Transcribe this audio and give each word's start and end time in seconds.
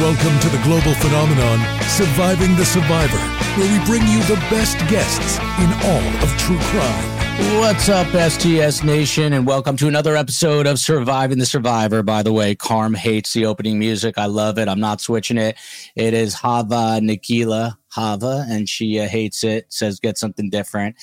Welcome 0.00 0.40
to 0.40 0.48
the 0.48 0.60
global 0.64 0.92
phenomenon, 0.94 1.60
Surviving 1.82 2.56
the 2.56 2.64
Survivor, 2.64 3.16
where 3.56 3.78
we 3.78 3.84
bring 3.86 4.02
you 4.08 4.20
the 4.24 4.34
best 4.50 4.76
guests 4.88 5.38
in 5.60 5.72
all 5.88 6.20
of 6.20 6.36
true 6.36 6.58
crime. 6.58 7.60
What's 7.60 7.88
up, 7.88 8.08
STS 8.08 8.82
Nation, 8.82 9.32
and 9.34 9.46
welcome 9.46 9.76
to 9.76 9.86
another 9.86 10.16
episode 10.16 10.66
of 10.66 10.80
Surviving 10.80 11.38
the 11.38 11.46
Survivor. 11.46 12.02
By 12.02 12.24
the 12.24 12.32
way, 12.32 12.56
Carm 12.56 12.94
hates 12.94 13.34
the 13.34 13.46
opening 13.46 13.78
music. 13.78 14.18
I 14.18 14.26
love 14.26 14.58
it. 14.58 14.66
I'm 14.66 14.80
not 14.80 15.00
switching 15.00 15.38
it. 15.38 15.56
It 15.94 16.12
is 16.12 16.34
Hava 16.34 16.98
Nagila 17.00 17.76
Hava, 17.92 18.46
and 18.48 18.68
she 18.68 18.98
uh, 18.98 19.06
hates 19.06 19.44
it. 19.44 19.72
Says 19.72 20.00
get 20.00 20.18
something 20.18 20.50
different. 20.50 20.96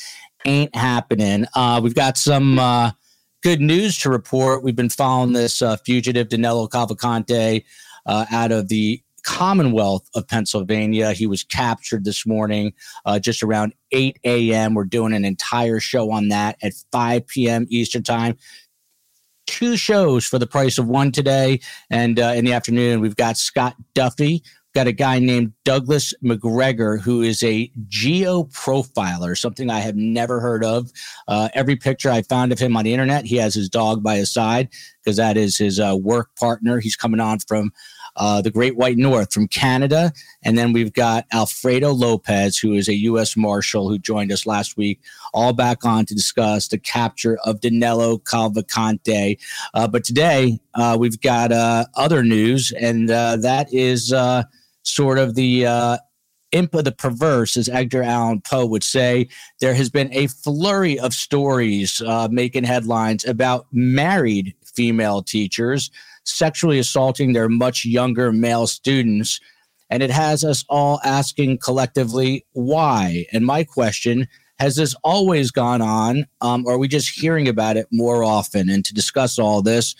Ain't 0.45 0.75
happening. 0.75 1.45
Uh, 1.55 1.79
we've 1.81 1.95
got 1.95 2.17
some 2.17 2.59
uh, 2.59 2.91
good 3.41 3.61
news 3.61 3.97
to 3.99 4.09
report. 4.09 4.63
We've 4.63 4.75
been 4.75 4.89
following 4.89 5.31
this 5.31 5.61
uh, 5.61 5.77
fugitive 5.77 6.27
Danilo 6.27 6.67
Cavalcante 6.67 7.63
uh, 8.05 8.25
out 8.31 8.51
of 8.51 8.67
the 8.67 9.01
Commonwealth 9.23 10.09
of 10.15 10.27
Pennsylvania. 10.27 11.11
He 11.13 11.27
was 11.27 11.43
captured 11.43 12.05
this 12.05 12.25
morning 12.25 12.73
uh, 13.05 13.19
just 13.19 13.43
around 13.43 13.73
8 13.91 14.19
a.m. 14.23 14.73
We're 14.73 14.85
doing 14.85 15.13
an 15.13 15.25
entire 15.25 15.79
show 15.79 16.11
on 16.11 16.29
that 16.29 16.57
at 16.63 16.73
5 16.91 17.27
p.m. 17.27 17.67
Eastern 17.69 18.03
Time. 18.03 18.37
Two 19.47 19.75
shows 19.75 20.25
for 20.25 20.39
the 20.39 20.47
price 20.47 20.77
of 20.77 20.87
one 20.87 21.11
today. 21.11 21.59
And 21.89 22.19
uh, 22.19 22.33
in 22.35 22.45
the 22.45 22.53
afternoon, 22.53 23.01
we've 23.01 23.15
got 23.15 23.37
Scott 23.37 23.75
Duffy. 23.93 24.43
We've 24.43 24.73
got 24.73 24.87
a 24.87 24.93
guy 24.93 25.19
named 25.19 25.51
Douglas 25.65 26.13
McGregor, 26.23 26.99
who 26.99 27.21
is 27.21 27.43
a 27.43 27.69
geo 27.89 28.45
profiler, 28.45 29.37
something 29.37 29.69
I 29.69 29.81
have 29.81 29.97
never 29.97 30.39
heard 30.39 30.63
of. 30.63 30.89
Uh, 31.27 31.49
every 31.53 31.75
picture 31.75 32.09
I 32.09 32.21
found 32.21 32.53
of 32.53 32.59
him 32.59 32.77
on 32.77 32.85
the 32.85 32.93
internet, 32.93 33.25
he 33.25 33.35
has 33.35 33.53
his 33.53 33.67
dog 33.67 34.01
by 34.01 34.15
his 34.15 34.31
side 34.31 34.69
because 35.03 35.17
that 35.17 35.35
is 35.35 35.57
his 35.57 35.79
uh, 35.79 35.97
work 35.99 36.33
partner. 36.37 36.79
He's 36.79 36.95
coming 36.95 37.19
on 37.19 37.39
from 37.39 37.73
uh, 38.15 38.41
the 38.41 38.51
Great 38.51 38.75
White 38.75 38.97
North 38.97 39.33
from 39.33 39.47
Canada. 39.47 40.11
And 40.43 40.57
then 40.57 40.73
we've 40.73 40.93
got 40.93 41.25
Alfredo 41.31 41.91
Lopez, 41.91 42.57
who 42.57 42.73
is 42.73 42.87
a 42.87 42.95
U.S. 42.95 43.37
Marshal 43.37 43.89
who 43.89 43.97
joined 43.97 44.31
us 44.31 44.45
last 44.45 44.77
week, 44.77 44.99
all 45.33 45.53
back 45.53 45.85
on 45.85 46.05
to 46.05 46.15
discuss 46.15 46.67
the 46.67 46.77
capture 46.77 47.37
of 47.43 47.61
Danilo 47.61 48.17
Cavalcante. 48.17 49.39
Uh, 49.73 49.87
but 49.87 50.03
today 50.03 50.59
uh, 50.75 50.97
we've 50.99 51.19
got 51.21 51.51
uh, 51.51 51.85
other 51.95 52.23
news, 52.23 52.71
and 52.71 53.09
uh, 53.09 53.37
that 53.37 53.71
is 53.73 54.11
uh, 54.13 54.43
sort 54.83 55.17
of 55.17 55.35
the 55.35 55.65
imp 56.51 56.73
of 56.75 56.83
the 56.83 56.91
perverse, 56.91 57.57
as 57.57 57.69
Edgar 57.69 58.03
Allan 58.03 58.41
Poe 58.41 58.65
would 58.65 58.83
say, 58.83 59.27
there 59.59 59.73
has 59.73 59.89
been 59.89 60.11
a 60.13 60.27
flurry 60.27 60.99
of 60.99 61.13
stories 61.13 62.01
uh, 62.01 62.27
making 62.31 62.63
headlines 62.63 63.25
about 63.25 63.67
married 63.71 64.53
female 64.63 65.21
teachers 65.21 65.91
sexually 66.23 66.79
assaulting 66.79 67.33
their 67.33 67.49
much 67.49 67.85
younger 67.85 68.31
male 68.31 68.67
students. 68.67 69.39
And 69.89 70.01
it 70.01 70.11
has 70.11 70.43
us 70.43 70.63
all 70.69 70.99
asking 71.03 71.57
collectively 71.57 72.45
why. 72.53 73.25
And 73.33 73.45
my 73.45 73.63
question 73.63 74.27
has 74.59 74.75
this 74.75 74.95
always 75.03 75.49
gone 75.49 75.81
on, 75.81 76.25
um, 76.39 76.65
or 76.67 76.73
are 76.73 76.77
we 76.77 76.87
just 76.87 77.09
hearing 77.09 77.47
about 77.47 77.77
it 77.77 77.87
more 77.91 78.23
often? 78.23 78.69
And 78.69 78.85
to 78.85 78.93
discuss 78.93 79.39
all 79.39 79.63
this, 79.63 79.95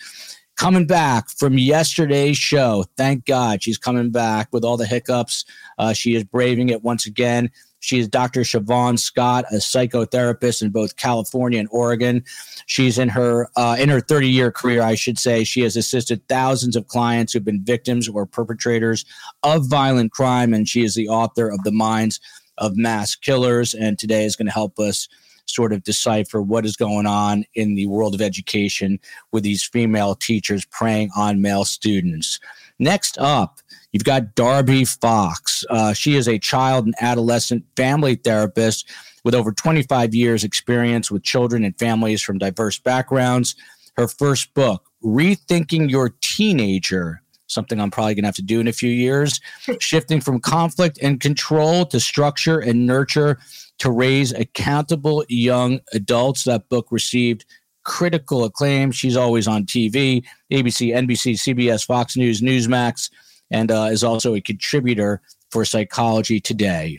coming 0.56 0.86
back 0.86 1.28
from 1.30 1.58
yesterday's 1.58 2.38
show, 2.38 2.84
thank 2.96 3.24
God 3.26 3.62
she's 3.62 3.76
coming 3.76 4.12
back 4.12 4.48
with 4.52 4.64
all 4.64 4.76
the 4.76 4.86
hiccups. 4.86 5.44
Uh, 5.78 5.92
she 5.92 6.14
is 6.14 6.22
braving 6.22 6.68
it 6.68 6.84
once 6.84 7.06
again. 7.06 7.50
She 7.82 7.98
is 7.98 8.06
Dr. 8.06 8.42
Shavaun 8.42 8.96
Scott, 8.96 9.44
a 9.50 9.56
psychotherapist 9.56 10.62
in 10.62 10.70
both 10.70 10.94
California 10.96 11.58
and 11.58 11.68
Oregon. 11.72 12.22
She's 12.66 12.96
in 12.96 13.08
her 13.08 13.50
uh, 13.56 13.76
in 13.78 13.88
her 13.88 14.00
30 14.00 14.28
year 14.28 14.52
career, 14.52 14.82
I 14.82 14.94
should 14.94 15.18
say. 15.18 15.42
She 15.42 15.62
has 15.62 15.76
assisted 15.76 16.26
thousands 16.28 16.76
of 16.76 16.86
clients 16.86 17.32
who've 17.32 17.44
been 17.44 17.64
victims 17.64 18.08
or 18.08 18.24
perpetrators 18.24 19.04
of 19.42 19.68
violent 19.68 20.12
crime, 20.12 20.54
and 20.54 20.68
she 20.68 20.84
is 20.84 20.94
the 20.94 21.08
author 21.08 21.48
of 21.48 21.64
The 21.64 21.72
Minds 21.72 22.20
of 22.56 22.76
Mass 22.76 23.16
Killers. 23.16 23.74
And 23.74 23.98
today 23.98 24.24
is 24.24 24.36
going 24.36 24.46
to 24.46 24.52
help 24.52 24.78
us 24.78 25.08
sort 25.46 25.72
of 25.72 25.82
decipher 25.82 26.40
what 26.40 26.64
is 26.64 26.76
going 26.76 27.06
on 27.06 27.44
in 27.56 27.74
the 27.74 27.86
world 27.86 28.14
of 28.14 28.22
education 28.22 29.00
with 29.32 29.42
these 29.42 29.64
female 29.64 30.14
teachers 30.14 30.64
preying 30.66 31.10
on 31.16 31.42
male 31.42 31.64
students. 31.64 32.38
Next 32.78 33.18
up, 33.18 33.60
You've 33.92 34.04
got 34.04 34.34
Darby 34.34 34.86
Fox. 34.86 35.64
Uh, 35.68 35.92
she 35.92 36.16
is 36.16 36.26
a 36.26 36.38
child 36.38 36.86
and 36.86 36.94
adolescent 37.00 37.64
family 37.76 38.14
therapist 38.14 38.90
with 39.22 39.34
over 39.34 39.52
25 39.52 40.14
years' 40.14 40.44
experience 40.44 41.10
with 41.10 41.22
children 41.22 41.62
and 41.62 41.78
families 41.78 42.22
from 42.22 42.38
diverse 42.38 42.78
backgrounds. 42.78 43.54
Her 43.96 44.08
first 44.08 44.54
book, 44.54 44.88
Rethinking 45.04 45.90
Your 45.90 46.14
Teenager, 46.22 47.22
something 47.46 47.78
I'm 47.78 47.90
probably 47.90 48.14
going 48.14 48.22
to 48.22 48.28
have 48.28 48.34
to 48.36 48.42
do 48.42 48.60
in 48.60 48.66
a 48.66 48.72
few 48.72 48.90
years, 48.90 49.40
shifting 49.78 50.22
from 50.22 50.40
conflict 50.40 50.98
and 51.02 51.20
control 51.20 51.84
to 51.86 52.00
structure 52.00 52.58
and 52.58 52.86
nurture 52.86 53.38
to 53.78 53.90
raise 53.90 54.32
accountable 54.32 55.24
young 55.28 55.80
adults. 55.92 56.44
That 56.44 56.70
book 56.70 56.88
received 56.90 57.44
critical 57.84 58.44
acclaim. 58.44 58.90
She's 58.90 59.16
always 59.16 59.46
on 59.46 59.66
TV, 59.66 60.24
ABC, 60.50 60.94
NBC, 60.94 61.34
CBS, 61.34 61.84
Fox 61.84 62.16
News, 62.16 62.40
Newsmax 62.40 63.10
and 63.52 63.70
uh, 63.70 63.88
is 63.90 64.02
also 64.02 64.34
a 64.34 64.40
contributor 64.40 65.20
for 65.50 65.64
Psychology 65.64 66.40
Today. 66.40 66.98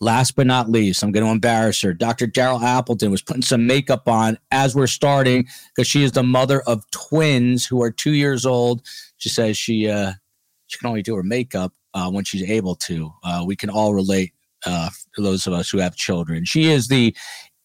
Last 0.00 0.36
but 0.36 0.46
not 0.46 0.70
least, 0.70 1.02
I'm 1.02 1.12
going 1.12 1.26
to 1.26 1.30
embarrass 1.30 1.82
her. 1.82 1.92
Dr. 1.92 2.26
Daryl 2.26 2.62
Appleton 2.62 3.10
was 3.10 3.20
putting 3.20 3.42
some 3.42 3.66
makeup 3.66 4.08
on 4.08 4.38
as 4.50 4.74
we're 4.74 4.86
starting 4.86 5.46
because 5.74 5.86
she 5.86 6.02
is 6.02 6.12
the 6.12 6.22
mother 6.22 6.62
of 6.62 6.88
twins 6.92 7.66
who 7.66 7.82
are 7.82 7.90
two 7.90 8.12
years 8.12 8.46
old. 8.46 8.86
She 9.18 9.28
says 9.28 9.58
she 9.58 9.90
uh, 9.90 10.12
she 10.66 10.78
can 10.78 10.88
only 10.88 11.02
do 11.02 11.14
her 11.14 11.22
makeup 11.22 11.74
uh, 11.92 12.10
when 12.10 12.24
she's 12.24 12.48
able 12.48 12.74
to. 12.74 13.12
Uh, 13.22 13.44
we 13.46 13.54
can 13.54 13.68
all 13.68 13.92
relate 13.92 14.32
uh, 14.64 14.88
those 15.18 15.46
of 15.46 15.52
us 15.52 15.70
who 15.70 15.78
have 15.78 15.94
children. 15.94 16.44
She 16.44 16.64
is 16.64 16.88
the 16.88 17.14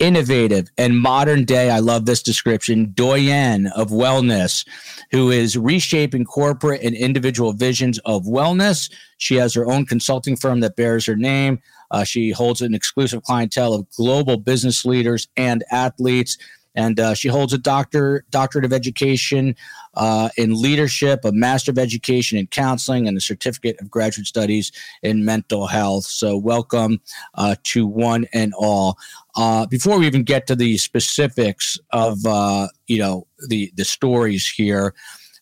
innovative 0.02 0.70
and 0.78 1.00
modern 1.00 1.46
day, 1.46 1.70
I 1.70 1.80
love 1.80 2.06
this 2.06 2.24
description, 2.24 2.92
doyen 2.94 3.68
of 3.68 3.90
wellness, 3.90 4.68
who 5.12 5.30
is 5.30 5.58
reshaping 5.58 6.26
corporate 6.26 6.82
and 6.82 6.96
individual 6.96 7.54
visions 7.54 8.00
of 8.00 8.24
wellness. 8.24 8.92
She 9.20 9.36
has 9.36 9.54
her 9.54 9.72
own 9.72 9.86
consulting 9.86 10.36
firm 10.36 10.60
that 10.62 10.76
bears 10.76 11.06
her 11.06 11.16
name. 11.16 11.62
Uh, 11.92 12.04
she 12.04 12.32
holds 12.32 12.62
an 12.62 12.74
exclusive 12.74 13.22
clientele 13.24 13.74
of 13.74 13.90
global 13.92 14.38
business 14.38 14.84
leaders 14.84 15.28
and 15.38 15.64
athletes 15.72 16.38
and 16.76 17.00
uh, 17.00 17.14
she 17.14 17.28
holds 17.28 17.54
a 17.54 17.58
doctor 17.58 18.24
doctorate 18.30 18.66
of 18.66 18.74
education 18.74 19.56
uh, 19.96 20.30
in 20.38 20.60
leadership, 20.60 21.26
a 21.26 21.32
master 21.32 21.72
of 21.72 21.78
education 21.78 22.38
in 22.38 22.48
counseling, 22.48 23.08
and 23.08 23.18
a 23.18 23.22
certificate 23.22 23.80
of 23.82 23.90
graduate 23.90 24.28
studies 24.28 24.72
in 25.04 25.26
mental 25.26 25.68
health. 25.68 26.06
So, 26.06 26.38
welcome 26.38 27.02
uh, 27.36 27.56
to 27.64 27.86
one 27.86 28.26
and 28.34 28.54
all. 28.58 28.98
Uh, 29.36 29.66
before 29.66 30.00
we 30.00 30.08
even 30.08 30.24
get 30.24 30.48
to 30.48 30.56
the 30.56 30.78
specifics 30.78 31.78
of 31.92 32.26
uh, 32.26 32.68
you 32.88 33.00
know 33.00 33.28
the 33.48 33.72
the 33.76 33.86
stories 33.86 34.48
here, 34.48 34.94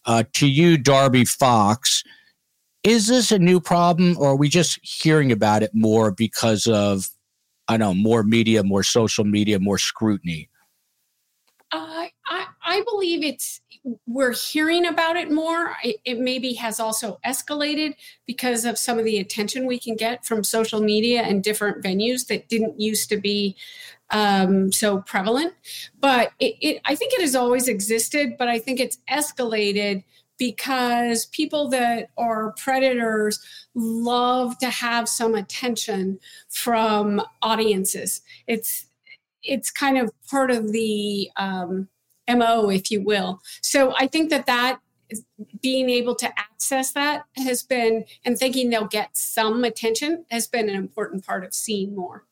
uh, 0.05 0.23
to 0.33 0.47
you, 0.47 0.77
Darby 0.77 1.25
Fox. 1.25 2.03
Is 2.83 3.07
this 3.07 3.31
a 3.31 3.39
new 3.39 3.59
problem, 3.59 4.17
or 4.17 4.29
are 4.29 4.35
we 4.38 4.47
just 4.47 4.79
hearing 4.81 5.33
about 5.33 5.63
it 5.63 5.71
more 5.73 6.11
because 6.11 6.65
of, 6.65 7.09
I 7.67 7.75
don't 7.75 7.79
know, 7.79 7.93
more 7.93 8.23
media, 8.23 8.63
more 8.63 8.83
social 8.83 9.25
media, 9.25 9.59
more 9.59 9.77
scrutiny? 9.77 10.49
Uh, 11.73 12.07
I, 12.27 12.45
I 12.63 12.83
believe 12.89 13.23
it's 13.23 13.59
we're 14.06 14.34
hearing 14.34 14.85
about 14.85 15.16
it 15.16 15.31
more. 15.31 15.75
It, 15.84 15.97
it, 16.03 16.19
maybe 16.19 16.53
has 16.53 16.79
also 16.79 17.19
escalated 17.25 17.95
because 18.25 18.66
of 18.66 18.78
some 18.78 19.00
of 19.00 19.06
the 19.06 19.19
attention 19.19 19.66
we 19.66 19.79
can 19.79 19.95
get 19.95 20.25
from 20.25 20.44
social 20.44 20.81
media 20.81 21.22
and 21.22 21.44
different 21.44 21.84
venues 21.84 22.28
that 22.28 22.50
didn't 22.50 22.79
used 22.79 23.09
to 23.09 23.18
be 23.18 23.56
um, 24.12 24.72
so 24.72 25.00
prevalent. 25.01 25.53
But 26.00 26.34
it, 26.39 26.56
it, 26.62 26.81
I 26.85 26.95
think 26.95 27.13
it 27.13 27.22
has 27.22 27.35
always 27.35 27.68
existed, 27.68 28.35
but 28.38 28.47
I 28.47 28.59
think 28.59 28.79
it's 28.79 28.97
escalated 29.09 30.03
because 30.38 31.25
people 31.28 31.69
that 31.69 32.09
are 32.18 32.53
predators 32.53 33.39
love 33.75 34.57
to 34.59 34.69
have 34.69 35.07
some 35.07 35.36
attention 35.36 36.19
from 36.50 37.21
audiences. 37.42 38.21
It's 38.48 38.86
it's 39.42 39.71
kind 39.71 39.98
of 39.98 40.12
part 40.30 40.51
of 40.51 40.71
the 40.71 41.30
um, 41.38 41.88
mo 42.35 42.69
if 42.69 42.91
you 42.91 43.01
will 43.01 43.41
so 43.61 43.93
i 43.97 44.07
think 44.07 44.29
that 44.29 44.45
that 44.45 44.79
being 45.61 45.89
able 45.89 46.13
to 46.13 46.27
access 46.37 46.91
that 46.91 47.23
has 47.35 47.63
been 47.63 48.05
and 48.25 48.37
thinking 48.37 48.69
they'll 48.69 48.85
get 48.85 49.09
some 49.17 49.63
attention 49.63 50.23
has 50.29 50.47
been 50.47 50.69
an 50.69 50.75
important 50.75 51.25
part 51.25 51.43
of 51.43 51.53
seeing 51.53 51.95
more 51.95 52.25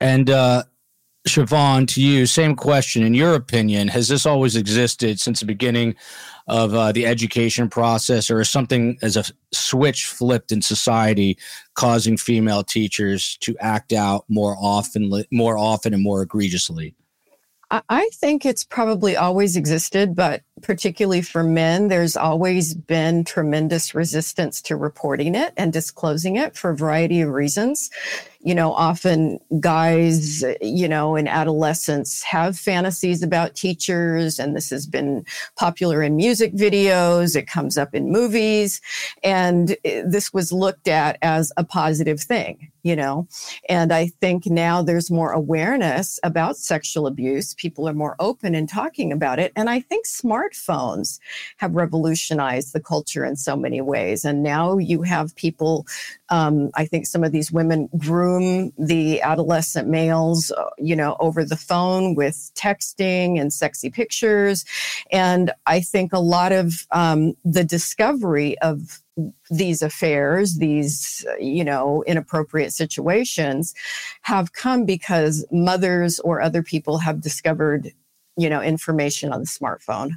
and 0.00 0.30
uh 0.30 0.62
Shavaun, 1.28 1.86
to 1.88 2.02
you, 2.02 2.24
same 2.24 2.56
question. 2.56 3.02
In 3.02 3.12
your 3.12 3.34
opinion, 3.34 3.88
has 3.88 4.08
this 4.08 4.24
always 4.24 4.56
existed 4.56 5.20
since 5.20 5.40
the 5.40 5.46
beginning 5.46 5.94
of 6.48 6.74
uh, 6.74 6.92
the 6.92 7.06
education 7.06 7.68
process, 7.68 8.30
or 8.30 8.40
is 8.40 8.48
something 8.48 8.98
as 9.02 9.16
a 9.18 9.24
switch 9.52 10.06
flipped 10.06 10.50
in 10.50 10.62
society, 10.62 11.38
causing 11.74 12.16
female 12.16 12.64
teachers 12.64 13.36
to 13.42 13.54
act 13.60 13.92
out 13.92 14.24
more 14.28 14.56
often, 14.58 15.12
more 15.30 15.58
often, 15.58 15.92
and 15.92 16.02
more 16.02 16.22
egregiously? 16.22 16.94
I 17.70 18.10
think 18.14 18.44
it's 18.44 18.64
probably 18.64 19.16
always 19.16 19.54
existed, 19.54 20.16
but 20.16 20.42
particularly 20.60 21.22
for 21.22 21.44
men, 21.44 21.86
there's 21.86 22.16
always 22.16 22.74
been 22.74 23.24
tremendous 23.24 23.94
resistance 23.94 24.60
to 24.62 24.76
reporting 24.76 25.36
it 25.36 25.52
and 25.56 25.72
disclosing 25.72 26.34
it 26.34 26.56
for 26.56 26.70
a 26.70 26.76
variety 26.76 27.20
of 27.20 27.30
reasons 27.30 27.88
you 28.42 28.54
know, 28.54 28.72
often 28.72 29.38
guys, 29.60 30.42
you 30.62 30.88
know, 30.88 31.14
in 31.14 31.28
adolescence 31.28 32.22
have 32.22 32.58
fantasies 32.58 33.22
about 33.22 33.54
teachers, 33.54 34.38
and 34.38 34.56
this 34.56 34.70
has 34.70 34.86
been 34.86 35.24
popular 35.56 36.02
in 36.02 36.16
music 36.16 36.54
videos. 36.54 37.36
It 37.36 37.46
comes 37.46 37.76
up 37.76 37.94
in 37.94 38.10
movies, 38.10 38.80
and 39.22 39.76
eh, 39.84 40.02
this 40.06 40.32
was 40.32 40.52
looked 40.52 40.88
at 40.88 41.18
as 41.20 41.52
a 41.58 41.64
positive 41.64 42.20
thing, 42.20 42.70
you 42.82 42.96
know. 42.96 43.28
And 43.68 43.92
I 43.92 44.06
think 44.06 44.46
now 44.46 44.82
there's 44.82 45.10
more 45.10 45.32
awareness 45.32 46.18
about 46.22 46.56
sexual 46.56 47.06
abuse. 47.06 47.54
People 47.54 47.88
are 47.88 47.94
more 47.94 48.16
open 48.18 48.54
in 48.54 48.66
talking 48.66 49.12
about 49.12 49.38
it. 49.38 49.52
And 49.56 49.68
I 49.68 49.80
think 49.80 50.06
smartphones 50.06 51.18
have 51.58 51.74
revolutionized 51.74 52.72
the 52.72 52.80
culture 52.80 53.24
in 53.24 53.36
so 53.36 53.56
many 53.56 53.80
ways. 53.80 54.24
And 54.24 54.42
now 54.42 54.78
you 54.78 55.02
have 55.02 55.34
people, 55.36 55.86
um, 56.30 56.70
I 56.74 56.86
think 56.86 57.06
some 57.06 57.24
of 57.24 57.32
these 57.32 57.50
women 57.50 57.88
groom 57.98 58.72
the 58.78 59.20
adolescent 59.20 59.88
males, 59.88 60.52
uh, 60.52 60.70
you 60.78 60.94
know, 60.94 61.16
over 61.18 61.44
the 61.44 61.56
phone 61.56 62.14
with 62.14 62.52
texting 62.54 63.40
and 63.40 63.52
sexy 63.52 63.90
pictures. 63.90 64.64
And 65.10 65.50
I 65.66 65.80
think 65.80 66.12
a 66.12 66.20
lot 66.20 66.52
of 66.52 66.86
um, 66.92 67.34
the 67.44 67.64
discovery 67.64 68.56
of 68.60 69.02
these 69.50 69.82
affairs, 69.82 70.56
these, 70.56 71.26
you 71.40 71.64
know, 71.64 72.04
inappropriate 72.06 72.72
situations 72.72 73.74
have 74.22 74.52
come 74.52 74.84
because 74.84 75.44
mothers 75.50 76.20
or 76.20 76.40
other 76.40 76.62
people 76.62 76.98
have 76.98 77.20
discovered, 77.20 77.92
you 78.36 78.48
know, 78.48 78.62
information 78.62 79.32
on 79.32 79.40
the 79.40 79.46
smartphone. 79.46 80.12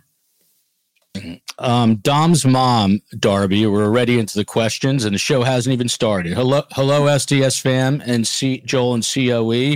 Um, 1.59 1.97
Dom's 1.97 2.43
mom, 2.43 2.99
Darby, 3.19 3.67
we're 3.67 3.83
already 3.85 4.17
into 4.17 4.35
the 4.35 4.43
questions, 4.45 5.05
and 5.05 5.13
the 5.13 5.19
show 5.19 5.43
hasn't 5.43 5.71
even 5.71 5.87
started. 5.87 6.33
Hello, 6.33 6.63
hello, 6.71 7.15
STS 7.17 7.59
fam 7.59 8.01
and 8.05 8.25
C- 8.25 8.63
Joel 8.65 8.95
and 8.95 9.03
COE. 9.05 9.75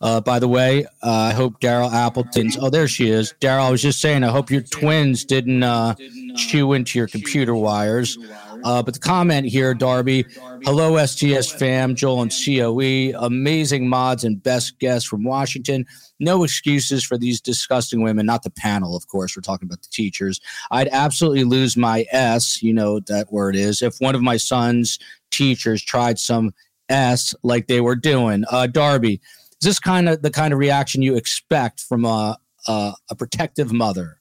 Uh, 0.00 0.20
by 0.22 0.38
the 0.38 0.48
way, 0.48 0.86
uh, 1.02 1.10
I 1.10 1.34
hope 1.34 1.60
Daryl 1.60 1.92
Appleton's. 1.92 2.56
Oh, 2.58 2.70
there 2.70 2.88
she 2.88 3.10
is. 3.10 3.34
Daryl, 3.40 3.66
I 3.66 3.70
was 3.70 3.82
just 3.82 4.00
saying, 4.00 4.24
I 4.24 4.28
hope 4.28 4.50
your 4.50 4.62
twins 4.62 5.24
didn't 5.26 5.62
uh, 5.62 5.94
chew 6.36 6.72
into 6.72 6.98
your 6.98 7.08
computer 7.08 7.54
wires. 7.54 8.16
Uh, 8.64 8.82
but 8.82 8.94
the 8.94 9.00
comment 9.00 9.46
here, 9.46 9.72
Darby, 9.74 10.26
hello, 10.64 11.04
STS 11.04 11.50
fam, 11.50 11.94
Joel 11.94 12.22
and 12.22 12.32
COE, 12.32 13.12
amazing 13.18 13.88
mods 13.88 14.24
and 14.24 14.42
best 14.42 14.78
guests 14.78 15.08
from 15.08 15.24
Washington. 15.24 15.86
No 16.18 16.42
excuses 16.42 17.04
for 17.04 17.16
these 17.16 17.40
disgusting 17.40 18.02
women, 18.02 18.26
not 18.26 18.42
the 18.42 18.50
panel, 18.50 18.96
of 18.96 19.06
course. 19.06 19.36
We're 19.36 19.42
talking 19.42 19.66
about 19.66 19.82
the 19.82 19.88
teachers. 19.90 20.40
I'd 20.70 20.88
absolutely 20.88 21.44
lose 21.44 21.76
my 21.76 22.06
S, 22.10 22.62
you 22.62 22.72
know 22.72 22.94
what 22.94 23.06
that 23.06 23.32
word 23.32 23.54
is, 23.54 23.82
if 23.82 23.96
one 23.98 24.14
of 24.14 24.22
my 24.22 24.36
son's 24.36 24.98
teachers 25.30 25.82
tried 25.82 26.18
some 26.18 26.52
S 26.88 27.34
like 27.42 27.66
they 27.66 27.80
were 27.80 27.96
doing. 27.96 28.44
Uh, 28.50 28.66
Darby, 28.66 29.20
is 29.60 29.64
this 29.66 29.78
kind 29.78 30.08
of 30.08 30.22
the 30.22 30.30
kind 30.30 30.52
of 30.52 30.58
reaction 30.58 31.02
you 31.02 31.16
expect 31.16 31.80
from 31.80 32.04
a, 32.04 32.36
a, 32.66 32.92
a 33.10 33.14
protective 33.14 33.72
mother? 33.72 34.20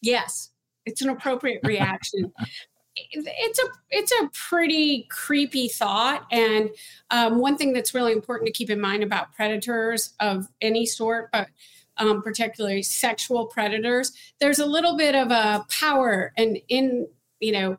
Yes, 0.00 0.50
it's 0.86 1.02
an 1.02 1.08
appropriate 1.10 1.60
reaction 1.64 2.32
it's 2.96 3.58
a 3.58 3.66
it's 3.90 4.12
a 4.12 4.30
pretty 4.32 5.06
creepy 5.10 5.68
thought. 5.68 6.26
And 6.30 6.70
um, 7.10 7.38
one 7.38 7.56
thing 7.56 7.72
that's 7.72 7.94
really 7.94 8.12
important 8.12 8.46
to 8.46 8.52
keep 8.52 8.70
in 8.70 8.80
mind 8.80 9.02
about 9.02 9.34
predators 9.34 10.14
of 10.20 10.48
any 10.60 10.86
sort 10.86 11.30
but 11.32 11.48
um, 11.98 12.22
particularly 12.22 12.82
sexual 12.82 13.46
predators 13.46 14.12
there's 14.38 14.58
a 14.58 14.66
little 14.66 14.98
bit 14.98 15.14
of 15.14 15.30
a 15.30 15.64
power 15.70 16.32
and 16.36 16.58
in 16.68 17.08
you 17.40 17.52
know 17.52 17.78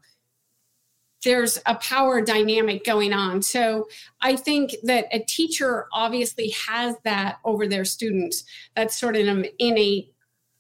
there's 1.24 1.60
a 1.66 1.76
power 1.76 2.22
dynamic 2.22 2.86
going 2.86 3.12
on. 3.12 3.42
So 3.42 3.88
i 4.22 4.36
think 4.36 4.76
that 4.84 5.06
a 5.12 5.20
teacher 5.20 5.88
obviously 5.92 6.50
has 6.50 6.96
that 7.04 7.40
over 7.44 7.68
their 7.68 7.86
students. 7.86 8.44
That's 8.76 9.00
sort 9.00 9.16
of 9.16 9.28
an 9.28 9.48
innate 9.60 10.14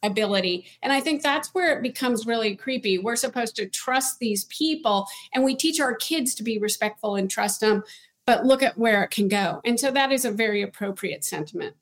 ability. 0.03 0.65
And 0.81 0.93
I 0.93 1.01
think 1.01 1.21
that's 1.21 1.53
where 1.53 1.77
it 1.77 1.81
becomes 1.81 2.25
really 2.25 2.55
creepy. 2.55 2.97
We're 2.97 3.15
supposed 3.15 3.55
to 3.57 3.67
trust 3.67 4.19
these 4.19 4.45
people 4.45 5.07
and 5.33 5.43
we 5.43 5.55
teach 5.55 5.79
our 5.79 5.95
kids 5.95 6.35
to 6.35 6.43
be 6.43 6.59
respectful 6.59 7.15
and 7.15 7.29
trust 7.29 7.61
them, 7.61 7.83
but 8.25 8.45
look 8.45 8.61
at 8.61 8.77
where 8.77 9.03
it 9.03 9.09
can 9.09 9.27
go. 9.27 9.61
And 9.65 9.79
so 9.79 9.91
that 9.91 10.11
is 10.11 10.25
a 10.25 10.31
very 10.31 10.61
appropriate 10.61 11.23
sentiment. 11.23 11.75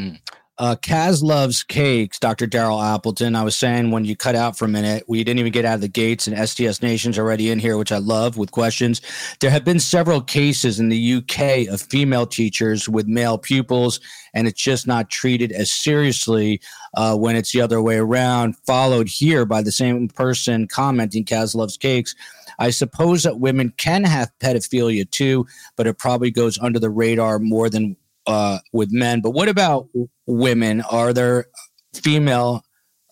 Mm. 0.00 0.18
Uh, 0.58 0.74
Kaz 0.74 1.22
loves 1.22 1.62
cakes, 1.62 2.18
Dr. 2.18 2.48
Daryl 2.48 2.82
Appleton. 2.82 3.36
I 3.36 3.44
was 3.44 3.54
saying 3.54 3.92
when 3.92 4.04
you 4.04 4.16
cut 4.16 4.34
out 4.34 4.58
for 4.58 4.64
a 4.64 4.68
minute, 4.68 5.04
we 5.06 5.22
didn't 5.22 5.38
even 5.38 5.52
get 5.52 5.64
out 5.64 5.76
of 5.76 5.80
the 5.80 5.88
gates, 5.88 6.26
and 6.26 6.48
STS 6.48 6.82
Nation's 6.82 7.16
already 7.16 7.50
in 7.50 7.60
here, 7.60 7.78
which 7.78 7.92
I 7.92 7.98
love 7.98 8.36
with 8.36 8.50
questions. 8.50 9.00
There 9.38 9.52
have 9.52 9.64
been 9.64 9.78
several 9.78 10.20
cases 10.20 10.80
in 10.80 10.88
the 10.88 11.14
UK 11.14 11.72
of 11.72 11.80
female 11.80 12.26
teachers 12.26 12.88
with 12.88 13.06
male 13.06 13.38
pupils, 13.38 14.00
and 14.34 14.48
it's 14.48 14.60
just 14.60 14.88
not 14.88 15.10
treated 15.10 15.52
as 15.52 15.70
seriously 15.70 16.60
uh, 16.98 17.14
when 17.14 17.36
it's 17.36 17.52
the 17.52 17.60
other 17.60 17.80
way 17.80 17.96
around. 17.96 18.56
Followed 18.66 19.08
here 19.08 19.46
by 19.46 19.62
the 19.62 19.70
same 19.70 20.08
person 20.08 20.66
commenting, 20.66 21.24
Kaz 21.24 21.54
loves 21.54 21.76
cakes. 21.76 22.12
I 22.58 22.70
suppose 22.70 23.22
that 23.22 23.38
women 23.38 23.72
can 23.76 24.02
have 24.02 24.32
pedophilia 24.40 25.08
too, 25.08 25.46
but 25.76 25.86
it 25.86 25.96
probably 25.96 26.32
goes 26.32 26.58
under 26.58 26.80
the 26.80 26.90
radar 26.90 27.38
more 27.38 27.70
than 27.70 27.96
uh, 28.26 28.58
with 28.72 28.90
men. 28.90 29.20
But 29.20 29.30
what 29.30 29.48
about 29.48 29.88
women? 30.26 30.80
Are 30.80 31.12
there 31.12 31.46
female 31.94 32.64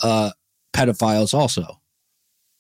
uh, 0.03 0.33
pedophiles 0.75 1.33
also? 1.33 1.81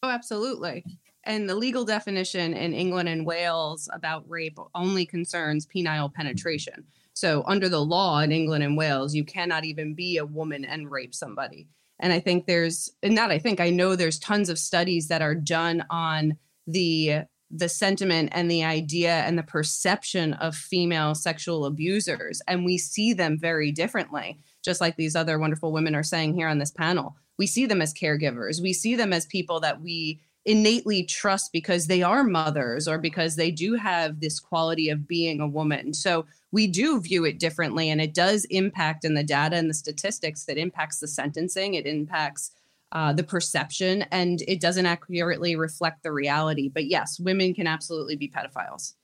Oh, 0.04 0.10
absolutely. 0.10 0.84
And 1.24 1.50
the 1.50 1.56
legal 1.56 1.84
definition 1.84 2.54
in 2.54 2.72
England 2.72 3.08
and 3.08 3.26
Wales 3.26 3.88
about 3.92 4.22
rape 4.28 4.58
only 4.76 5.04
concerns 5.04 5.66
penile 5.66 6.14
penetration. 6.14 6.84
So, 7.16 7.44
under 7.46 7.70
the 7.70 7.82
law 7.82 8.20
in 8.20 8.30
England 8.30 8.62
and 8.62 8.76
Wales, 8.76 9.14
you 9.14 9.24
cannot 9.24 9.64
even 9.64 9.94
be 9.94 10.18
a 10.18 10.26
woman 10.26 10.66
and 10.66 10.90
rape 10.90 11.14
somebody. 11.14 11.66
And 11.98 12.12
I 12.12 12.20
think 12.20 12.44
there's, 12.44 12.90
and 13.02 13.16
that 13.16 13.30
I 13.30 13.38
think 13.38 13.58
I 13.58 13.70
know 13.70 13.96
there's 13.96 14.18
tons 14.18 14.50
of 14.50 14.58
studies 14.58 15.08
that 15.08 15.22
are 15.22 15.34
done 15.34 15.86
on 15.88 16.36
the 16.66 17.22
the 17.50 17.68
sentiment 17.68 18.28
and 18.32 18.50
the 18.50 18.64
idea 18.64 19.20
and 19.20 19.38
the 19.38 19.42
perception 19.42 20.34
of 20.34 20.54
female 20.54 21.14
sexual 21.14 21.64
abusers. 21.64 22.42
And 22.48 22.64
we 22.64 22.76
see 22.76 23.12
them 23.12 23.38
very 23.38 23.70
differently, 23.70 24.40
just 24.64 24.80
like 24.80 24.96
these 24.96 25.14
other 25.14 25.38
wonderful 25.38 25.72
women 25.72 25.94
are 25.94 26.02
saying 26.02 26.34
here 26.34 26.48
on 26.48 26.58
this 26.58 26.72
panel. 26.72 27.16
We 27.38 27.46
see 27.46 27.64
them 27.64 27.80
as 27.80 27.94
caregivers, 27.94 28.60
we 28.60 28.74
see 28.74 28.94
them 28.94 29.14
as 29.14 29.24
people 29.24 29.60
that 29.60 29.80
we 29.80 30.20
innately 30.46 31.02
trust 31.02 31.52
because 31.52 31.86
they 31.86 32.02
are 32.02 32.22
mothers 32.22 32.86
or 32.86 32.98
because 32.98 33.36
they 33.36 33.50
do 33.50 33.74
have 33.74 34.20
this 34.20 34.38
quality 34.38 34.88
of 34.88 35.06
being 35.06 35.40
a 35.40 35.46
woman. 35.46 35.92
So 35.92 36.24
we 36.52 36.68
do 36.68 37.00
view 37.00 37.24
it 37.24 37.38
differently 37.38 37.90
and 37.90 38.00
it 38.00 38.14
does 38.14 38.46
impact 38.46 39.04
in 39.04 39.14
the 39.14 39.24
data 39.24 39.56
and 39.56 39.68
the 39.68 39.74
statistics 39.74 40.44
that 40.44 40.56
impacts 40.56 41.00
the 41.00 41.08
sentencing, 41.08 41.74
it 41.74 41.86
impacts 41.86 42.52
uh, 42.92 43.12
the 43.12 43.24
perception 43.24 44.02
and 44.12 44.42
it 44.46 44.60
doesn't 44.60 44.86
accurately 44.86 45.56
reflect 45.56 46.04
the 46.04 46.12
reality. 46.12 46.68
But 46.68 46.86
yes, 46.86 47.18
women 47.18 47.52
can 47.52 47.66
absolutely 47.66 48.16
be 48.16 48.28
pedophiles. 48.28 48.94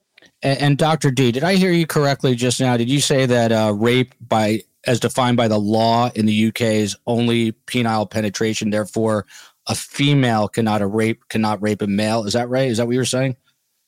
And, 0.41 0.59
and 0.61 0.77
Dr. 0.77 1.11
D, 1.11 1.33
did 1.33 1.43
I 1.43 1.55
hear 1.55 1.71
you 1.71 1.85
correctly 1.85 2.35
just 2.35 2.61
now? 2.61 2.77
Did 2.77 2.89
you 2.89 3.01
say 3.01 3.25
that 3.25 3.51
uh, 3.51 3.73
rape 3.75 4.15
by 4.21 4.61
as 4.85 4.99
defined 4.99 5.37
by 5.37 5.47
the 5.47 5.59
law 5.59 6.09
in 6.15 6.25
the 6.25 6.47
UK 6.47 6.61
is 6.61 6.95
only 7.07 7.53
penile 7.67 8.09
penetration, 8.09 8.69
therefore 8.69 9.25
a 9.67 9.75
female 9.75 10.47
cannot 10.47 10.81
a 10.81 10.87
rape 10.87 11.27
cannot 11.29 11.61
rape 11.61 11.81
a 11.81 11.87
male. 11.87 12.25
Is 12.25 12.33
that 12.33 12.49
right? 12.49 12.69
Is 12.69 12.77
that 12.77 12.85
what 12.85 12.93
you 12.93 12.99
were 12.99 13.05
saying? 13.05 13.37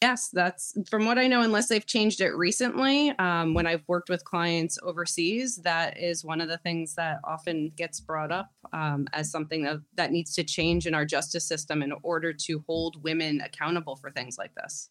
Yes, 0.01 0.29
that's 0.29 0.77
from 0.89 1.05
what 1.05 1.17
I 1.17 1.27
know, 1.27 1.41
unless 1.41 1.67
they've 1.67 1.86
changed 1.86 2.20
it 2.22 2.36
recently. 2.36 3.12
Um, 3.17 3.53
when 3.53 3.65
I've 3.65 3.84
worked 3.88 4.10
with 4.10 4.24
clients 4.25 4.77
overseas, 4.84 5.55
that 5.58 5.98
is 5.98 6.24
one 6.24 6.41
of 6.41 6.50
the 6.50 6.58
things 6.58 6.96
that 6.96 7.20
often 7.24 7.72
gets 7.75 8.01
brought 8.01 8.32
up 8.32 8.51
um, 8.74 9.08
as 9.13 9.32
something 9.32 9.63
that, 9.63 9.77
that 9.96 10.12
needs 10.12 10.36
to 10.36 10.44
change 10.44 10.86
in 10.86 10.94
our 10.94 11.05
justice 11.05 11.48
system 11.48 11.82
in 11.82 11.94
order 12.03 12.34
to 12.34 12.63
hold 12.67 13.01
women 13.03 13.41
accountable 13.41 13.96
for 13.96 14.12
things 14.12 14.38
like 14.38 14.53
this. 14.55 14.89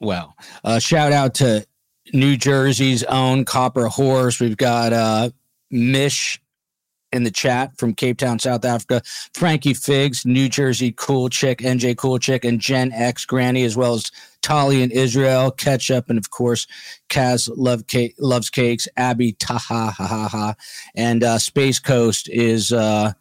Well, 0.00 0.34
uh, 0.64 0.78
shout 0.78 1.12
out 1.12 1.34
to 1.34 1.66
New 2.12 2.36
Jersey's 2.36 3.04
own 3.04 3.44
Copper 3.44 3.86
Horse. 3.86 4.40
We've 4.40 4.56
got 4.56 4.92
uh, 4.92 5.30
Mish 5.70 6.40
in 7.12 7.24
the 7.24 7.30
chat 7.30 7.76
from 7.78 7.94
Cape 7.94 8.18
Town, 8.18 8.38
South 8.38 8.64
Africa. 8.64 9.02
Frankie 9.34 9.74
Figs, 9.74 10.26
New 10.26 10.48
Jersey 10.48 10.92
Cool 10.92 11.28
Chick, 11.28 11.58
NJ 11.58 11.96
Cool 11.96 12.18
Chick, 12.18 12.44
and 12.44 12.60
Gen 12.60 12.92
X 12.92 13.24
Granny, 13.24 13.64
as 13.64 13.76
well 13.76 13.94
as 13.94 14.10
Tali 14.42 14.82
in 14.82 14.90
Israel, 14.90 15.50
Ketchup, 15.50 16.10
and 16.10 16.18
of 16.18 16.30
course, 16.30 16.66
Kaz 17.08 17.50
Love 17.56 17.86
Cake, 17.86 18.14
Loves 18.18 18.50
Cakes, 18.50 18.86
Abby 18.96 19.32
Taha 19.32 19.90
ha 19.90 20.06
ha 20.06 20.28
ha. 20.28 20.54
And 20.94 21.24
uh, 21.24 21.38
Space 21.38 21.78
Coast 21.78 22.28
is 22.30 22.72
uh, 22.72 23.12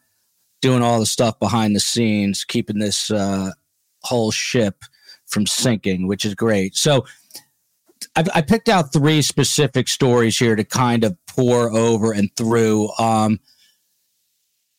doing 0.62 0.82
all 0.84 1.00
the 1.00 1.06
stuff 1.06 1.40
behind 1.40 1.76
the 1.76 1.80
scenes, 1.80 2.44
keeping 2.44 2.80
this 2.80 3.10
uh, 3.10 3.52
whole 4.04 4.32
ship 4.32 4.84
from 5.26 5.46
sinking, 5.46 6.08
which 6.08 6.26
is 6.26 6.36
great. 6.36 6.76
So, 6.76 7.06
I 8.16 8.42
picked 8.42 8.68
out 8.68 8.94
three 8.94 9.22
specific 9.22 9.88
stories 9.88 10.38
here 10.38 10.56
to 10.56 10.64
kind 10.64 11.04
of 11.04 11.16
pour 11.28 11.72
over 11.72 12.12
and 12.12 12.36
through. 12.36 12.90
Um, 12.98 13.40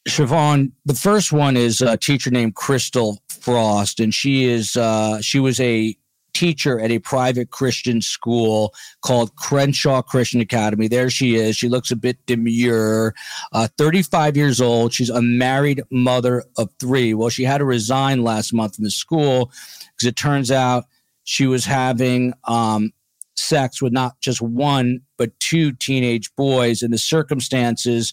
Shavaun, 0.07 0.73
the 0.85 0.95
first 0.95 1.33
one 1.33 1.57
is 1.57 1.81
a 1.81 1.97
teacher 1.97 2.31
named 2.31 2.55
Crystal 2.55 3.19
Frost, 3.28 4.00
and 4.00 4.12
she 4.12 4.45
is 4.45 4.76
uh, 4.76 5.21
she 5.21 5.40
was 5.40 5.61
a 5.61 5.97
teacher 6.38 6.78
at 6.78 6.90
a 6.90 6.99
private 7.00 7.50
Christian 7.50 8.00
school 8.00 8.73
called 9.02 9.35
Crenshaw 9.37 10.02
Christian 10.02 10.40
Academy. 10.40 10.87
There 10.87 11.11
she 11.11 11.35
is. 11.35 11.57
She 11.57 11.69
looks 11.69 11.90
a 11.90 11.97
bit 11.97 12.25
demure, 12.26 13.14
uh, 13.52 13.69
35 13.76 14.37
years 14.37 14.61
old. 14.61 14.93
She's 14.93 15.11
a 15.11 15.21
married 15.21 15.83
mother 15.90 16.45
of 16.57 16.71
three. 16.78 17.12
Well, 17.12 17.28
she 17.28 17.43
had 17.43 17.59
to 17.59 17.64
resign 17.64 18.23
last 18.23 18.52
month 18.52 18.76
from 18.76 18.85
the 18.85 18.90
school 18.90 19.50
because 19.97 20.07
it 20.07 20.17
turns 20.17 20.50
out 20.52 20.85
she 21.25 21.47
was 21.47 21.64
having 21.64 22.35
um, 22.45 22.93
sex 23.37 23.83
with 23.83 23.93
not 23.93 24.21
just 24.21 24.40
one, 24.40 25.00
but 25.17 25.38
two 25.40 25.73
teenage 25.73 26.35
boys. 26.37 26.83
And 26.83 26.93
the 26.93 26.99
circumstances 26.99 28.12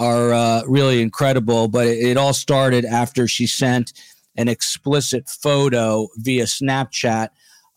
are 0.00 0.32
uh, 0.32 0.62
really 0.66 1.00
incredible. 1.00 1.68
But 1.68 1.86
it, 1.86 1.98
it 1.98 2.16
all 2.16 2.32
started 2.32 2.84
after 2.84 3.28
she 3.28 3.46
sent 3.46 3.92
an 4.36 4.48
explicit 4.48 5.28
photo 5.28 6.08
via 6.16 6.44
Snapchat 6.44 7.28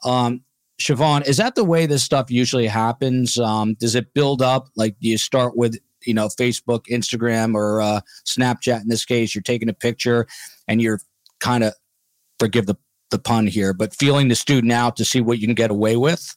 um, 0.04 0.42
Shavaun, 0.80 1.26
is 1.26 1.38
that 1.38 1.56
the 1.56 1.64
way 1.64 1.86
this 1.86 2.04
stuff 2.04 2.30
usually 2.30 2.68
happens? 2.68 3.40
Um, 3.40 3.76
does 3.76 3.96
it 3.96 4.14
build 4.14 4.42
up? 4.42 4.68
Like, 4.76 4.96
do 5.00 5.08
you 5.08 5.18
start 5.18 5.56
with, 5.56 5.78
you 6.06 6.14
know, 6.14 6.28
Facebook, 6.28 6.88
Instagram, 6.88 7.56
or 7.56 7.82
uh, 7.82 8.02
Snapchat 8.26 8.82
in 8.82 8.88
this 8.88 9.06
case? 9.06 9.34
You're 9.34 9.44
taking 9.44 9.70
a 9.70 9.74
picture 9.74 10.28
and 10.68 10.82
you're 10.82 11.00
kind 11.40 11.64
of, 11.64 11.74
forgive 12.40 12.66
the, 12.66 12.76
the 13.12 13.20
pun 13.20 13.48
here, 13.48 13.74
but 13.74 13.96
feeling 13.96 14.28
the 14.28 14.36
student 14.36 14.74
out 14.74 14.96
to 14.98 15.06
see 15.06 15.22
what 15.22 15.40
you 15.40 15.48
can 15.48 15.56
get 15.56 15.72
away 15.72 15.96
with? 15.96 16.36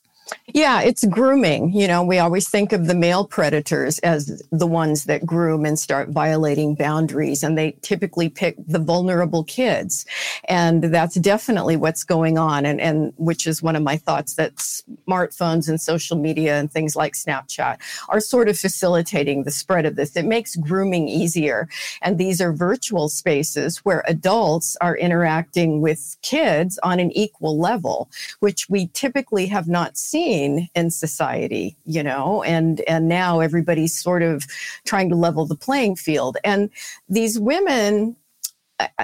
Yeah, 0.52 0.80
it's 0.80 1.04
grooming. 1.04 1.73
You 1.73 1.87
know, 1.87 2.02
we 2.02 2.18
always 2.18 2.49
think 2.49 2.73
of 2.73 2.87
the 2.87 2.95
male 2.95 3.25
predators 3.25 3.99
as 4.00 4.42
the 4.50 4.66
ones 4.66 5.04
that 5.04 5.25
groom 5.25 5.64
and 5.64 5.78
start 5.78 6.09
violating 6.09 6.75
boundaries, 6.75 7.42
and 7.45 7.56
they 7.56 7.76
typically 7.83 8.28
pick 8.28 8.56
the 8.66 8.78
vulnerable 8.78 9.45
kids. 9.45 10.04
And 10.49 10.83
that's 10.85 11.14
definitely 11.16 11.76
what's 11.76 12.02
going 12.04 12.38
on, 12.38 12.66
and, 12.66 12.80
and 12.80 13.12
which 13.16 13.47
is 13.47 13.62
one 13.62 13.76
of 13.76 13.83
my 13.83 13.97
thoughts 13.97 14.35
that 14.35 14.56
smartphones 14.56 15.68
and 15.68 15.80
social 15.80 16.16
media 16.16 16.59
and 16.59 16.73
things 16.73 16.97
like 16.97 17.14
Snapchat 17.14 17.78
are 18.09 18.21
sort 18.21 18.49
of 18.49 18.59
facilitating 18.59 19.45
the 19.45 19.50
spread 19.52 19.87
of 19.87 19.95
this. 19.97 20.16
It 20.16 20.25
makes 20.25 20.56
grooming 20.56 21.09
easier. 21.09 21.68
And 22.02 22.18
these 22.18 22.40
are 22.40 22.52
virtual 22.52 23.09
spaces 23.09 23.78
where 23.78 24.02
adults 24.09 24.76
are 24.80 24.97
interacting 24.97 25.80
with 25.80 26.16
kids 26.23 26.78
on 26.83 26.99
an 26.99 27.12
equal 27.12 27.59
level, 27.59 28.11
which 28.40 28.68
we 28.68 28.88
typically 28.88 29.47
have 29.47 29.68
not 29.68 29.97
seen 29.97 30.15
seen 30.16 30.68
in 30.75 30.90
society, 30.90 31.76
you 31.85 32.02
know, 32.02 32.42
and 32.42 32.80
and 32.88 33.06
now 33.06 33.40
everybody's 33.40 33.94
sort 33.94 34.23
of 34.23 34.46
trying 34.87 35.11
to 35.11 35.14
level 35.14 35.44
the 35.44 35.54
playing 35.54 35.94
field. 35.94 36.38
And 36.42 36.70
these 37.08 37.38
women 37.38 38.16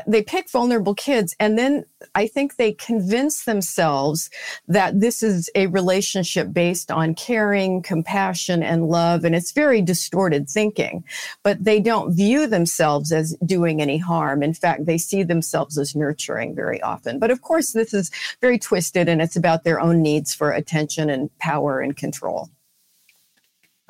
they 0.06 0.22
pick 0.22 0.50
vulnerable 0.50 0.94
kids 0.94 1.34
and 1.40 1.58
then 1.58 1.84
i 2.14 2.26
think 2.26 2.56
they 2.56 2.72
convince 2.72 3.44
themselves 3.44 4.28
that 4.68 5.00
this 5.00 5.22
is 5.22 5.50
a 5.54 5.66
relationship 5.68 6.52
based 6.52 6.90
on 6.90 7.14
caring 7.14 7.82
compassion 7.82 8.62
and 8.62 8.88
love 8.88 9.24
and 9.24 9.34
it's 9.34 9.52
very 9.52 9.82
distorted 9.82 10.48
thinking. 10.48 11.04
But 11.42 11.64
they 11.64 11.80
don't 11.80 12.14
view 12.14 12.46
themselves 12.46 13.12
as 13.12 13.36
doing 13.44 13.80
any 13.80 13.98
harm. 13.98 14.42
In 14.42 14.54
fact 14.54 14.86
they 14.86 14.98
see 14.98 15.22
themselves 15.22 15.78
as 15.78 15.94
nurturing 15.94 16.54
very 16.54 16.80
often. 16.82 17.18
But 17.18 17.30
of 17.30 17.42
course 17.42 17.72
this 17.72 17.94
is 17.94 18.10
very 18.40 18.58
twisted 18.58 19.08
and 19.08 19.20
it's 19.20 19.36
about 19.36 19.64
their 19.64 19.80
own 19.80 20.02
needs 20.02 20.34
for 20.34 20.50
attention 20.50 21.10
and 21.10 21.36
power 21.38 21.80
and 21.80 21.96
control 21.96 22.50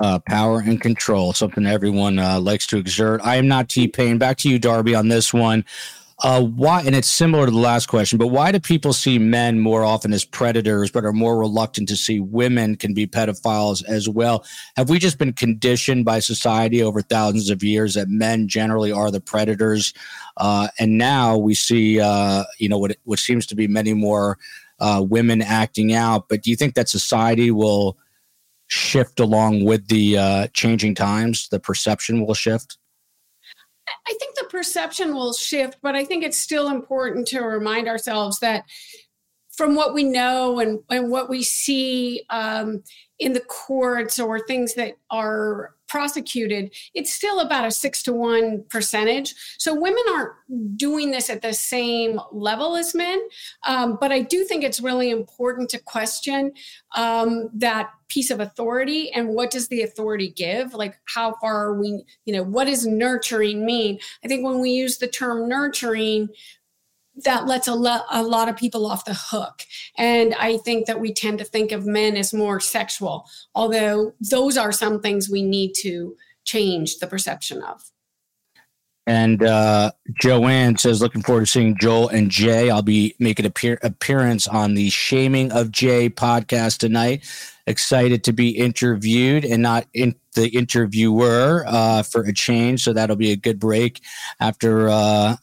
uh, 0.03 0.19
power 0.19 0.59
and 0.59 0.81
control, 0.81 1.31
something 1.31 1.65
everyone 1.65 2.19
uh, 2.19 2.37
likes 2.37 2.67
to 2.67 2.77
exert. 2.77 3.21
I 3.23 3.37
am 3.37 3.47
not 3.47 3.69
T 3.69 3.87
Pain. 3.87 4.17
Back 4.17 4.37
to 4.39 4.49
you, 4.49 4.59
Darby, 4.59 4.93
on 4.95 5.07
this 5.07 5.33
one. 5.33 5.63
Uh, 6.19 6.41
why? 6.41 6.81
And 6.81 6.93
it's 6.93 7.09
similar 7.09 7.45
to 7.45 7.51
the 7.51 7.57
last 7.57 7.87
question, 7.87 8.17
but 8.17 8.27
why 8.27 8.51
do 8.51 8.59
people 8.59 8.93
see 8.93 9.17
men 9.17 9.59
more 9.59 9.83
often 9.83 10.13
as 10.13 10.25
predators, 10.25 10.91
but 10.91 11.05
are 11.05 11.13
more 11.13 11.37
reluctant 11.37 11.87
to 11.89 11.95
see 11.95 12.19
women 12.19 12.75
can 12.75 12.93
be 12.93 13.07
pedophiles 13.07 13.83
as 13.85 14.07
well? 14.09 14.45
Have 14.75 14.89
we 14.89 14.99
just 14.99 15.17
been 15.17 15.33
conditioned 15.33 16.05
by 16.05 16.19
society 16.19 16.83
over 16.83 17.01
thousands 17.01 17.49
of 17.49 17.63
years 17.63 17.93
that 17.95 18.09
men 18.09 18.47
generally 18.47 18.91
are 18.91 19.09
the 19.09 19.21
predators, 19.21 19.93
uh, 20.37 20.67
and 20.79 20.97
now 20.97 21.37
we 21.37 21.55
see, 21.55 21.99
uh, 22.01 22.43
you 22.59 22.67
know, 22.67 22.77
what 22.77 22.97
what 23.05 23.19
seems 23.19 23.45
to 23.47 23.55
be 23.55 23.67
many 23.67 23.93
more 23.93 24.37
uh, 24.79 25.01
women 25.01 25.41
acting 25.41 25.93
out? 25.93 26.27
But 26.29 26.43
do 26.43 26.51
you 26.51 26.57
think 26.57 26.75
that 26.75 26.89
society 26.89 27.51
will? 27.51 27.97
Shift 28.73 29.19
along 29.19 29.63
with 29.63 29.87
the 29.87 30.17
uh, 30.17 30.47
changing 30.53 30.95
times? 30.95 31.47
The 31.49 31.59
perception 31.59 32.25
will 32.25 32.33
shift? 32.33 32.77
I 34.07 34.13
think 34.19 34.35
the 34.35 34.47
perception 34.49 35.13
will 35.13 35.33
shift, 35.33 35.77
but 35.81 35.95
I 35.95 36.03
think 36.03 36.23
it's 36.23 36.39
still 36.39 36.69
important 36.69 37.27
to 37.29 37.41
remind 37.41 37.87
ourselves 37.87 38.39
that 38.39 38.65
from 39.51 39.75
what 39.75 39.93
we 39.93 40.03
know 40.03 40.59
and, 40.59 40.79
and 40.89 41.11
what 41.11 41.29
we 41.29 41.43
see 41.43 42.23
um, 42.29 42.83
in 43.19 43.33
the 43.33 43.41
courts 43.41 44.19
or 44.19 44.39
things 44.39 44.73
that 44.75 44.95
are 45.11 45.72
prosecuted, 45.93 46.73
it's 46.95 47.13
still 47.13 47.39
about 47.39 47.67
a 47.67 47.69
six 47.69 48.01
to 48.01 48.11
one 48.11 48.65
percentage. 48.71 49.35
So 49.59 49.79
women 49.79 50.03
aren't 50.11 50.31
doing 50.75 51.11
this 51.11 51.29
at 51.29 51.43
the 51.43 51.53
same 51.53 52.19
level 52.31 52.75
as 52.75 52.95
men. 52.95 53.21
Um, 53.67 53.99
but 54.01 54.11
I 54.11 54.21
do 54.21 54.43
think 54.43 54.63
it's 54.63 54.81
really 54.81 55.11
important 55.11 55.69
to 55.69 55.79
question 55.79 56.51
um, 56.95 57.51
that 57.53 57.91
piece 58.07 58.31
of 58.31 58.39
authority 58.39 59.11
and 59.11 59.29
what 59.29 59.51
does 59.51 59.67
the 59.67 59.83
authority 59.83 60.31
give? 60.35 60.73
Like, 60.73 60.99
how 61.05 61.35
far 61.39 61.67
are 61.67 61.79
we, 61.79 62.03
you 62.25 62.33
know, 62.33 62.43
what 62.43 62.65
does 62.65 62.87
nurturing 62.87 63.63
mean? 63.63 63.99
I 64.25 64.27
think 64.27 64.43
when 64.43 64.59
we 64.59 64.71
use 64.71 64.97
the 64.97 65.07
term 65.07 65.47
nurturing, 65.47 66.29
that 67.15 67.45
lets 67.45 67.67
a, 67.67 67.75
lo- 67.75 68.05
a 68.11 68.23
lot 68.23 68.49
of 68.49 68.57
people 68.57 68.85
off 68.85 69.05
the 69.05 69.13
hook. 69.13 69.61
And 69.97 70.33
I 70.35 70.57
think 70.57 70.87
that 70.87 70.99
we 70.99 71.13
tend 71.13 71.39
to 71.39 71.45
think 71.45 71.71
of 71.71 71.85
men 71.85 72.17
as 72.17 72.33
more 72.33 72.59
sexual, 72.59 73.29
although 73.53 74.13
those 74.19 74.57
are 74.57 74.71
some 74.71 74.99
things 74.99 75.29
we 75.29 75.43
need 75.43 75.73
to 75.81 76.15
change 76.43 76.97
the 76.97 77.07
perception 77.07 77.61
of. 77.61 77.83
And 79.05 79.43
uh, 79.43 79.91
Joanne 80.21 80.77
says, 80.77 81.01
looking 81.01 81.21
forward 81.21 81.41
to 81.41 81.45
seeing 81.45 81.77
Joel 81.77 82.07
and 82.07 82.31
Jay. 82.31 82.69
I'll 82.69 82.81
be 82.81 83.15
making 83.19 83.45
an 83.45 83.77
appearance 83.83 84.47
on 84.47 84.75
the 84.75 84.89
Shaming 84.89 85.51
of 85.51 85.71
Jay 85.71 86.09
podcast 86.09 86.77
tonight. 86.77 87.25
Excited 87.67 88.23
to 88.23 88.33
be 88.33 88.49
interviewed 88.49 89.43
and 89.43 89.61
not 89.61 89.87
in 89.93 90.15
the 90.35 90.47
interviewer 90.49 91.65
uh, 91.67 92.03
for 92.03 92.23
a 92.23 92.33
change. 92.33 92.83
So 92.83 92.93
that'll 92.93 93.17
be 93.17 93.31
a 93.31 93.35
good 93.37 93.59
break 93.59 94.01
after 94.39 94.89
uh, 94.89 95.35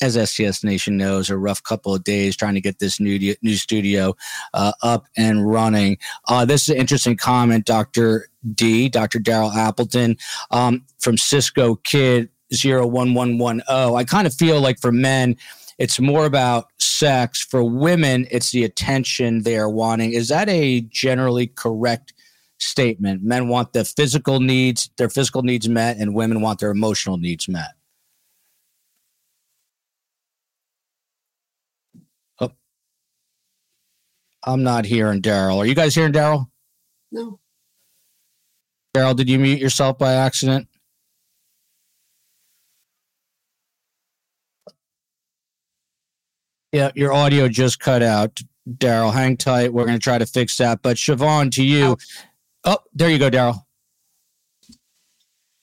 as 0.00 0.14
STS 0.30 0.62
Nation 0.62 0.96
knows, 0.96 1.30
a 1.30 1.38
rough 1.38 1.62
couple 1.62 1.94
of 1.94 2.04
days 2.04 2.36
trying 2.36 2.54
to 2.54 2.60
get 2.60 2.78
this 2.78 3.00
new 3.00 3.34
new 3.42 3.56
studio 3.56 4.14
uh, 4.54 4.72
up 4.82 5.06
and 5.16 5.48
running. 5.48 5.98
Uh, 6.28 6.44
this 6.44 6.64
is 6.64 6.68
an 6.70 6.76
interesting 6.76 7.16
comment, 7.16 7.64
Doctor 7.64 8.28
D, 8.54 8.88
Doctor 8.88 9.18
Daryl 9.18 9.54
Appleton 9.54 10.16
um, 10.50 10.84
from 10.98 11.16
Cisco 11.16 11.76
Kid 11.76 12.28
01110. 12.50 13.62
I 13.94 14.04
kind 14.04 14.26
of 14.26 14.34
feel 14.34 14.60
like 14.60 14.78
for 14.80 14.92
men, 14.92 15.36
it's 15.78 15.98
more 15.98 16.26
about 16.26 16.68
sex. 16.78 17.42
For 17.42 17.62
women, 17.62 18.26
it's 18.30 18.50
the 18.50 18.64
attention 18.64 19.42
they 19.42 19.56
are 19.58 19.70
wanting. 19.70 20.12
Is 20.12 20.28
that 20.28 20.48
a 20.48 20.82
generally 20.82 21.46
correct 21.48 22.12
statement? 22.58 23.22
Men 23.22 23.48
want 23.48 23.72
the 23.72 23.84
physical 23.84 24.40
needs, 24.40 24.90
their 24.96 25.10
physical 25.10 25.42
needs 25.42 25.68
met, 25.68 25.96
and 25.98 26.14
women 26.14 26.40
want 26.40 26.60
their 26.60 26.70
emotional 26.70 27.18
needs 27.18 27.48
met. 27.48 27.70
I'm 34.46 34.62
not 34.62 34.84
hearing 34.84 35.20
Daryl. 35.20 35.58
Are 35.58 35.66
you 35.66 35.74
guys 35.74 35.94
hearing 35.94 36.12
Daryl? 36.12 36.46
No. 37.10 37.40
Daryl, 38.94 39.16
did 39.16 39.28
you 39.28 39.38
mute 39.38 39.58
yourself 39.58 39.98
by 39.98 40.14
accident? 40.14 40.68
Yeah, 46.72 46.90
your 46.94 47.12
audio 47.12 47.48
just 47.48 47.80
cut 47.80 48.02
out. 48.02 48.40
Daryl, 48.68 49.12
hang 49.12 49.36
tight. 49.36 49.72
We're 49.72 49.86
going 49.86 49.98
to 49.98 50.02
try 50.02 50.18
to 50.18 50.26
fix 50.26 50.56
that. 50.58 50.82
But 50.82 50.96
Shavaun, 50.96 51.50
to 51.52 51.64
you. 51.64 51.96
Oh, 52.64 52.78
there 52.94 53.10
you 53.10 53.18
go, 53.18 53.30
Daryl. 53.30 53.62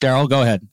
Daryl, 0.01 0.29
go 0.29 0.41
ahead. 0.41 0.67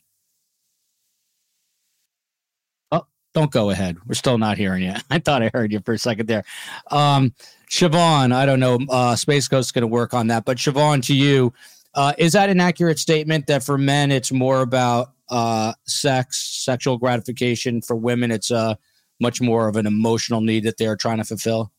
Oh, 2.90 3.06
don't 3.34 3.50
go 3.50 3.70
ahead. 3.70 3.96
We're 4.06 4.14
still 4.14 4.38
not 4.38 4.58
hearing 4.58 4.82
you. 4.82 4.94
I 5.10 5.18
thought 5.18 5.42
I 5.42 5.50
heard 5.52 5.72
you 5.72 5.80
for 5.84 5.94
a 5.94 5.98
second 5.98 6.26
there. 6.26 6.44
Um, 6.90 7.34
Shavaun, 7.70 8.32
I 8.32 8.46
don't 8.46 8.60
know. 8.60 8.80
Uh, 8.88 9.14
Space 9.14 9.44
is 9.44 9.72
going 9.72 9.82
to 9.82 9.86
work 9.86 10.12
on 10.12 10.26
that. 10.26 10.44
But 10.44 10.58
Shavaun, 10.58 11.04
to 11.06 11.14
you, 11.14 11.52
uh, 11.94 12.12
is 12.18 12.32
that 12.32 12.50
an 12.50 12.60
accurate 12.60 12.98
statement 12.98 13.46
that 13.46 13.62
for 13.62 13.78
men 13.78 14.10
it's 14.10 14.32
more 14.32 14.60
about 14.60 15.12
uh, 15.28 15.72
sex, 15.86 16.64
sexual 16.64 16.98
gratification? 16.98 17.80
For 17.80 17.94
women, 17.94 18.32
it's 18.32 18.50
uh, 18.50 18.74
much 19.20 19.40
more 19.40 19.68
of 19.68 19.76
an 19.76 19.86
emotional 19.86 20.40
need 20.40 20.64
that 20.64 20.78
they 20.78 20.86
are 20.86 20.96
trying 20.96 21.18
to 21.18 21.24
fulfill. 21.24 21.70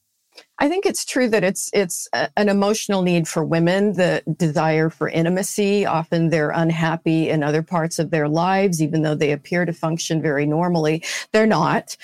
I 0.60 0.70
think 0.70 0.86
it's 0.86 1.04
true 1.04 1.28
that 1.28 1.44
it's 1.44 1.70
it's 1.74 2.08
a, 2.14 2.30
an 2.38 2.48
emotional 2.48 3.02
need 3.02 3.28
for 3.28 3.44
women, 3.44 3.94
the 3.94 4.24
desire 4.38 4.90
for 4.90 5.10
intimacy. 5.10 5.86
Often 5.86 6.30
they're 6.30 6.52
unhappy 6.52 7.30
in 7.30 7.44
other 7.44 7.64
parts 7.64 8.00
of 8.00 8.12
their 8.12 8.30
lives, 8.30 8.82
even 8.82 9.02
though 9.02 9.16
they 9.16 9.32
appear 9.32 9.66
to 9.66 9.74
function 9.74 10.22
very 10.22 10.46
normally. 10.46 11.04
They're 11.34 11.46
not. 11.46 11.98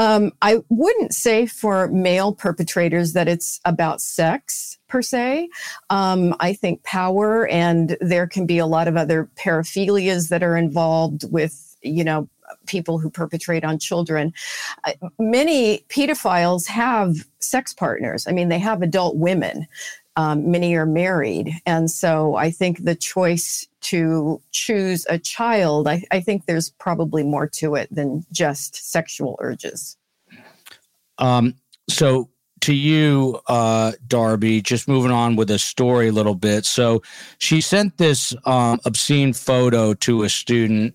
Um, 0.00 0.32
I 0.40 0.62
wouldn't 0.70 1.14
say 1.14 1.44
for 1.44 1.86
male 1.88 2.32
perpetrators 2.32 3.12
that 3.12 3.28
it's 3.28 3.60
about 3.66 4.00
sex 4.00 4.78
per 4.88 5.02
se. 5.02 5.50
Um, 5.90 6.34
I 6.40 6.54
think 6.54 6.82
power 6.84 7.46
and 7.48 7.98
there 8.00 8.26
can 8.26 8.46
be 8.46 8.56
a 8.56 8.64
lot 8.64 8.88
of 8.88 8.96
other 8.96 9.28
paraphilias 9.36 10.30
that 10.30 10.42
are 10.42 10.56
involved 10.56 11.30
with, 11.30 11.76
you 11.82 12.02
know, 12.02 12.30
people 12.66 12.98
who 12.98 13.10
perpetrate 13.10 13.62
on 13.62 13.78
children. 13.78 14.32
Many 15.18 15.84
pedophiles 15.90 16.66
have 16.66 17.26
sex 17.38 17.74
partners. 17.74 18.26
I 18.26 18.32
mean, 18.32 18.48
they 18.48 18.58
have 18.58 18.80
adult 18.80 19.16
women. 19.16 19.66
Um, 20.16 20.50
many 20.50 20.74
are 20.76 20.86
married. 20.86 21.52
And 21.66 21.90
so 21.90 22.36
I 22.36 22.50
think 22.50 22.84
the 22.84 22.94
choice 22.94 23.66
to 23.82 24.40
choose 24.52 25.06
a 25.08 25.18
child, 25.18 25.88
I, 25.88 26.04
I 26.10 26.20
think 26.20 26.46
there's 26.46 26.70
probably 26.70 27.22
more 27.22 27.46
to 27.54 27.74
it 27.74 27.88
than 27.90 28.24
just 28.32 28.90
sexual 28.90 29.36
urges. 29.40 29.96
Um, 31.18 31.54
so 31.88 32.30
to 32.62 32.74
you, 32.74 33.40
uh, 33.46 33.92
Darby, 34.06 34.60
just 34.60 34.88
moving 34.88 35.10
on 35.10 35.36
with 35.36 35.48
the 35.48 35.58
story 35.58 36.08
a 36.08 36.12
little 36.12 36.34
bit. 36.34 36.66
So 36.66 37.02
she 37.38 37.60
sent 37.60 37.98
this 37.98 38.34
um, 38.44 38.80
obscene 38.84 39.32
photo 39.32 39.94
to 39.94 40.22
a 40.24 40.28
student 40.28 40.94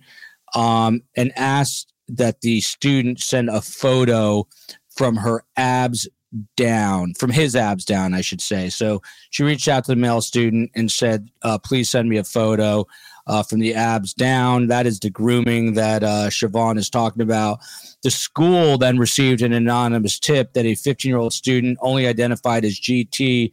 um, 0.53 1.01
and 1.15 1.31
asked 1.35 1.91
that 2.07 2.41
the 2.41 2.61
student 2.61 3.19
send 3.19 3.49
a 3.49 3.61
photo 3.61 4.47
from 4.95 5.17
her 5.17 5.43
abs 5.57 6.07
down, 6.55 7.13
from 7.13 7.31
his 7.31 7.55
abs 7.55 7.85
down, 7.85 8.13
I 8.13 8.21
should 8.21 8.41
say. 8.41 8.69
So 8.69 9.01
she 9.29 9.43
reached 9.43 9.67
out 9.67 9.85
to 9.85 9.91
the 9.91 9.95
male 9.95 10.21
student 10.21 10.71
and 10.75 10.91
said, 10.91 11.29
uh, 11.41 11.57
please 11.57 11.89
send 11.89 12.09
me 12.09 12.17
a 12.17 12.23
photo 12.23 12.85
uh, 13.27 13.43
from 13.43 13.59
the 13.59 13.73
abs 13.73 14.13
down. 14.13 14.67
That 14.67 14.85
is 14.85 14.99
the 14.99 15.09
grooming 15.09 15.73
that 15.73 16.03
uh, 16.03 16.29
Shavaun 16.29 16.77
is 16.77 16.89
talking 16.89 17.21
about. 17.21 17.59
The 18.03 18.11
school 18.11 18.77
then 18.77 18.97
received 18.97 19.41
an 19.41 19.53
anonymous 19.53 20.19
tip 20.19 20.53
that 20.53 20.65
a 20.65 20.75
15 20.75 21.09
year 21.09 21.17
old 21.17 21.33
student, 21.33 21.77
only 21.81 22.07
identified 22.07 22.65
as 22.65 22.79
GT, 22.79 23.51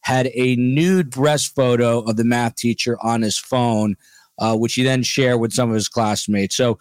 had 0.00 0.30
a 0.34 0.56
nude 0.56 1.10
breast 1.10 1.54
photo 1.54 2.00
of 2.00 2.16
the 2.16 2.24
math 2.24 2.54
teacher 2.54 2.96
on 3.02 3.22
his 3.22 3.36
phone 3.36 3.96
uh, 4.38 4.56
which 4.56 4.74
he 4.74 4.82
then 4.82 5.02
shared 5.02 5.40
with 5.40 5.52
some 5.52 5.68
of 5.68 5.74
his 5.74 5.88
classmates. 5.88 6.56
So 6.56 6.78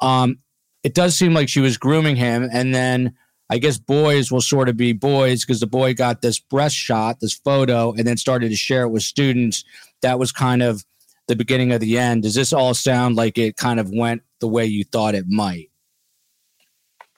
um, 0.00 0.38
it 0.82 0.94
does 0.94 1.16
seem 1.16 1.34
like 1.34 1.48
she 1.48 1.60
was 1.60 1.76
grooming 1.76 2.16
him. 2.16 2.48
And 2.52 2.74
then 2.74 3.14
I 3.54 3.58
guess 3.58 3.78
boys 3.78 4.32
will 4.32 4.40
sort 4.40 4.68
of 4.68 4.76
be 4.76 4.92
boys 4.92 5.44
because 5.44 5.60
the 5.60 5.68
boy 5.68 5.94
got 5.94 6.22
this 6.22 6.40
breast 6.40 6.74
shot, 6.74 7.20
this 7.20 7.34
photo, 7.34 7.92
and 7.92 8.04
then 8.04 8.16
started 8.16 8.48
to 8.48 8.56
share 8.56 8.82
it 8.82 8.88
with 8.88 9.04
students. 9.04 9.62
That 10.02 10.18
was 10.18 10.32
kind 10.32 10.60
of 10.60 10.84
the 11.28 11.36
beginning 11.36 11.70
of 11.70 11.80
the 11.80 11.96
end. 11.96 12.24
Does 12.24 12.34
this 12.34 12.52
all 12.52 12.74
sound 12.74 13.14
like 13.14 13.38
it 13.38 13.56
kind 13.56 13.78
of 13.78 13.92
went 13.92 14.22
the 14.40 14.48
way 14.48 14.66
you 14.66 14.82
thought 14.82 15.14
it 15.14 15.26
might? 15.28 15.70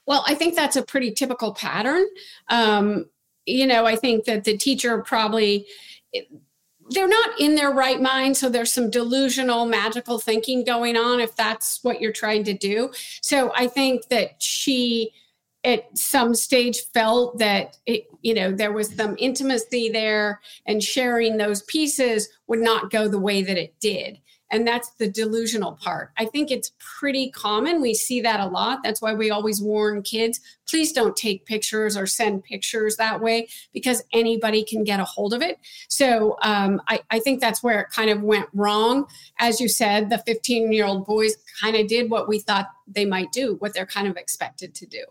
Well, 0.04 0.24
I 0.26 0.34
think 0.34 0.54
that's 0.54 0.76
a 0.76 0.82
pretty 0.82 1.10
typical 1.12 1.54
pattern. 1.54 2.04
Um, 2.50 3.06
you 3.46 3.66
know, 3.66 3.86
I 3.86 3.96
think 3.96 4.26
that 4.26 4.44
the 4.44 4.58
teacher 4.58 5.00
probably 5.00 5.66
they're 6.90 7.08
not 7.08 7.40
in 7.40 7.54
their 7.54 7.70
right 7.70 8.00
mind 8.00 8.36
so 8.36 8.48
there's 8.48 8.70
some 8.70 8.90
delusional 8.90 9.66
magical 9.66 10.20
thinking 10.20 10.62
going 10.62 10.96
on 10.96 11.18
if 11.18 11.34
that's 11.34 11.82
what 11.82 12.00
you're 12.00 12.12
trying 12.12 12.44
to 12.44 12.54
do 12.54 12.92
so 13.20 13.52
i 13.56 13.66
think 13.66 14.06
that 14.06 14.40
she 14.40 15.12
at 15.66 15.98
some 15.98 16.34
stage 16.34 16.80
felt 16.94 17.38
that 17.38 17.76
it, 17.84 18.04
you 18.22 18.32
know 18.32 18.52
there 18.52 18.72
was 18.72 18.94
some 18.94 19.16
intimacy 19.18 19.90
there 19.90 20.40
and 20.66 20.82
sharing 20.82 21.36
those 21.36 21.62
pieces 21.62 22.28
would 22.46 22.60
not 22.60 22.90
go 22.90 23.08
the 23.08 23.18
way 23.18 23.42
that 23.42 23.58
it 23.58 23.74
did 23.80 24.18
and 24.50 24.66
that's 24.66 24.90
the 24.90 25.08
delusional 25.08 25.72
part. 25.72 26.12
I 26.18 26.26
think 26.26 26.52
it's 26.52 26.70
pretty 26.78 27.30
common. 27.30 27.82
We 27.82 27.94
see 27.94 28.20
that 28.20 28.38
a 28.38 28.46
lot. 28.46 28.78
That's 28.84 29.02
why 29.02 29.12
we 29.12 29.30
always 29.30 29.60
warn 29.60 30.02
kids 30.02 30.40
please 30.68 30.92
don't 30.92 31.16
take 31.16 31.46
pictures 31.46 31.96
or 31.96 32.06
send 32.06 32.44
pictures 32.44 32.96
that 32.96 33.20
way 33.20 33.48
because 33.72 34.02
anybody 34.12 34.64
can 34.64 34.84
get 34.84 35.00
a 35.00 35.04
hold 35.04 35.32
of 35.32 35.42
it. 35.42 35.58
So 35.88 36.36
um, 36.42 36.82
I, 36.88 37.00
I 37.10 37.20
think 37.20 37.40
that's 37.40 37.62
where 37.62 37.80
it 37.80 37.90
kind 37.90 38.10
of 38.10 38.22
went 38.22 38.48
wrong. 38.52 39.06
As 39.38 39.60
you 39.60 39.68
said, 39.68 40.10
the 40.10 40.18
15 40.18 40.72
year 40.72 40.86
old 40.86 41.06
boys 41.06 41.36
kind 41.60 41.76
of 41.76 41.86
did 41.86 42.10
what 42.10 42.28
we 42.28 42.40
thought 42.40 42.66
they 42.86 43.04
might 43.04 43.32
do, 43.32 43.56
what 43.60 43.74
they're 43.74 43.86
kind 43.86 44.08
of 44.08 44.16
expected 44.16 44.74
to 44.74 44.86
do. 44.86 45.04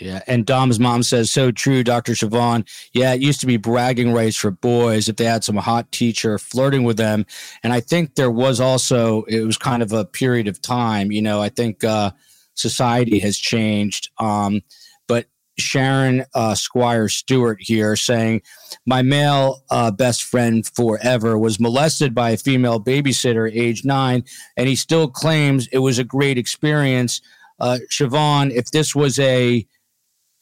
Yeah. 0.00 0.22
And 0.26 0.46
Dom's 0.46 0.80
mom 0.80 1.02
says, 1.02 1.30
so 1.30 1.50
true, 1.50 1.84
Dr. 1.84 2.12
Shavaun. 2.12 2.66
Yeah, 2.94 3.12
it 3.12 3.20
used 3.20 3.40
to 3.40 3.46
be 3.46 3.58
bragging 3.58 4.12
rights 4.12 4.36
for 4.36 4.50
boys 4.50 5.08
if 5.08 5.16
they 5.16 5.26
had 5.26 5.44
some 5.44 5.56
hot 5.56 5.92
teacher 5.92 6.38
flirting 6.38 6.84
with 6.84 6.96
them. 6.96 7.26
And 7.62 7.72
I 7.72 7.80
think 7.80 8.14
there 8.14 8.30
was 8.30 8.60
also, 8.60 9.24
it 9.24 9.42
was 9.42 9.58
kind 9.58 9.82
of 9.82 9.92
a 9.92 10.06
period 10.06 10.48
of 10.48 10.62
time. 10.62 11.12
You 11.12 11.20
know, 11.20 11.42
I 11.42 11.50
think 11.50 11.84
uh, 11.84 12.12
society 12.54 13.18
has 13.18 13.36
changed. 13.36 14.10
Um, 14.18 14.62
but 15.06 15.26
Sharon 15.58 16.24
uh, 16.34 16.54
Squire 16.54 17.08
Stewart 17.08 17.58
here 17.60 17.94
saying, 17.94 18.40
My 18.86 19.02
male 19.02 19.62
uh, 19.70 19.90
best 19.90 20.22
friend 20.22 20.66
forever 20.66 21.38
was 21.38 21.60
molested 21.60 22.14
by 22.14 22.30
a 22.30 22.38
female 22.38 22.80
babysitter 22.80 23.50
age 23.54 23.84
nine, 23.84 24.24
and 24.56 24.66
he 24.66 24.76
still 24.76 25.08
claims 25.08 25.68
it 25.72 25.78
was 25.78 25.98
a 25.98 26.04
great 26.04 26.38
experience. 26.38 27.20
Uh, 27.58 27.78
Shavaun, 27.90 28.50
if 28.50 28.70
this 28.70 28.94
was 28.94 29.18
a 29.18 29.66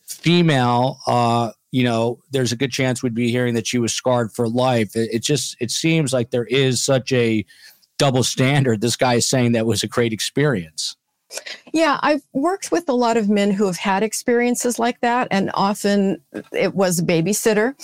female, 0.09 0.99
uh, 1.07 1.53
you 1.71 1.85
know, 1.85 2.19
there's 2.31 2.53
a 2.53 2.57
good 2.57 2.73
chance 2.73 3.03
we'd 3.03 3.15
be 3.15 3.31
hearing 3.31 3.55
that 3.55 3.67
she 3.67 3.79
was 3.79 3.93
scarred 3.93 4.33
for 4.33 4.49
life. 4.49 4.97
It, 4.97 5.11
it 5.13 5.23
just 5.23 5.57
it 5.61 5.71
seems 5.71 6.13
like 6.13 6.31
there 6.31 6.47
is 6.47 6.81
such 6.83 7.13
a 7.13 7.45
double 7.99 8.23
standard. 8.23 8.81
This 8.81 8.97
guy 8.97 9.15
is 9.15 9.29
saying 9.29 9.53
that 9.53 9.67
was 9.67 9.83
a 9.83 9.89
great 9.89 10.13
experience. 10.13 10.97
Yeah, 11.75 11.99
I've 12.03 12.23
worked 12.33 12.73
with 12.73 12.89
a 12.89 12.95
lot 12.95 13.19
of 13.19 13.29
men 13.29 13.51
who 13.51 13.67
have 13.67 13.77
had 13.77 14.03
experiences 14.03 14.79
like 14.79 15.01
that, 15.01 15.29
and 15.31 15.51
often 15.53 16.23
it 16.53 16.75
was 16.75 16.99
a 16.99 17.03
babysitter. 17.03 17.75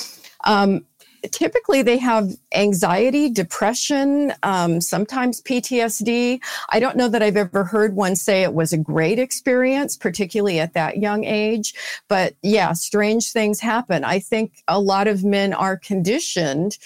Um, 0.45 0.87
typically 1.33 1.83
they 1.83 1.99
have 1.99 2.31
anxiety, 2.55 3.31
depression, 3.31 4.33
um, 4.43 4.81
sometimes 4.81 5.41
PTSD. 5.43 6.41
I 6.71 6.81
don't 6.81 6.97
know 6.97 7.09
that 7.09 7.23
I've 7.23 7.37
ever 7.37 7.65
heard 7.65 7.97
one 7.97 8.17
say 8.17 8.43
it 8.43 8.55
was 8.55 8.73
a 8.73 8.79
great 8.79 9.19
experience, 9.19 9.97
particularly 9.97 10.61
at 10.61 10.75
that 10.75 10.99
young 10.99 11.25
age. 11.25 11.75
But 12.09 12.35
yeah, 12.43 12.73
strange 12.73 13.33
things 13.33 13.61
happen. 13.61 14.05
I 14.05 14.19
think 14.19 14.63
a 14.69 14.81
lot 14.81 15.07
of 15.07 15.25
men 15.25 15.53
are 15.53 15.77
conditioned 15.77 16.79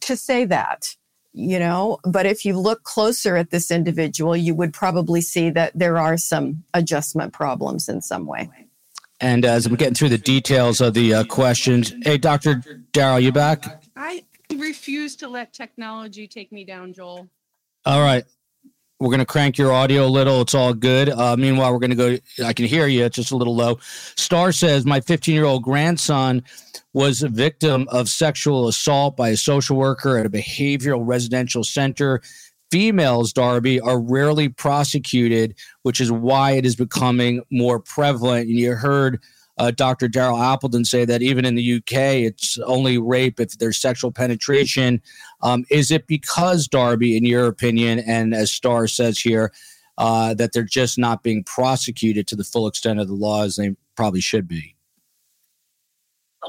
to 0.00 0.16
say 0.16 0.44
that 0.44 0.94
you 1.32 1.58
know 1.58 1.98
but 2.04 2.26
if 2.26 2.44
you 2.44 2.58
look 2.58 2.82
closer 2.82 3.36
at 3.36 3.50
this 3.50 3.70
individual 3.70 4.36
you 4.36 4.54
would 4.54 4.72
probably 4.72 5.20
see 5.20 5.48
that 5.48 5.70
there 5.74 5.96
are 5.96 6.16
some 6.16 6.62
adjustment 6.74 7.32
problems 7.32 7.88
in 7.88 8.02
some 8.02 8.26
way 8.26 8.50
and 9.20 9.44
as 9.44 9.66
I'm 9.66 9.74
getting 9.74 9.94
through 9.94 10.08
the 10.10 10.18
details 10.18 10.80
of 10.80 10.94
the 10.94 11.14
uh, 11.14 11.24
questions, 11.24 11.92
hey, 12.02 12.18
Dr. 12.18 12.56
Daryl, 12.92 13.22
you 13.22 13.32
back? 13.32 13.84
I 13.96 14.24
refuse 14.56 15.16
to 15.16 15.28
let 15.28 15.52
technology 15.52 16.26
take 16.26 16.52
me 16.52 16.64
down, 16.64 16.92
Joel. 16.92 17.28
All 17.84 18.00
right. 18.00 18.24
We're 18.98 19.08
going 19.08 19.20
to 19.20 19.26
crank 19.26 19.56
your 19.56 19.72
audio 19.72 20.04
a 20.04 20.08
little. 20.08 20.42
It's 20.42 20.54
all 20.54 20.74
good. 20.74 21.08
Uh, 21.08 21.34
meanwhile, 21.36 21.72
we're 21.72 21.78
going 21.78 21.96
to 21.96 22.18
go. 22.18 22.44
I 22.44 22.52
can 22.52 22.66
hear 22.66 22.86
you. 22.86 23.04
It's 23.06 23.16
just 23.16 23.30
a 23.30 23.36
little 23.36 23.56
low. 23.56 23.78
Star 24.16 24.52
says, 24.52 24.84
My 24.84 25.00
15 25.00 25.34
year 25.34 25.46
old 25.46 25.62
grandson 25.62 26.42
was 26.92 27.22
a 27.22 27.28
victim 27.28 27.86
of 27.90 28.10
sexual 28.10 28.68
assault 28.68 29.16
by 29.16 29.30
a 29.30 29.36
social 29.36 29.76
worker 29.76 30.18
at 30.18 30.26
a 30.26 30.30
behavioral 30.30 31.00
residential 31.02 31.64
center 31.64 32.20
females, 32.70 33.32
Darby, 33.32 33.80
are 33.80 34.00
rarely 34.00 34.48
prosecuted, 34.48 35.54
which 35.82 36.00
is 36.00 36.12
why 36.12 36.52
it 36.52 36.64
is 36.64 36.76
becoming 36.76 37.42
more 37.50 37.80
prevalent. 37.80 38.48
And 38.48 38.58
you 38.58 38.74
heard 38.74 39.20
uh, 39.58 39.70
Dr. 39.70 40.08
Daryl 40.08 40.40
Appleton 40.40 40.84
say 40.84 41.04
that 41.04 41.20
even 41.20 41.44
in 41.44 41.54
the 41.54 41.74
UK, 41.74 42.24
it's 42.24 42.56
only 42.58 42.96
rape 42.96 43.38
if 43.40 43.58
there's 43.58 43.78
sexual 43.78 44.10
penetration. 44.10 45.02
Um, 45.42 45.64
is 45.70 45.90
it 45.90 46.06
because, 46.06 46.66
Darby, 46.66 47.16
in 47.16 47.24
your 47.24 47.46
opinion, 47.46 47.98
and 48.00 48.34
as 48.34 48.50
Starr 48.50 48.86
says 48.86 49.18
here, 49.18 49.52
uh, 49.98 50.32
that 50.34 50.52
they're 50.52 50.62
just 50.62 50.98
not 50.98 51.22
being 51.22 51.44
prosecuted 51.44 52.26
to 52.28 52.36
the 52.36 52.44
full 52.44 52.66
extent 52.66 53.00
of 53.00 53.08
the 53.08 53.14
law 53.14 53.44
as 53.44 53.56
they 53.56 53.76
probably 53.96 54.22
should 54.22 54.48
be? 54.48 54.74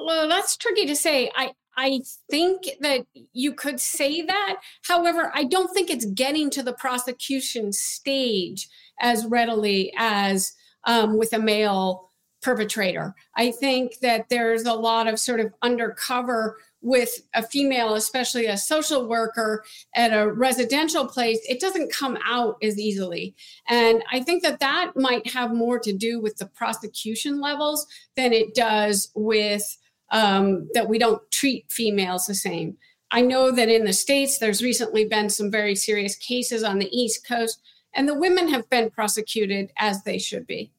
Well, 0.06 0.30
that's 0.30 0.56
tricky 0.56 0.86
to 0.86 0.96
say. 0.96 1.30
I, 1.36 1.52
I 1.82 2.02
think 2.30 2.70
that 2.82 3.08
you 3.34 3.54
could 3.54 3.80
say 3.80 4.22
that. 4.22 4.58
However, 4.84 5.32
I 5.34 5.46
don't 5.46 5.74
think 5.74 5.90
it's 5.90 6.06
getting 6.06 6.52
to 6.52 6.62
the 6.62 6.74
prosecution 6.74 7.74
stage 7.74 8.70
as 9.00 9.26
readily 9.26 9.92
as 9.98 10.54
um, 10.86 11.18
with 11.18 11.34
a 11.34 11.40
male 11.40 12.12
perpetrator. 12.44 13.16
I 13.36 13.50
think 13.50 14.00
that 14.02 14.30
there's 14.30 14.64
a 14.64 14.74
lot 14.74 15.08
of 15.08 15.20
sort 15.20 15.40
of 15.40 15.54
undercover 15.64 16.58
with 16.82 17.22
a 17.34 17.42
female, 17.42 17.96
especially 17.96 18.46
a 18.46 18.58
social 18.58 19.08
worker 19.08 19.64
at 19.96 20.14
a 20.14 20.32
residential 20.32 21.08
place, 21.08 21.40
it 21.48 21.60
doesn't 21.60 21.92
come 21.92 22.18
out 22.26 22.58
as 22.62 22.80
easily. 22.80 23.36
And 23.68 24.04
I 24.12 24.22
think 24.22 24.44
that 24.44 24.60
that 24.60 24.92
might 24.96 25.32
have 25.32 25.54
more 25.54 25.80
to 25.80 25.94
do 25.94 26.20
with 26.20 26.38
the 26.38 26.48
prosecution 26.48 27.40
levels 27.40 27.88
than 28.16 28.34
it 28.34 28.54
does 28.54 29.12
with 29.16 29.78
um, 30.12 30.68
that 30.74 30.88
we 30.88 31.00
don't 31.00 31.22
treat 31.32 31.66
females 31.70 32.26
the 32.26 32.36
same. 32.36 32.78
I 33.12 33.22
know 33.22 33.52
that 33.52 33.70
in 33.70 33.84
the 33.86 33.94
States, 33.94 34.38
there's 34.38 34.64
recently 34.64 35.06
been 35.06 35.30
some 35.30 35.52
very 35.52 35.76
serious 35.76 36.16
cases 36.16 36.64
on 36.64 36.80
the 36.80 36.90
East 36.98 37.28
Coast, 37.28 37.62
and 37.94 38.08
the 38.08 38.18
women 38.18 38.48
have 38.50 38.70
been 38.70 38.90
prosecuted 38.90 39.72
as 39.78 40.04
they 40.04 40.18
should 40.18 40.48
be. 40.48 40.72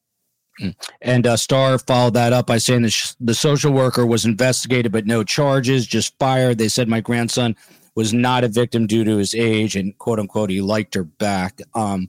Hmm. 0.59 0.69
And 1.01 1.27
uh, 1.27 1.37
Starr 1.37 1.77
followed 1.79 2.13
that 2.13 2.33
up 2.33 2.47
by 2.47 2.57
saying 2.57 2.83
the, 2.83 2.89
sh- 2.89 3.13
the 3.19 3.33
social 3.33 3.71
worker 3.71 4.05
was 4.05 4.25
investigated, 4.25 4.91
but 4.91 5.05
no 5.05 5.23
charges, 5.23 5.85
just 5.87 6.17
fired. 6.19 6.57
They 6.57 6.67
said 6.67 6.87
my 6.87 7.01
grandson 7.01 7.55
was 7.95 8.13
not 8.13 8.43
a 8.43 8.47
victim 8.47 8.87
due 8.87 9.03
to 9.03 9.17
his 9.17 9.35
age, 9.35 9.75
and 9.75 9.97
quote 9.97 10.19
unquote, 10.19 10.49
he 10.49 10.61
liked 10.61 10.95
her 10.95 11.03
back. 11.03 11.59
Um, 11.75 12.07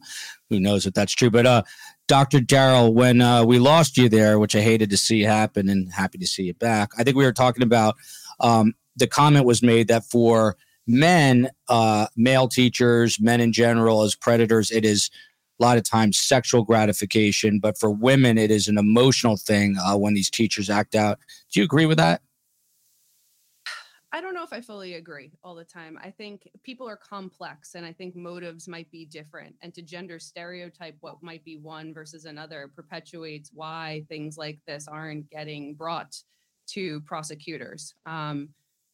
who 0.48 0.60
knows 0.60 0.86
if 0.86 0.94
that's 0.94 1.12
true? 1.12 1.30
But 1.30 1.46
uh, 1.46 1.62
Dr. 2.06 2.40
Daryl, 2.40 2.92
when 2.92 3.20
uh, 3.20 3.44
we 3.44 3.58
lost 3.58 3.96
you 3.96 4.08
there, 4.08 4.38
which 4.38 4.54
I 4.54 4.60
hated 4.60 4.90
to 4.90 4.96
see 4.96 5.22
happen, 5.22 5.68
and 5.68 5.90
happy 5.90 6.18
to 6.18 6.26
see 6.26 6.44
you 6.44 6.54
back. 6.54 6.90
I 6.98 7.02
think 7.02 7.16
we 7.16 7.24
were 7.24 7.32
talking 7.32 7.62
about 7.62 7.96
um, 8.40 8.74
the 8.96 9.06
comment 9.06 9.46
was 9.46 9.62
made 9.62 9.88
that 9.88 10.04
for 10.04 10.56
men, 10.86 11.50
uh, 11.68 12.06
male 12.16 12.48
teachers, 12.48 13.18
men 13.20 13.40
in 13.40 13.52
general, 13.52 14.02
as 14.02 14.14
predators, 14.14 14.70
it 14.70 14.84
is 14.84 15.10
a 15.58 15.62
lot 15.62 15.78
of 15.78 15.84
times 15.84 16.18
sexual 16.18 16.62
gratification, 16.62 17.58
but 17.58 17.78
for 17.78 17.90
women, 17.90 18.36
it 18.36 18.50
is 18.50 18.68
an 18.68 18.76
emotional 18.76 19.36
thing 19.36 19.76
uh, 19.78 19.96
when 19.96 20.14
these 20.14 20.28
teachers 20.28 20.68
act 20.68 20.94
out. 20.94 21.18
Do 21.52 21.60
you 21.60 21.64
agree 21.64 21.86
with 21.86 21.98
that? 21.98 22.20
I 24.14 24.20
don't 24.20 24.32
know 24.32 24.44
if 24.44 24.52
I 24.52 24.60
fully 24.60 24.94
agree 24.94 25.32
all 25.42 25.56
the 25.56 25.64
time. 25.64 25.98
I 26.00 26.08
think 26.08 26.48
people 26.62 26.88
are 26.88 26.96
complex 26.96 27.74
and 27.74 27.84
I 27.84 27.92
think 27.92 28.14
motives 28.14 28.68
might 28.68 28.88
be 28.92 29.04
different. 29.04 29.56
And 29.60 29.74
to 29.74 29.82
gender 29.82 30.20
stereotype 30.20 30.96
what 31.00 31.20
might 31.20 31.44
be 31.44 31.56
one 31.56 31.92
versus 31.92 32.24
another 32.24 32.70
perpetuates 32.76 33.50
why 33.52 34.04
things 34.08 34.38
like 34.38 34.60
this 34.68 34.86
aren't 34.86 35.28
getting 35.30 35.74
brought 35.74 36.14
to 36.74 37.00
prosecutors. 37.00 37.92
Um, 38.06 38.50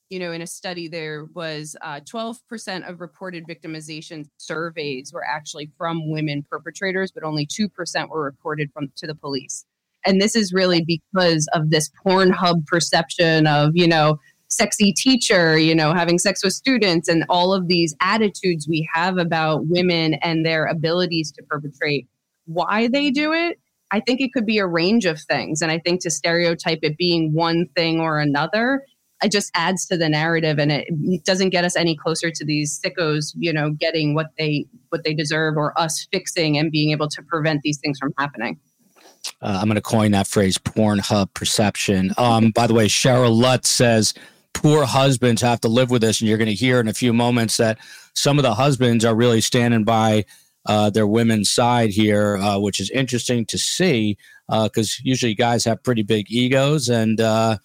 you 0.09 0.19
know, 0.19 0.33
in 0.33 0.41
a 0.41 0.47
study, 0.47 0.89
there 0.89 1.27
was 1.35 1.77
uh, 1.83 2.01
12% 2.01 2.89
of 2.89 3.03
reported 3.03 3.45
victimization 3.47 4.25
surveys 4.39 5.13
were 5.13 5.25
actually 5.25 5.71
from 5.77 6.11
women 6.11 6.47
perpetrators, 6.51 7.13
but 7.13 7.25
only 7.25 7.47
2% 7.47 7.69
were 8.09 8.25
reported 8.25 8.73
from 8.73 8.91
to 8.97 9.07
the 9.07 9.15
police. 9.15 9.67
And 10.07 10.19
this 10.19 10.35
is 10.35 10.53
really 10.53 10.83
because 10.83 11.47
of 11.53 11.71
this 11.71 11.91
Pornhub 12.05 12.67
perception 12.67 13.47
of, 13.47 13.73
you 13.75 13.87
know, 13.87 14.19
sexy 14.51 14.93
teacher, 14.93 15.59
you 15.59 15.75
know, 15.75 15.95
having 15.95 16.19
sex 16.19 16.45
with 16.45 16.53
students, 16.53 17.09
and 17.09 17.25
all 17.29 17.55
of 17.55 17.69
these 17.69 17.95
attitudes 18.01 18.69
we 18.69 18.89
have 18.93 19.17
about 19.17 19.67
women 19.67 20.15
and 20.15 20.45
their 20.45 20.67
abilities 20.67 21.33
to 21.33 21.43
perpetrate. 21.45 22.07
Why 22.47 22.89
they 22.89 23.11
do 23.11 23.33
it, 23.33 23.59
I 23.91 24.01
think 24.01 24.21
it 24.21 24.33
could 24.33 24.47
be 24.47 24.59
a 24.59 24.67
range 24.67 25.07
of 25.07 25.21
things. 25.21 25.63
And 25.63 25.71
I 25.71 25.79
think 25.79 26.03
to 26.03 26.11
stereotype 26.11 26.81
it 26.83 26.97
being 26.97 27.33
one 27.33 27.67
thing 27.75 28.01
or 28.01 28.19
another 28.19 28.83
it 29.23 29.31
just 29.31 29.51
adds 29.55 29.87
to 29.87 29.97
the 29.97 30.09
narrative 30.09 30.59
and 30.59 30.73
it 30.73 31.25
doesn't 31.25 31.51
get 31.51 31.65
us 31.65 31.77
any 31.77 31.97
closer 31.97 32.31
to 32.31 32.45
these 32.45 32.81
sickos 32.81 33.33
you 33.37 33.53
know 33.53 33.71
getting 33.71 34.15
what 34.15 34.29
they 34.39 34.67
what 34.89 35.05
they 35.05 35.15
deserve 35.15 35.57
or 35.57 35.79
us 35.79 36.07
fixing 36.13 36.57
and 36.57 36.71
being 36.71 36.91
able 36.91 37.09
to 37.09 37.23
prevent 37.23 37.63
these 37.63 37.79
things 37.79 37.99
from 37.99 38.13
happening 38.19 38.59
uh, 39.43 39.59
i'm 39.61 39.67
going 39.67 39.75
to 39.75 39.81
coin 39.81 40.11
that 40.13 40.27
phrase 40.27 40.59
pornhub 40.59 41.33
perception 41.35 42.13
um, 42.19 42.51
by 42.51 42.67
the 42.67 42.75
way 42.75 42.87
cheryl 42.87 43.37
lutz 43.37 43.69
says 43.69 44.15
poor 44.55 44.85
husbands 44.85 45.43
have 45.43 45.61
to 45.61 45.69
live 45.69 45.91
with 45.91 46.03
this 46.03 46.21
and 46.21 46.29
you're 46.29 46.39
going 46.39 46.49
to 46.49 46.55
hear 46.55 46.81
in 46.81 46.89
a 46.89 46.95
few 46.95 47.13
moments 47.13 47.57
that 47.57 47.79
some 48.15 48.39
of 48.39 48.43
the 48.43 48.55
husbands 48.55 49.05
are 49.05 49.15
really 49.15 49.41
standing 49.41 49.85
by 49.85 50.25
uh, 50.67 50.91
their 50.91 51.07
women's 51.07 51.51
side 51.51 51.91
here 51.91 52.37
uh, 52.39 52.59
which 52.59 52.81
is 52.81 52.91
interesting 52.91 53.47
to 53.47 53.57
see 53.57 54.17
because 54.49 54.99
uh, 54.99 55.03
usually 55.05 55.35
guys 55.35 55.65
have 55.65 55.83
pretty 55.83 56.03
big 56.03 56.31
egos 56.31 56.89
and 56.89 57.21
uh, 57.21 57.57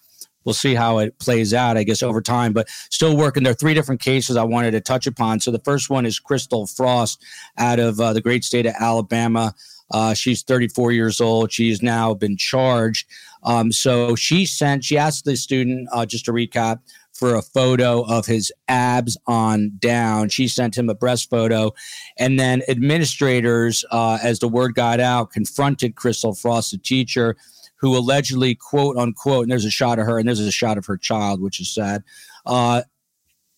we'll 0.46 0.54
see 0.54 0.74
how 0.74 0.98
it 0.98 1.18
plays 1.18 1.52
out, 1.52 1.76
I 1.76 1.82
guess, 1.82 2.02
over 2.02 2.22
time. 2.22 2.54
But 2.54 2.70
still 2.70 3.14
working. 3.14 3.42
There 3.42 3.50
are 3.50 3.56
three 3.56 3.74
different 3.74 4.00
cases 4.00 4.36
I 4.36 4.44
wanted 4.44 4.70
to 4.70 4.80
touch 4.80 5.06
upon. 5.06 5.40
So 5.40 5.50
the 5.50 5.58
first 5.58 5.90
one 5.90 6.06
is 6.06 6.18
Crystal 6.18 6.66
Frost 6.66 7.22
out 7.58 7.78
of 7.78 8.00
uh, 8.00 8.14
the 8.14 8.22
great 8.22 8.44
state 8.44 8.64
of 8.64 8.74
Alabama. 8.80 9.54
Uh, 9.90 10.14
she's 10.14 10.42
34 10.42 10.92
years 10.92 11.20
old. 11.20 11.52
She's 11.52 11.82
now 11.82 12.14
been 12.14 12.36
charged. 12.36 13.06
Um, 13.42 13.70
so 13.72 14.16
she 14.16 14.46
sent, 14.46 14.84
she 14.84 14.98
asked 14.98 15.24
the 15.24 15.36
student, 15.36 15.88
uh, 15.92 16.06
just 16.06 16.24
to 16.24 16.32
recap, 16.32 16.80
for 17.12 17.34
a 17.34 17.42
photo 17.42 18.02
of 18.02 18.26
his 18.26 18.52
abs 18.68 19.16
on 19.26 19.72
down. 19.78 20.28
She 20.28 20.48
sent 20.48 20.76
him 20.76 20.88
a 20.88 20.94
breast 20.94 21.30
photo. 21.30 21.72
And 22.18 22.38
then 22.38 22.62
administrators, 22.68 23.84
uh, 23.90 24.18
as 24.22 24.38
the 24.38 24.48
word 24.48 24.74
got 24.74 25.00
out, 25.00 25.30
confronted 25.30 25.96
Crystal 25.96 26.34
Frost, 26.34 26.72
the 26.72 26.78
teacher, 26.78 27.36
who 27.76 27.96
allegedly, 27.96 28.54
quote 28.54 28.96
unquote, 28.96 29.42
and 29.42 29.50
there's 29.50 29.64
a 29.64 29.70
shot 29.70 29.98
of 29.98 30.06
her 30.06 30.18
and 30.18 30.26
there's 30.26 30.40
a 30.40 30.50
shot 30.50 30.78
of 30.78 30.86
her 30.86 30.96
child, 30.96 31.40
which 31.40 31.60
is 31.60 31.72
sad. 31.72 32.02
Uh, 32.44 32.82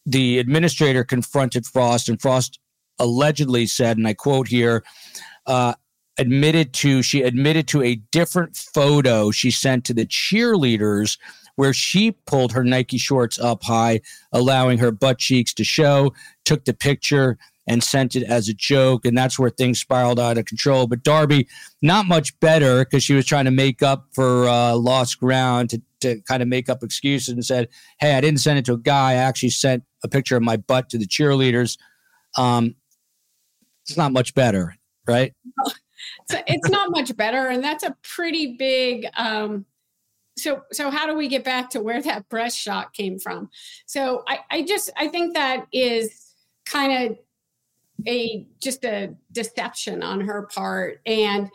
the 0.07 0.39
administrator 0.39 1.05
confronted 1.05 1.67
Frost, 1.67 2.09
and 2.09 2.21
Frost 2.21 2.59
allegedly 2.99 3.67
said, 3.67 3.97
and 3.97 4.09
I 4.09 4.15
quote 4.15 4.49
here, 4.49 4.83
uh, 5.47 5.75
admitted 6.19 6.73
to 6.73 7.03
she 7.03 7.23
admitted 7.23 7.69
to 7.69 7.83
a 7.83 7.97
different 8.11 8.57
photo 8.57 9.31
she 9.31 9.51
sent 9.51 9.85
to 9.85 9.95
the 9.95 10.07
cheerleaders 10.07 11.17
where 11.59 11.73
she 11.73 12.13
pulled 12.13 12.53
her 12.53 12.63
Nike 12.63 12.99
shorts 12.99 13.37
up 13.37 13.65
high, 13.65 14.01
allowing 14.31 14.79
her 14.79 14.93
butt 14.93 15.19
cheeks 15.19 15.53
to 15.55 15.65
show, 15.65 16.15
took 16.45 16.65
the 16.65 16.73
picture 16.73 17.37
and 17.67 17.83
sent 17.83 18.15
it 18.15 18.23
as 18.23 18.49
a 18.49 18.55
joke. 18.55 19.05
And 19.05 19.19
that's 19.19 19.41
where 19.41 19.51
things 19.51 19.81
spiraled 19.81 20.21
out 20.21 20.39
of 20.39 20.45
control. 20.45 20.87
But 20.87 21.03
Darby, 21.03 21.49
not 21.83 22.07
much 22.07 22.39
better 22.39 22.85
because 22.85 23.03
she 23.03 23.13
was 23.13 23.27
trying 23.27 23.47
to 23.47 23.51
make 23.51 23.83
up 23.83 24.07
for 24.13 24.49
uh, 24.49 24.77
lost 24.77 25.19
ground 25.19 25.71
to, 25.71 25.83
to 26.03 26.21
kind 26.29 26.43
of 26.43 26.49
make 26.49 26.69
up 26.69 26.85
excuses 26.85 27.35
and 27.35 27.45
said, 27.45 27.69
Hey, 27.99 28.15
I 28.15 28.21
didn't 28.21 28.39
send 28.39 28.61
it 28.61 28.65
to 28.67 28.75
a 28.75 28.79
guy. 28.79 29.11
I 29.11 29.15
actually 29.15 29.51
sent 29.51 29.83
a 30.05 30.09
picture 30.09 30.37
of 30.37 30.45
my 30.45 30.59
butt 30.59 30.89
to 30.91 30.99
the 30.99 31.09
cheerleaders. 31.09 31.77
Um, 32.37 32.77
it's 33.85 33.97
not 33.97 34.13
much 34.13 34.33
better, 34.33 34.77
right? 35.09 35.35
So 36.31 36.39
it's 36.47 36.69
not 36.69 36.91
much 36.91 37.17
better. 37.17 37.49
And 37.49 37.63
that's 37.63 37.85
a 37.85 37.97
pretty 38.03 38.57
big. 38.59 39.07
Um, 39.17 39.67
so 40.39 40.63
so 40.73 40.91
how 40.91 41.07
do 41.07 41.15
we 41.15 41.29
get 41.29 41.45
back 41.45 41.69
to 41.71 41.81
where 41.81 42.01
that 42.01 42.29
breast 42.29 42.57
shot 42.57 42.93
came 42.93 43.19
from 43.19 43.51
so 43.87 44.23
i 44.29 44.39
i 44.51 44.63
just 44.63 44.91
i 44.97 45.09
think 45.09 45.35
that 45.35 45.67
is 45.73 46.35
kind 46.65 47.11
of 47.11 47.19
a 48.07 48.47
just 48.61 48.85
a 48.85 49.15
deception 49.33 50.03
on 50.03 50.21
her 50.21 50.49
part 50.55 51.01
and 51.07 51.51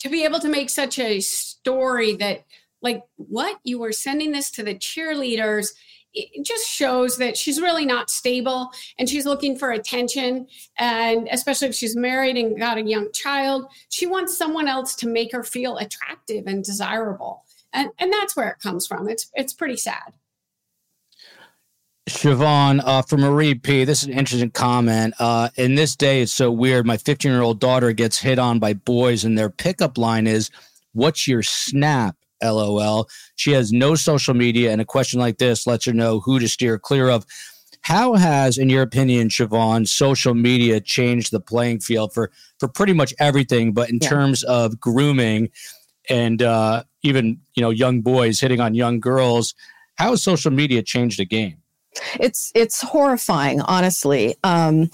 to 0.00 0.08
be 0.08 0.24
able 0.24 0.40
to 0.40 0.48
make 0.48 0.68
such 0.68 0.98
a 0.98 1.20
story 1.20 2.16
that 2.16 2.44
like 2.82 3.02
what 3.16 3.58
you 3.64 3.78
were 3.78 3.92
sending 3.92 4.32
this 4.32 4.50
to 4.50 4.62
the 4.62 4.74
cheerleaders 4.74 5.68
it 6.16 6.44
just 6.44 6.68
shows 6.68 7.18
that 7.18 7.36
she's 7.36 7.60
really 7.60 7.84
not 7.84 8.10
stable 8.10 8.70
and 8.98 9.08
she's 9.08 9.26
looking 9.26 9.56
for 9.56 9.70
attention 9.70 10.46
and 10.78 11.28
especially 11.30 11.68
if 11.68 11.74
she's 11.74 11.94
married 11.94 12.36
and 12.36 12.58
got 12.58 12.78
a 12.78 12.82
young 12.82 13.10
child 13.12 13.66
she 13.88 14.06
wants 14.06 14.36
someone 14.36 14.66
else 14.66 14.94
to 14.94 15.06
make 15.06 15.32
her 15.32 15.42
feel 15.42 15.76
attractive 15.76 16.46
and 16.46 16.64
desirable 16.64 17.44
and 17.72 17.90
and 17.98 18.12
that's 18.12 18.36
where 18.36 18.48
it 18.48 18.58
comes 18.60 18.86
from 18.86 19.08
it's 19.08 19.30
it's 19.34 19.52
pretty 19.52 19.76
sad 19.76 20.12
Shavaun, 22.08 22.80
uh, 22.84 23.02
for 23.02 23.16
Marie 23.16 23.56
P, 23.56 23.82
this 23.82 24.02
is 24.02 24.08
an 24.08 24.14
interesting 24.14 24.52
comment. 24.52 25.12
Uh, 25.18 25.48
in 25.56 25.74
this 25.74 25.96
day, 25.96 26.22
it's 26.22 26.30
so 26.30 26.52
weird. 26.52 26.86
My 26.86 26.96
15 26.96 27.32
year 27.32 27.42
old 27.42 27.58
daughter 27.58 27.92
gets 27.92 28.20
hit 28.20 28.38
on 28.38 28.60
by 28.60 28.74
boys, 28.74 29.24
and 29.24 29.36
their 29.36 29.50
pickup 29.50 29.98
line 29.98 30.28
is, 30.28 30.52
What's 30.96 31.28
your 31.28 31.42
snap? 31.42 32.16
LOL. 32.42 33.08
She 33.36 33.52
has 33.52 33.72
no 33.72 33.94
social 33.94 34.34
media, 34.34 34.72
and 34.72 34.80
a 34.80 34.84
question 34.84 35.20
like 35.20 35.38
this 35.38 35.66
lets 35.66 35.84
her 35.84 35.92
know 35.92 36.20
who 36.20 36.38
to 36.38 36.48
steer 36.48 36.78
clear 36.78 37.08
of. 37.08 37.24
How 37.82 38.14
has, 38.14 38.58
in 38.58 38.68
your 38.68 38.82
opinion, 38.82 39.28
Shavaun, 39.28 39.86
social 39.86 40.34
media 40.34 40.80
changed 40.80 41.30
the 41.30 41.38
playing 41.38 41.80
field 41.80 42.12
for, 42.12 42.32
for 42.58 42.66
pretty 42.66 42.92
much 42.92 43.14
everything, 43.20 43.72
but 43.72 43.90
in 43.90 44.00
yeah. 44.02 44.08
terms 44.08 44.42
of 44.42 44.80
grooming 44.80 45.50
and 46.08 46.42
uh, 46.42 46.82
even 47.02 47.40
you 47.54 47.62
know 47.62 47.70
young 47.70 48.00
boys 48.00 48.40
hitting 48.40 48.60
on 48.60 48.74
young 48.74 49.00
girls, 49.00 49.54
how 49.96 50.10
has 50.10 50.22
social 50.22 50.50
media 50.50 50.82
changed 50.82 51.18
the 51.18 51.26
game? 51.26 51.58
It's 52.18 52.52
it's 52.54 52.82
horrifying, 52.82 53.60
honestly. 53.62 54.36
Um, 54.44 54.90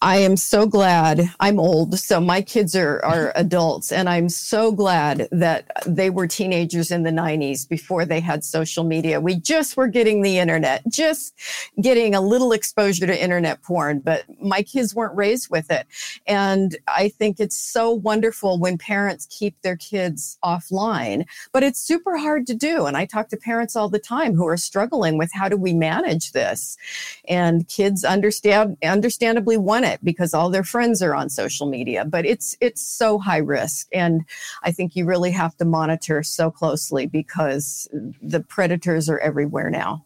I 0.00 0.18
am 0.18 0.36
so 0.36 0.64
glad 0.64 1.28
I'm 1.40 1.58
old, 1.58 1.98
so 1.98 2.20
my 2.20 2.40
kids 2.40 2.76
are, 2.76 3.04
are 3.04 3.32
adults, 3.36 3.90
and 3.90 4.08
I'm 4.08 4.28
so 4.28 4.70
glad 4.70 5.26
that 5.32 5.72
they 5.86 6.08
were 6.08 6.28
teenagers 6.28 6.92
in 6.92 7.02
the 7.02 7.10
90s 7.10 7.68
before 7.68 8.04
they 8.04 8.20
had 8.20 8.44
social 8.44 8.84
media. 8.84 9.20
We 9.20 9.34
just 9.34 9.76
were 9.76 9.88
getting 9.88 10.22
the 10.22 10.38
internet, 10.38 10.84
just 10.88 11.34
getting 11.80 12.14
a 12.14 12.20
little 12.20 12.52
exposure 12.52 13.08
to 13.08 13.22
internet 13.22 13.60
porn, 13.62 13.98
but 13.98 14.22
my 14.40 14.62
kids 14.62 14.94
weren't 14.94 15.16
raised 15.16 15.50
with 15.50 15.68
it. 15.68 15.88
And 16.28 16.76
I 16.86 17.08
think 17.08 17.40
it's 17.40 17.58
so 17.58 17.90
wonderful 17.90 18.60
when 18.60 18.78
parents 18.78 19.26
keep 19.30 19.60
their 19.62 19.76
kids 19.76 20.38
offline, 20.44 21.24
but 21.52 21.64
it's 21.64 21.80
super 21.80 22.16
hard 22.16 22.46
to 22.46 22.54
do. 22.54 22.86
And 22.86 22.96
I 22.96 23.04
talk 23.04 23.30
to 23.30 23.36
parents 23.36 23.74
all 23.74 23.88
the 23.88 23.98
time 23.98 24.34
who 24.34 24.46
are 24.46 24.56
struggling 24.56 25.18
with 25.18 25.30
how 25.32 25.48
do 25.48 25.56
we 25.56 25.72
manage 25.72 26.30
this? 26.30 26.76
And 27.26 27.66
kids 27.66 28.04
understand, 28.04 28.76
understandably 28.84 29.56
want 29.56 29.87
it 29.88 30.00
because 30.04 30.34
all 30.34 30.50
their 30.50 30.64
friends 30.64 31.02
are 31.02 31.14
on 31.14 31.28
social 31.28 31.68
media. 31.68 32.04
But 32.04 32.26
it's 32.26 32.56
it's 32.60 32.82
so 32.82 33.18
high 33.18 33.38
risk, 33.38 33.88
and 33.92 34.24
I 34.62 34.70
think 34.72 34.94
you 34.94 35.04
really 35.04 35.32
have 35.32 35.56
to 35.56 35.64
monitor 35.64 36.22
so 36.22 36.50
closely 36.50 37.06
because 37.06 37.88
the 38.22 38.40
predators 38.40 39.08
are 39.08 39.18
everywhere 39.18 39.70
now. 39.70 40.04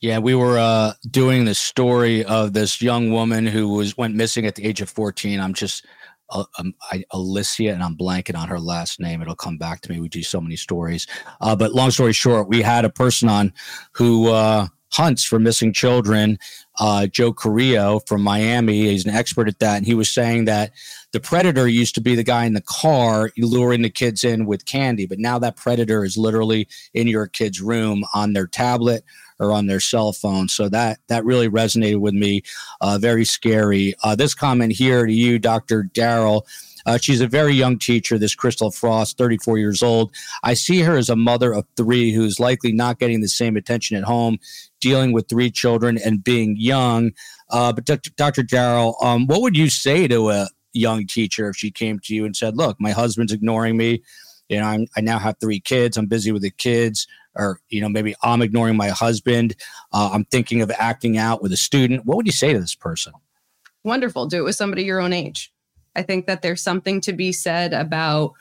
Yeah, 0.00 0.18
we 0.18 0.34
were 0.34 0.58
uh, 0.58 0.92
doing 1.10 1.46
the 1.46 1.54
story 1.54 2.24
of 2.24 2.52
this 2.52 2.82
young 2.82 3.12
woman 3.12 3.46
who 3.46 3.68
was 3.68 3.96
went 3.96 4.14
missing 4.14 4.46
at 4.46 4.54
the 4.54 4.64
age 4.64 4.80
of 4.80 4.90
14. 4.90 5.40
I'm 5.40 5.54
just 5.54 5.86
uh, 6.30 6.44
um, 6.58 6.74
I, 6.90 7.04
Alicia, 7.12 7.72
and 7.72 7.82
I'm 7.82 7.96
blanking 7.96 8.36
on 8.36 8.48
her 8.48 8.58
last 8.58 9.00
name. 9.00 9.22
It'll 9.22 9.36
come 9.36 9.58
back 9.58 9.80
to 9.82 9.92
me. 9.92 10.00
We 10.00 10.08
do 10.08 10.22
so 10.22 10.40
many 10.40 10.56
stories. 10.56 11.06
Uh, 11.40 11.56
but 11.56 11.72
long 11.72 11.90
story 11.90 12.12
short, 12.12 12.48
we 12.48 12.62
had 12.62 12.84
a 12.84 12.90
person 12.90 13.28
on 13.28 13.52
who 13.92 14.28
uh, 14.28 14.66
hunts 14.92 15.24
for 15.24 15.38
missing 15.38 15.72
children. 15.72 16.38
Uh, 16.78 17.06
Joe 17.06 17.32
Carrillo 17.32 18.00
from 18.06 18.22
Miami, 18.22 18.82
he's 18.86 19.06
an 19.06 19.14
expert 19.14 19.48
at 19.48 19.58
that, 19.60 19.78
and 19.78 19.86
he 19.86 19.94
was 19.94 20.10
saying 20.10 20.44
that 20.44 20.72
the 21.12 21.20
predator 21.20 21.66
used 21.66 21.94
to 21.94 22.00
be 22.00 22.14
the 22.14 22.22
guy 22.22 22.44
in 22.44 22.52
the 22.52 22.62
car 22.62 23.30
luring 23.38 23.82
the 23.82 23.90
kids 23.90 24.24
in 24.24 24.44
with 24.46 24.66
candy, 24.66 25.06
but 25.06 25.18
now 25.18 25.38
that 25.38 25.56
predator 25.56 26.04
is 26.04 26.18
literally 26.18 26.68
in 26.92 27.06
your 27.08 27.26
kid's 27.26 27.62
room 27.62 28.04
on 28.14 28.34
their 28.34 28.46
tablet 28.46 29.04
or 29.38 29.52
on 29.52 29.66
their 29.66 29.80
cell 29.80 30.12
phone. 30.12 30.48
So 30.48 30.68
that 30.68 30.98
that 31.08 31.24
really 31.24 31.48
resonated 31.48 32.00
with 32.00 32.14
me. 32.14 32.42
Uh, 32.80 32.98
very 32.98 33.24
scary. 33.24 33.94
Uh, 34.02 34.14
this 34.14 34.34
comment 34.34 34.72
here 34.72 35.06
to 35.06 35.12
you, 35.12 35.38
Dr. 35.38 35.84
Daryl. 35.94 36.42
Uh, 36.86 36.96
she's 36.96 37.20
a 37.20 37.26
very 37.26 37.52
young 37.52 37.78
teacher, 37.78 38.16
this 38.16 38.36
Crystal 38.36 38.70
Frost, 38.70 39.18
34 39.18 39.58
years 39.58 39.82
old. 39.82 40.12
I 40.44 40.54
see 40.54 40.82
her 40.82 40.96
as 40.96 41.08
a 41.08 41.16
mother 41.16 41.52
of 41.52 41.66
three 41.76 42.12
who's 42.12 42.38
likely 42.38 42.70
not 42.70 43.00
getting 43.00 43.20
the 43.20 43.28
same 43.28 43.56
attention 43.56 43.96
at 43.96 44.04
home, 44.04 44.38
dealing 44.80 45.12
with 45.12 45.28
three 45.28 45.50
children 45.50 45.98
and 46.04 46.22
being 46.22 46.56
young. 46.58 47.12
Uh, 47.50 47.72
but 47.72 47.84
Dr. 47.84 48.42
Daryl, 48.42 48.94
um, 49.02 49.26
what 49.26 49.42
would 49.42 49.56
you 49.56 49.70
say 49.70 50.08
to 50.08 50.30
a 50.30 50.48
young 50.72 51.06
teacher 51.06 51.48
if 51.48 51.56
she 51.56 51.70
came 51.70 51.98
to 52.00 52.14
you 52.14 52.24
and 52.24 52.36
said, 52.36 52.56
Look, 52.56 52.76
my 52.80 52.90
husband's 52.90 53.32
ignoring 53.32 53.76
me? 53.76 54.02
You 54.48 54.60
know, 54.60 54.66
I'm, 54.66 54.86
I 54.96 55.00
now 55.00 55.18
have 55.18 55.36
three 55.40 55.60
kids. 55.60 55.96
I'm 55.96 56.06
busy 56.06 56.30
with 56.32 56.42
the 56.42 56.50
kids 56.50 57.06
or 57.36 57.60
you 57.68 57.80
know 57.80 57.88
maybe 57.88 58.14
i'm 58.22 58.42
ignoring 58.42 58.76
my 58.76 58.88
husband 58.88 59.54
uh, 59.92 60.10
i'm 60.12 60.24
thinking 60.24 60.62
of 60.62 60.70
acting 60.70 61.18
out 61.18 61.42
with 61.42 61.52
a 61.52 61.56
student 61.56 62.04
what 62.04 62.16
would 62.16 62.26
you 62.26 62.32
say 62.32 62.52
to 62.52 62.60
this 62.60 62.74
person 62.74 63.12
wonderful 63.84 64.26
do 64.26 64.38
it 64.38 64.44
with 64.44 64.56
somebody 64.56 64.82
your 64.82 65.00
own 65.00 65.12
age 65.12 65.52
i 65.94 66.02
think 66.02 66.26
that 66.26 66.42
there's 66.42 66.62
something 66.62 67.00
to 67.00 67.12
be 67.12 67.32
said 67.32 67.72
about 67.72 68.32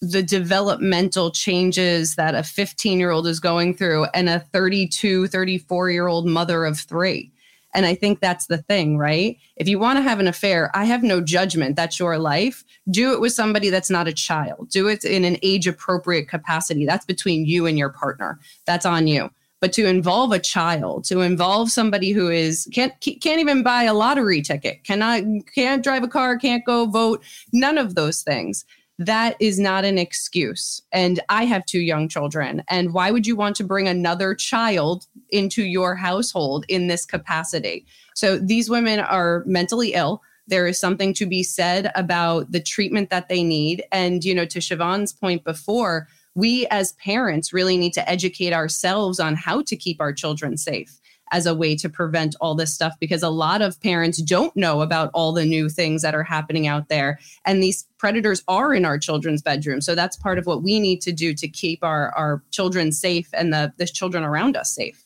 the 0.00 0.22
developmental 0.22 1.30
changes 1.30 2.14
that 2.14 2.34
a 2.34 2.42
15 2.42 2.98
year 2.98 3.10
old 3.10 3.26
is 3.26 3.38
going 3.38 3.74
through 3.74 4.06
and 4.14 4.28
a 4.28 4.40
32 4.40 5.26
34 5.26 5.90
year 5.90 6.06
old 6.06 6.26
mother 6.26 6.64
of 6.64 6.78
three 6.80 7.30
and 7.74 7.86
I 7.86 7.94
think 7.94 8.20
that's 8.20 8.46
the 8.46 8.58
thing, 8.58 8.98
right? 8.98 9.38
If 9.56 9.68
you 9.68 9.78
want 9.78 9.98
to 9.98 10.02
have 10.02 10.18
an 10.18 10.26
affair, 10.26 10.70
I 10.74 10.84
have 10.84 11.02
no 11.02 11.20
judgment. 11.20 11.76
That's 11.76 11.98
your 11.98 12.18
life. 12.18 12.64
Do 12.90 13.12
it 13.12 13.20
with 13.20 13.32
somebody 13.32 13.70
that's 13.70 13.90
not 13.90 14.08
a 14.08 14.12
child. 14.12 14.70
Do 14.70 14.88
it 14.88 15.04
in 15.04 15.24
an 15.24 15.36
age 15.42 15.66
appropriate 15.66 16.28
capacity. 16.28 16.84
That's 16.84 17.06
between 17.06 17.46
you 17.46 17.66
and 17.66 17.78
your 17.78 17.90
partner. 17.90 18.40
That's 18.66 18.86
on 18.86 19.06
you. 19.06 19.30
But 19.60 19.72
to 19.74 19.86
involve 19.86 20.32
a 20.32 20.38
child, 20.38 21.04
to 21.04 21.20
involve 21.20 21.70
somebody 21.70 22.12
who 22.12 22.30
is 22.30 22.66
can't 22.72 22.98
can't 23.00 23.40
even 23.40 23.62
buy 23.62 23.84
a 23.84 23.94
lottery 23.94 24.40
ticket, 24.40 24.82
cannot 24.84 25.22
can't 25.54 25.84
drive 25.84 26.02
a 26.02 26.08
car, 26.08 26.38
can't 26.38 26.64
go 26.64 26.86
vote, 26.86 27.22
none 27.52 27.76
of 27.76 27.94
those 27.94 28.22
things 28.22 28.64
that 29.00 29.34
is 29.40 29.58
not 29.58 29.86
an 29.86 29.96
excuse. 29.96 30.82
And 30.92 31.20
I 31.30 31.44
have 31.46 31.64
two 31.64 31.80
young 31.80 32.06
children. 32.06 32.62
And 32.68 32.92
why 32.92 33.10
would 33.10 33.26
you 33.26 33.34
want 33.34 33.56
to 33.56 33.64
bring 33.64 33.88
another 33.88 34.34
child 34.34 35.06
into 35.30 35.64
your 35.64 35.94
household 35.94 36.66
in 36.68 36.88
this 36.88 37.06
capacity? 37.06 37.86
So 38.14 38.36
these 38.36 38.68
women 38.68 39.00
are 39.00 39.42
mentally 39.46 39.94
ill. 39.94 40.20
There 40.48 40.66
is 40.66 40.78
something 40.78 41.14
to 41.14 41.24
be 41.24 41.42
said 41.42 41.90
about 41.94 42.52
the 42.52 42.60
treatment 42.60 43.08
that 43.08 43.30
they 43.30 43.42
need. 43.42 43.84
And, 43.90 44.22
you 44.22 44.34
know, 44.34 44.44
to 44.44 44.60
Shavaun's 44.60 45.14
point 45.14 45.44
before, 45.44 46.06
we 46.34 46.66
as 46.66 46.92
parents 46.92 47.54
really 47.54 47.78
need 47.78 47.94
to 47.94 48.08
educate 48.08 48.52
ourselves 48.52 49.18
on 49.18 49.34
how 49.34 49.62
to 49.62 49.76
keep 49.76 49.98
our 49.98 50.12
children 50.12 50.58
safe 50.58 50.99
as 51.32 51.46
a 51.46 51.54
way 51.54 51.76
to 51.76 51.88
prevent 51.88 52.34
all 52.40 52.54
this 52.54 52.72
stuff 52.72 52.94
because 53.00 53.22
a 53.22 53.28
lot 53.28 53.62
of 53.62 53.80
parents 53.80 54.20
don't 54.22 54.54
know 54.56 54.80
about 54.80 55.10
all 55.14 55.32
the 55.32 55.44
new 55.44 55.68
things 55.68 56.02
that 56.02 56.14
are 56.14 56.22
happening 56.22 56.66
out 56.66 56.88
there. 56.88 57.18
And 57.44 57.62
these 57.62 57.86
predators 57.98 58.42
are 58.48 58.74
in 58.74 58.84
our 58.84 58.98
children's 58.98 59.42
bedrooms. 59.42 59.86
So 59.86 59.94
that's 59.94 60.16
part 60.16 60.38
of 60.38 60.46
what 60.46 60.62
we 60.62 60.80
need 60.80 61.00
to 61.02 61.12
do 61.12 61.34
to 61.34 61.48
keep 61.48 61.82
our, 61.84 62.10
our 62.12 62.42
children 62.50 62.92
safe 62.92 63.28
and 63.32 63.52
the, 63.52 63.72
the 63.76 63.86
children 63.86 64.24
around 64.24 64.56
us 64.56 64.74
safe. 64.74 65.04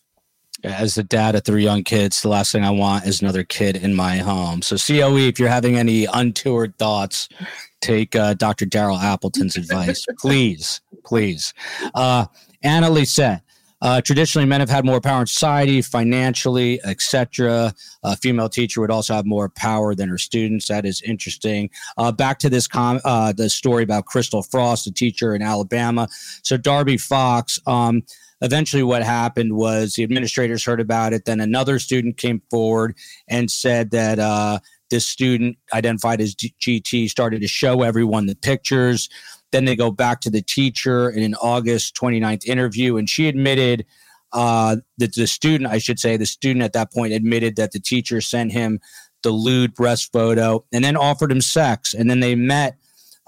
As 0.63 0.97
a 0.97 1.03
dad 1.03 1.35
of 1.35 1.45
three 1.45 1.63
young 1.63 1.85
kids, 1.85 2.23
the 2.23 2.29
last 2.29 2.51
thing 2.53 2.65
I 2.65 2.71
want 2.71 3.07
is 3.07 3.21
another 3.21 3.45
kid 3.45 3.77
in 3.77 3.95
my 3.95 4.19
home. 4.19 4.63
So, 4.63 4.77
COE, 4.77 5.19
if 5.19 5.39
you're 5.39 5.49
having 5.49 5.77
any 5.77 6.07
untoward 6.07 6.79
thoughts, 6.79 7.29
take 7.83 8.17
uh, 8.17 8.33
Dr. 8.33 8.65
Daryl 8.65 8.99
Appleton's 8.99 9.57
advice. 9.57 10.07
please, 10.19 10.81
please. 11.05 11.53
Uh, 11.95 12.27
Anna 12.63 12.89
Lisette, 12.89 13.43
uh, 13.85 14.01
traditionally, 14.01 14.47
men 14.47 14.61
have 14.61 14.71
had 14.71 14.87
more 14.87 14.99
power 14.99 15.21
in 15.21 15.27
society, 15.27 15.83
financially, 15.83 16.81
etc. 16.85 17.75
A 18.03 18.17
female 18.17 18.49
teacher 18.49 18.81
would 18.81 18.91
also 18.91 19.13
have 19.13 19.27
more 19.27 19.51
power 19.51 19.95
than 19.95 20.09
her 20.09 20.17
students. 20.17 20.69
That 20.69 20.87
is 20.87 21.03
interesting. 21.03 21.69
Uh, 21.99 22.11
back 22.11 22.39
to 22.39 22.49
this 22.49 22.67
com- 22.67 23.03
uh, 23.05 23.35
the 23.35 23.51
story 23.51 23.83
about 23.83 24.07
Crystal 24.07 24.43
Frost, 24.43 24.87
a 24.87 24.93
teacher 24.93 25.35
in 25.35 25.43
Alabama. 25.43 26.09
So 26.43 26.57
Darby 26.57 26.97
Fox. 26.97 27.61
Um, 27.67 28.05
eventually, 28.41 28.83
what 28.83 29.03
happened 29.03 29.55
was 29.55 29.95
the 29.95 30.03
administrators 30.03 30.65
heard 30.65 30.81
about 30.81 31.13
it. 31.13 31.27
Then 31.27 31.41
another 31.41 31.79
student 31.79 32.17
came 32.17 32.41
forward 32.51 32.97
and 33.29 33.51
said 33.51 33.91
that 33.91 34.19
uh, 34.19 34.61
this 34.89 35.07
student 35.07 35.59
identified 35.75 36.23
as 36.23 36.35
GT 36.35 37.11
started 37.11 37.43
to 37.43 37.49
show 37.49 37.83
everyone 37.83 38.25
the 38.25 38.37
pictures. 38.37 39.11
Then 39.55 39.67
they 39.67 39.77
go 39.77 39.93
back 39.93 40.21
to 40.23 40.31
the 40.31 40.43
teacher 40.43 41.09
in 41.09 41.23
an 41.23 41.37
August 41.37 41.95
29th 41.95 42.45
interview, 42.45 42.97
and 42.97 43.09
she 43.09 43.29
admitted 43.29 43.87
uh, 44.33 44.79
that 44.99 45.15
the 45.15 45.29
student, 45.29 45.71
I 45.71 45.79
should 45.79 46.01
say, 46.01 46.17
the 46.17 46.27
student 46.27 46.65
at 46.65 46.73
that 46.73 46.93
point 46.93 47.13
admitted 47.13 47.55
that 47.55 47.71
the 47.71 47.79
teacher 47.79 48.21
sent 48.21 48.51
him 48.51 48.81
the 49.23 49.31
lewd 49.31 49.73
breast 49.73 50.11
photo 50.13 50.65
and 50.73 50.83
then 50.83 50.97
offered 50.97 51.31
him 51.31 51.41
sex. 51.41 51.95
And 51.95 52.11
then 52.11 52.19
they 52.19 52.35
met 52.35 52.79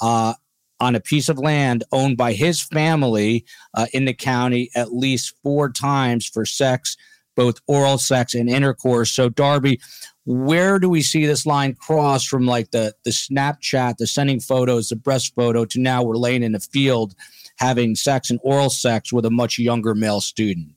uh, 0.00 0.34
on 0.80 0.96
a 0.96 1.00
piece 1.00 1.28
of 1.28 1.38
land 1.38 1.84
owned 1.92 2.16
by 2.16 2.32
his 2.32 2.60
family 2.60 3.44
uh, 3.74 3.86
in 3.92 4.04
the 4.04 4.12
county 4.12 4.68
at 4.74 4.92
least 4.92 5.32
four 5.44 5.70
times 5.70 6.28
for 6.28 6.44
sex, 6.44 6.96
both 7.36 7.60
oral 7.66 7.98
sex 7.98 8.34
and 8.34 8.50
intercourse. 8.50 9.12
So, 9.12 9.28
Darby, 9.28 9.80
where 10.24 10.78
do 10.80 10.88
we 10.88 11.02
see 11.02 11.24
this 11.24 11.46
line 11.46 11.74
cross 11.74 12.24
from 12.24 12.46
like 12.46 12.72
the 12.72 12.94
the 13.04 13.10
Snapchat, 13.10 13.98
the 13.98 14.06
sending 14.06 14.40
photos, 14.40 14.88
the 14.88 14.96
breast 14.96 15.34
photo 15.34 15.64
to 15.66 15.80
now 15.80 16.02
we're 16.02 16.16
laying 16.16 16.42
in 16.42 16.52
the 16.52 16.60
field 16.60 17.14
having 17.58 17.94
sex 17.94 18.28
and 18.28 18.40
oral 18.42 18.70
sex 18.70 19.12
with 19.12 19.24
a 19.24 19.30
much 19.30 19.58
younger 19.58 19.94
male 19.94 20.20
student? 20.20 20.72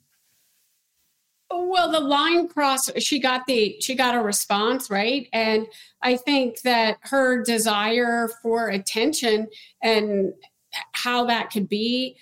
Well, 1.51 1.91
the 1.91 1.99
line 1.99 2.47
cross, 2.47 2.89
she 2.99 3.19
got 3.19 3.47
the 3.47 3.75
she 3.79 3.95
got 3.95 4.15
a 4.15 4.21
response, 4.21 4.89
right? 4.89 5.27
And 5.33 5.67
I 6.01 6.15
think 6.15 6.61
that 6.61 6.97
her 7.01 7.43
desire 7.43 8.29
for 8.41 8.69
attention 8.69 9.47
and 9.81 10.33
how 10.93 11.25
that 11.25 11.49
could 11.51 11.67
be 11.67 12.17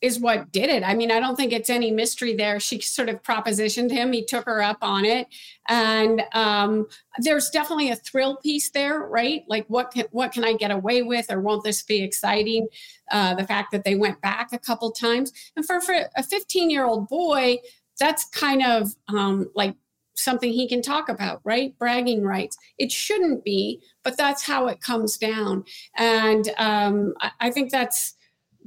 is 0.00 0.20
what 0.20 0.52
did 0.52 0.70
it. 0.70 0.84
I 0.84 0.94
mean, 0.94 1.10
I 1.10 1.18
don't 1.18 1.34
think 1.34 1.52
it's 1.52 1.70
any 1.70 1.90
mystery 1.90 2.34
there. 2.34 2.60
She 2.60 2.80
sort 2.80 3.08
of 3.08 3.22
propositioned 3.22 3.90
him. 3.90 4.12
He 4.12 4.24
took 4.24 4.44
her 4.46 4.62
up 4.62 4.78
on 4.82 5.04
it, 5.04 5.26
and 5.68 6.22
um, 6.32 6.86
there's 7.18 7.50
definitely 7.50 7.90
a 7.90 7.96
thrill 7.96 8.36
piece 8.36 8.70
there, 8.70 9.00
right? 9.00 9.42
Like, 9.48 9.66
what 9.68 9.90
can 9.90 10.04
what 10.12 10.32
can 10.32 10.44
I 10.44 10.52
get 10.52 10.70
away 10.70 11.02
with, 11.02 11.30
or 11.30 11.40
won't 11.40 11.64
this 11.64 11.82
be 11.82 12.02
exciting? 12.02 12.68
Uh, 13.10 13.34
the 13.34 13.46
fact 13.46 13.72
that 13.72 13.84
they 13.84 13.96
went 13.96 14.20
back 14.20 14.52
a 14.52 14.58
couple 14.58 14.90
times, 14.92 15.32
and 15.56 15.66
for, 15.66 15.80
for 15.80 15.94
a 16.16 16.22
15 16.22 16.70
year 16.70 16.84
old 16.84 17.08
boy, 17.08 17.58
that's 17.98 18.24
kind 18.26 18.62
of 18.64 18.94
um, 19.08 19.50
like 19.54 19.74
something 20.14 20.52
he 20.52 20.68
can 20.68 20.82
talk 20.82 21.08
about, 21.08 21.40
right? 21.42 21.76
Bragging 21.78 22.22
rights. 22.22 22.56
It 22.78 22.92
shouldn't 22.92 23.42
be, 23.42 23.80
but 24.04 24.16
that's 24.16 24.44
how 24.44 24.68
it 24.68 24.80
comes 24.80 25.16
down, 25.16 25.64
and 25.96 26.48
um, 26.58 27.14
I, 27.20 27.30
I 27.40 27.50
think 27.50 27.72
that's 27.72 28.14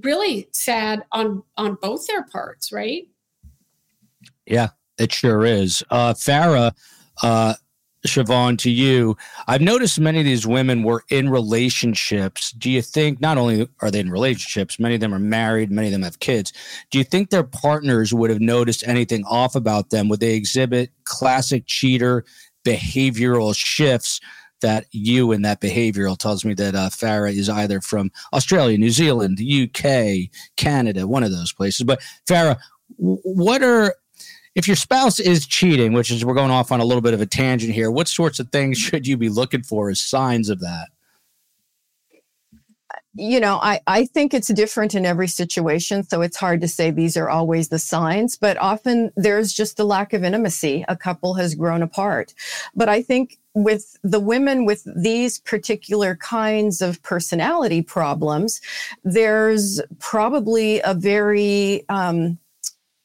really 0.04 0.48
sad 0.52 1.04
on 1.12 1.44
on 1.58 1.78
both 1.82 2.08
their 2.08 2.24
parts, 2.24 2.72
right? 2.72 3.08
Yeah, 4.46 4.70
it 4.98 5.12
sure 5.12 5.46
is. 5.46 5.84
Uh, 5.90 6.14
Farah, 6.14 6.72
uh, 7.22 7.56
Shavaun, 8.06 8.58
to 8.60 8.70
you, 8.70 9.18
I've 9.48 9.62
noticed 9.62 10.00
many 10.00 10.20
of 10.20 10.26
these 10.26 10.48
women 10.48 10.84
were 10.84 11.04
in 11.10 11.30
relationships. 11.30 12.52
Do 12.52 12.72
you 12.72 12.82
think 12.82 13.20
not 13.20 13.38
only 13.38 13.68
are 13.82 13.92
they 13.92 14.00
in 14.00 14.10
relationships, 14.10 14.80
many 14.80 14.96
of 14.96 15.02
them 15.02 15.14
are 15.14 15.20
married, 15.20 15.72
many 15.72 15.88
of 15.88 15.92
them 15.92 16.04
have 16.04 16.20
kids. 16.20 16.54
Do 16.90 16.98
you 16.98 17.04
think 17.04 17.30
their 17.30 17.44
partners 17.44 18.14
would 18.14 18.30
have 18.30 18.40
noticed 18.40 18.88
anything 18.88 19.26
off 19.26 19.56
about 19.56 19.90
them? 19.90 20.08
Would 20.10 20.22
they 20.22 20.36
exhibit 20.36 20.92
classic 21.04 21.66
cheater 21.66 22.24
behavioral 22.66 23.56
shifts 23.56 24.20
that 24.62 24.86
you 24.92 25.32
and 25.32 25.46
that 25.46 25.62
behavioral 25.62 26.18
tells 26.18 26.44
me 26.44 26.54
that 26.56 26.76
uh, 26.76 26.90
Farah 26.90 27.34
is 27.34 27.50
either 27.50 27.82
from 27.82 28.12
Australia, 28.34 28.78
New 28.78 28.90
Zealand, 28.90 29.40
UK, 29.40 30.30
Canada, 30.56 31.08
one 31.08 31.24
of 31.24 31.32
those 31.32 31.54
places. 31.54 31.84
But 31.84 32.02
Farah, 32.28 32.58
what 32.98 33.64
are 33.64 33.96
if 34.56 34.68
your 34.68 34.76
spouse 34.76 35.20
is 35.20 35.46
cheating, 35.46 35.94
which 35.94 36.10
is 36.10 36.26
we're 36.26 36.34
going 36.34 36.50
off 36.50 36.72
on 36.72 36.80
a 36.80 36.86
little 36.86 37.02
bit 37.02 37.14
of 37.14 37.22
a 37.22 37.28
tangent 37.28 37.74
here, 37.74 37.92
what 37.92 38.08
sorts 38.08 38.40
of 38.40 38.50
things 38.50 38.78
should 38.80 39.06
you 39.06 39.18
be 39.18 39.30
looking 39.30 39.64
for 39.64 39.90
as 39.90 40.02
signs 40.02 40.50
of 40.50 40.60
that? 40.62 40.88
you 43.18 43.40
know, 43.40 43.60
I, 43.62 43.82
I 43.88 44.06
think 44.06 44.34
it's 44.34 44.48
different 44.54 44.94
in 44.94 45.06
every 45.06 45.28
situation. 45.28 46.04
So 46.04 46.22
it's 46.22 46.38
hard 46.38 46.62
to 46.62 46.68
say 46.68 46.92
these 46.92 47.18
are 47.18 47.30
always 47.30 47.70
the 47.70 47.80
signs, 47.80 48.38
but 48.38 48.58
often 48.58 49.12
there's 49.16 49.54
just 49.54 49.80
a 49.80 49.84
lack 49.84 50.14
of 50.14 50.24
intimacy. 50.24 50.86
A 50.88 50.96
couple 50.96 51.34
has 51.34 51.56
grown 51.56 51.82
apart. 51.82 52.34
But 52.76 52.90
I 52.90 53.02
think 53.02 53.40
with 53.64 53.98
the 54.04 54.20
women 54.20 54.66
with 54.66 54.88
these 54.96 55.40
particular 55.40 56.16
kinds 56.16 56.82
of 56.82 57.02
personality 57.02 57.82
problems, 57.82 58.62
there's 59.04 59.82
probably 60.00 60.80
a 60.82 60.94
very, 60.94 61.84
um, 61.90 62.38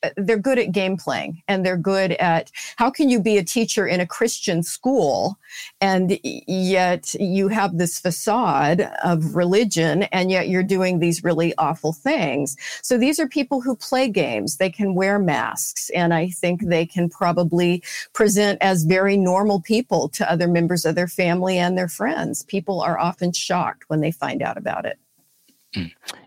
Uh, 0.02 0.10
they're 0.16 0.38
good 0.38 0.58
at 0.58 0.72
game 0.72 0.96
playing 0.96 1.42
and 1.48 1.64
they're 1.64 1.76
good 1.76 2.12
at 2.12 2.50
how 2.76 2.90
can 2.90 3.08
you 3.08 3.20
be 3.20 3.36
a 3.38 3.44
teacher 3.44 3.86
in 3.86 4.00
a 4.00 4.06
Christian 4.06 4.62
school 4.62 5.38
and 5.80 6.18
yet 6.22 7.14
you 7.14 7.48
have 7.48 7.78
this 7.78 7.98
facade 7.98 8.90
of 9.04 9.34
religion 9.36 10.04
and 10.04 10.30
yet 10.30 10.48
you're 10.48 10.62
doing 10.62 10.98
these 10.98 11.24
really 11.24 11.54
awful 11.58 11.92
things. 11.92 12.56
So 12.82 12.98
these 12.98 13.20
are 13.20 13.28
people 13.28 13.60
who 13.60 13.76
play 13.76 14.08
games. 14.08 14.56
They 14.56 14.70
can 14.70 14.94
wear 14.94 15.18
masks 15.18 15.90
and 15.90 16.14
I 16.14 16.28
think 16.28 16.62
they 16.62 16.86
can 16.86 17.08
probably 17.08 17.82
present 18.12 18.58
as 18.60 18.84
very 18.84 19.16
normal 19.16 19.60
people 19.60 20.08
to 20.10 20.30
other 20.30 20.48
members 20.48 20.84
of 20.84 20.94
their 20.94 21.08
family 21.08 21.58
and 21.58 21.76
their 21.76 21.88
friends. 21.88 22.42
People 22.42 22.80
are 22.80 22.98
often 22.98 23.32
shocked 23.32 23.84
when 23.88 24.00
they 24.00 24.10
find 24.10 24.42
out 24.42 24.56
about 24.56 24.84
it. 24.84 24.98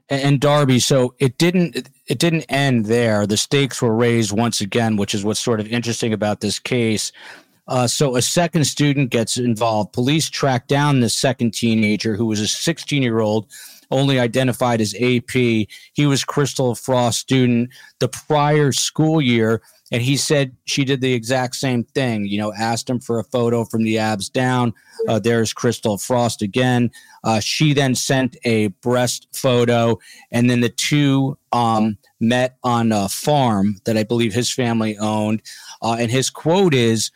And 0.10 0.40
Darby. 0.40 0.80
So 0.80 1.16
it 1.20 1.38
didn't 1.38 1.90
it 2.08 2.20
didn't 2.20 2.46
end 2.50 2.86
there. 2.86 3.26
The 3.26 3.38
stakes 3.38 3.82
were 3.82 3.96
raised 3.96 4.32
once 4.32 4.62
again, 4.62 4.98
which 4.98 5.16
is 5.16 5.24
what's 5.24 5.40
sort 5.40 5.60
of 5.60 5.68
interesting 5.68 6.14
about 6.14 6.42
this 6.42 6.60
case. 6.60 7.12
Uh, 7.68 7.88
so 7.88 8.16
a 8.16 8.22
second 8.22 8.66
student 8.66 9.10
gets 9.10 9.38
involved. 9.38 9.94
Police 9.94 10.30
track 10.30 10.68
down 10.68 11.00
this 11.00 11.16
second 11.16 11.54
teenager 11.54 12.16
who 12.16 12.28
was 12.28 12.40
a 12.40 12.48
16 12.48 13.02
year 13.02 13.20
old, 13.20 13.48
only 13.90 14.20
identified 14.20 14.82
as 14.82 14.94
AP. 14.96 15.32
He 15.32 16.06
was 16.06 16.24
Crystal 16.24 16.76
Frost 16.76 17.20
student 17.20 17.72
the 18.00 18.08
prior 18.08 18.72
school 18.72 19.20
year 19.20 19.62
and 19.92 20.02
he 20.02 20.18
said 20.18 20.56
she 20.66 20.84
did 20.84 21.02
the 21.02 21.14
exact 21.14 21.56
same 21.56 21.84
thing 21.84 22.26
you 22.26 22.38
know 22.38 22.54
asked 22.54 22.90
him 22.90 23.00
for 23.00 23.20
a 23.20 23.24
photo 23.24 23.64
from 23.66 23.84
the 23.84 23.98
abs 23.98 24.30
down. 24.30 24.74
Uh, 25.08 25.20
there's 25.20 25.54
crystal 25.54 25.98
frost 25.98 26.42
again. 26.42 26.90
Uh, 27.24 27.40
she 27.40 27.74
then 27.74 27.96
sent 27.96 28.38
a 28.44 28.68
breast 28.82 29.28
photo 29.34 29.98
and 30.32 30.50
then 30.50 30.62
the 30.62 30.70
two 30.70 31.38
um, 31.52 31.98
met 32.20 32.58
on 32.64 32.92
a 32.92 33.10
farm 33.10 33.76
that 33.86 33.98
i 33.98 34.04
believe 34.04 34.34
his 34.34 34.52
family 34.52 34.98
owned. 34.98 35.42
Uh, 35.82 35.98
and 36.00 36.12
his 36.12 36.30
quote 36.30 36.74
is 36.74 37.12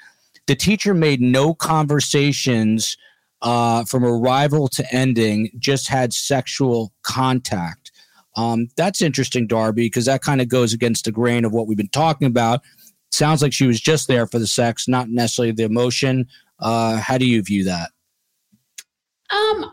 the 0.47 0.55
teacher 0.55 0.93
made 0.93 1.21
no 1.21 1.53
conversations 1.53 2.97
uh, 3.41 3.85
from 3.85 4.03
arrival 4.03 4.67
to 4.67 4.85
ending 4.93 5.49
just 5.59 5.87
had 5.87 6.11
sexual 6.11 6.91
contact 7.03 7.78
um, 8.39 8.69
that's 8.77 9.01
interesting, 9.01 9.47
Darby, 9.47 9.87
because 9.87 10.05
that 10.05 10.21
kind 10.21 10.39
of 10.39 10.47
goes 10.47 10.73
against 10.73 11.03
the 11.03 11.11
grain 11.11 11.43
of 11.43 11.51
what 11.51 11.67
we've 11.67 11.77
been 11.77 11.89
talking 11.89 12.25
about. 12.25 12.61
Sounds 13.11 13.41
like 13.41 13.51
she 13.51 13.67
was 13.67 13.81
just 13.81 14.07
there 14.07 14.27
for 14.27 14.39
the 14.39 14.47
sex, 14.47 14.87
not 14.87 15.09
necessarily 15.09 15.51
the 15.51 15.63
emotion. 15.63 16.25
Uh, 16.57 16.97
how 16.97 17.17
do 17.17 17.25
you 17.25 17.43
view 17.43 17.65
that? 17.65 17.89
Um, 19.31 19.65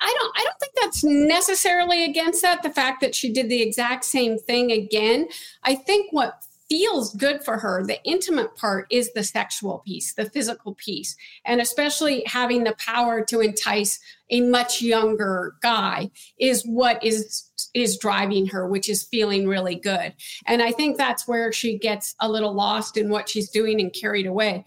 I 0.00 0.14
don't. 0.18 0.32
I 0.34 0.44
don't 0.44 0.58
think 0.58 0.72
that's 0.80 1.04
necessarily 1.04 2.04
against 2.04 2.40
that. 2.40 2.62
The 2.62 2.70
fact 2.70 3.02
that 3.02 3.14
she 3.14 3.30
did 3.30 3.50
the 3.50 3.60
exact 3.60 4.06
same 4.06 4.38
thing 4.38 4.72
again. 4.72 5.28
I 5.64 5.74
think 5.74 6.10
what 6.10 6.42
feels 6.68 7.14
good 7.14 7.44
for 7.44 7.58
her. 7.58 7.84
The 7.84 8.02
intimate 8.04 8.56
part 8.56 8.86
is 8.90 9.12
the 9.12 9.22
sexual 9.22 9.82
piece, 9.86 10.14
the 10.14 10.30
physical 10.30 10.74
piece, 10.74 11.16
and 11.44 11.60
especially 11.60 12.24
having 12.26 12.64
the 12.64 12.74
power 12.74 13.24
to 13.26 13.40
entice 13.40 14.00
a 14.30 14.40
much 14.40 14.82
younger 14.82 15.54
guy 15.62 16.10
is 16.38 16.64
what 16.64 17.02
is 17.04 17.50
is 17.74 17.98
driving 17.98 18.46
her, 18.46 18.66
which 18.66 18.88
is 18.88 19.04
feeling 19.04 19.46
really 19.46 19.76
good. 19.76 20.14
And 20.46 20.62
I 20.62 20.72
think 20.72 20.96
that's 20.96 21.28
where 21.28 21.52
she 21.52 21.78
gets 21.78 22.14
a 22.20 22.28
little 22.28 22.54
lost 22.54 22.96
in 22.96 23.10
what 23.10 23.28
she's 23.28 23.50
doing 23.50 23.80
and 23.80 23.92
carried 23.92 24.26
away. 24.26 24.64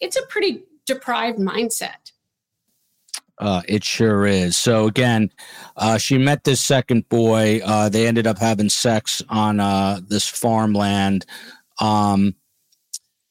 It's 0.00 0.16
a 0.16 0.26
pretty 0.26 0.62
deprived 0.86 1.38
mindset. 1.38 2.12
Uh, 3.38 3.62
it 3.68 3.82
sure 3.82 4.26
is. 4.26 4.56
So 4.56 4.86
again, 4.86 5.30
uh, 5.76 5.98
she 5.98 6.18
met 6.18 6.44
this 6.44 6.60
second 6.60 7.08
boy. 7.08 7.60
Uh, 7.64 7.88
they 7.88 8.06
ended 8.06 8.26
up 8.26 8.38
having 8.38 8.68
sex 8.68 9.22
on 9.28 9.58
uh, 9.58 10.00
this 10.06 10.28
farmland. 10.28 11.26
Um, 11.80 12.36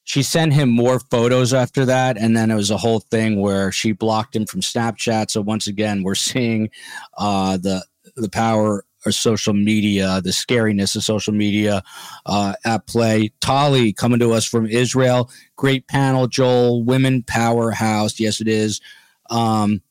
she 0.04 0.22
sent 0.22 0.54
him 0.54 0.70
more 0.70 1.00
photos 1.00 1.54
after 1.54 1.86
that, 1.86 2.18
and 2.18 2.36
then 2.36 2.52
it 2.52 2.56
was 2.56 2.70
a 2.70 2.78
whole 2.78 3.00
thing 3.00 3.40
where 3.40 3.72
she 3.72 3.94
blocked 3.94 4.36
him 4.36 4.46
from 4.46 4.60
Snapchat. 4.60 5.32
So 5.32 5.42
once 5.42 5.68
again, 5.68 6.04
we're 6.04 6.16
seeing 6.16 6.70
uh, 7.18 7.58
the 7.58 7.86
the 8.16 8.30
power 8.30 8.86
of 9.06 9.14
social 9.14 9.54
media, 9.54 10.22
the 10.22 10.32
scariness 10.32 10.96
of 10.96 11.04
social 11.04 11.34
media 11.34 11.84
uh, 12.26 12.54
at 12.66 12.86
play. 12.88 13.32
Tali 13.40 13.94
coming 13.94 14.20
to 14.20 14.34
us 14.34 14.46
from 14.46 14.66
Israel. 14.66 15.32
Great 15.56 15.88
panel, 15.88 16.28
Joel. 16.28 16.84
Women 16.84 17.24
powerhouse. 17.24 18.20
Yes, 18.20 18.42
it 18.42 18.48
is. 18.48 18.82
Um, 19.30 19.82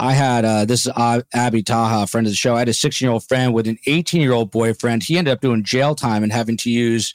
I 0.00 0.14
had 0.14 0.46
uh, 0.46 0.64
this 0.64 0.86
is 0.86 0.92
Abby 1.34 1.62
Taha, 1.62 2.06
friend 2.06 2.26
of 2.26 2.32
the 2.32 2.36
show. 2.36 2.56
I 2.56 2.60
had 2.60 2.70
a 2.70 2.72
16 2.72 3.04
year 3.04 3.12
old 3.12 3.28
friend 3.28 3.52
with 3.52 3.66
an 3.66 3.78
18 3.86 4.22
year 4.22 4.32
old 4.32 4.50
boyfriend. 4.50 5.02
He 5.02 5.18
ended 5.18 5.32
up 5.32 5.42
doing 5.42 5.62
jail 5.62 5.94
time 5.94 6.22
and 6.22 6.32
having 6.32 6.56
to 6.58 6.70
use 6.70 7.12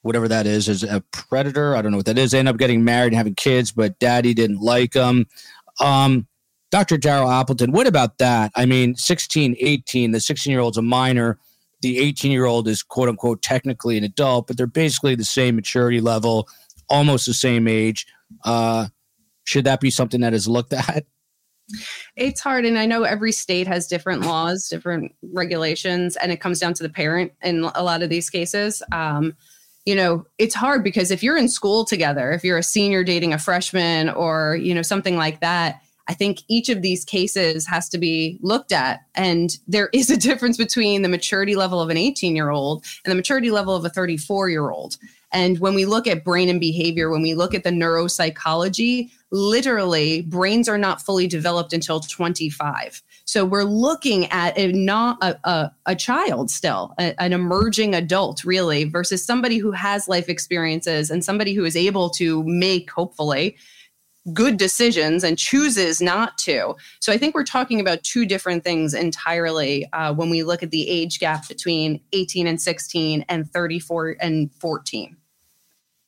whatever 0.00 0.26
that 0.26 0.46
is 0.46 0.66
as 0.66 0.82
a 0.82 1.02
predator. 1.12 1.76
I 1.76 1.82
don't 1.82 1.90
know 1.90 1.98
what 1.98 2.06
that 2.06 2.16
is. 2.16 2.30
They 2.30 2.38
ended 2.38 2.54
up 2.54 2.58
getting 2.58 2.84
married 2.84 3.08
and 3.08 3.16
having 3.16 3.34
kids, 3.34 3.70
but 3.70 3.98
daddy 3.98 4.32
didn't 4.32 4.60
like 4.60 4.92
them. 4.92 5.26
Um, 5.78 6.26
Dr. 6.70 6.96
Daryl 6.96 7.30
Appleton, 7.30 7.70
what 7.70 7.86
about 7.86 8.16
that? 8.16 8.50
I 8.56 8.64
mean, 8.64 8.96
16, 8.96 9.54
18, 9.60 10.12
the 10.12 10.20
16 10.20 10.50
year 10.50 10.60
old's 10.60 10.78
a 10.78 10.82
minor. 10.82 11.38
The 11.82 11.98
18 11.98 12.32
year 12.32 12.46
old 12.46 12.66
is 12.66 12.82
quote 12.82 13.10
unquote 13.10 13.42
technically 13.42 13.98
an 13.98 14.04
adult, 14.04 14.46
but 14.46 14.56
they're 14.56 14.66
basically 14.66 15.16
the 15.16 15.24
same 15.24 15.54
maturity 15.54 16.00
level, 16.00 16.48
almost 16.88 17.26
the 17.26 17.34
same 17.34 17.68
age. 17.68 18.06
Uh, 18.42 18.86
should 19.44 19.66
that 19.66 19.80
be 19.80 19.90
something 19.90 20.22
that 20.22 20.32
is 20.32 20.48
looked 20.48 20.72
at? 20.72 21.04
It's 22.16 22.40
hard. 22.40 22.64
And 22.64 22.78
I 22.78 22.86
know 22.86 23.04
every 23.04 23.32
state 23.32 23.66
has 23.66 23.86
different 23.86 24.22
laws, 24.22 24.68
different 24.68 25.14
regulations, 25.32 26.16
and 26.16 26.30
it 26.30 26.40
comes 26.40 26.60
down 26.60 26.74
to 26.74 26.82
the 26.82 26.88
parent 26.88 27.32
in 27.42 27.64
a 27.74 27.82
lot 27.82 28.02
of 28.02 28.10
these 28.10 28.30
cases. 28.30 28.82
Um, 28.92 29.36
you 29.84 29.94
know, 29.94 30.24
it's 30.38 30.54
hard 30.54 30.82
because 30.82 31.10
if 31.10 31.22
you're 31.22 31.36
in 31.36 31.48
school 31.48 31.84
together, 31.84 32.32
if 32.32 32.42
you're 32.42 32.58
a 32.58 32.62
senior 32.62 33.04
dating 33.04 33.32
a 33.32 33.38
freshman 33.38 34.08
or, 34.08 34.56
you 34.56 34.74
know, 34.74 34.82
something 34.82 35.16
like 35.16 35.40
that, 35.40 35.80
I 36.06 36.14
think 36.14 36.40
each 36.48 36.68
of 36.68 36.82
these 36.82 37.04
cases 37.04 37.66
has 37.66 37.88
to 37.90 37.98
be 37.98 38.38
looked 38.42 38.72
at. 38.72 39.00
And 39.14 39.56
there 39.66 39.88
is 39.92 40.10
a 40.10 40.16
difference 40.28 40.56
between 40.56 41.02
the 41.02 41.08
maturity 41.08 41.54
level 41.54 41.80
of 41.80 41.90
an 41.90 41.96
18 41.96 42.36
year 42.36 42.50
old 42.50 42.84
and 43.04 43.10
the 43.10 43.16
maturity 43.16 43.50
level 43.50 43.74
of 43.74 43.84
a 43.84 43.90
34 43.90 44.50
year 44.50 44.70
old. 44.70 44.96
And 45.32 45.58
when 45.58 45.74
we 45.74 45.84
look 45.84 46.06
at 46.06 46.24
brain 46.24 46.48
and 46.48 46.60
behavior, 46.60 47.10
when 47.10 47.22
we 47.22 47.34
look 47.34 47.54
at 47.54 47.64
the 47.64 47.70
neuropsychology, 47.70 49.10
literally 49.34 50.22
brains 50.22 50.68
are 50.68 50.78
not 50.78 51.02
fully 51.02 51.26
developed 51.26 51.72
until 51.72 51.98
25. 51.98 53.02
So 53.24 53.44
we're 53.44 53.64
looking 53.64 54.26
at 54.26 54.56
a 54.56 54.70
not 54.72 55.18
a, 55.22 55.36
a, 55.48 55.72
a 55.86 55.96
child 55.96 56.50
still, 56.50 56.94
a, 57.00 57.20
an 57.20 57.32
emerging 57.32 57.94
adult, 57.94 58.44
really, 58.44 58.84
versus 58.84 59.24
somebody 59.24 59.58
who 59.58 59.72
has 59.72 60.08
life 60.08 60.28
experiences 60.28 61.10
and 61.10 61.24
somebody 61.24 61.52
who 61.52 61.64
is 61.64 61.76
able 61.76 62.10
to 62.10 62.44
make, 62.44 62.90
hopefully, 62.92 63.56
good 64.32 64.56
decisions 64.56 65.24
and 65.24 65.36
chooses 65.36 66.00
not 66.00 66.38
to. 66.38 66.76
So 67.00 67.12
I 67.12 67.18
think 67.18 67.34
we're 67.34 67.44
talking 67.44 67.80
about 67.80 68.04
two 68.04 68.24
different 68.24 68.62
things 68.62 68.94
entirely 68.94 69.86
uh, 69.92 70.14
when 70.14 70.30
we 70.30 70.44
look 70.44 70.62
at 70.62 70.70
the 70.70 70.88
age 70.88 71.18
gap 71.18 71.48
between 71.48 72.00
18 72.12 72.46
and 72.46 72.62
16 72.62 73.24
and 73.28 73.50
34 73.50 74.16
and 74.20 74.50
14. 74.60 75.16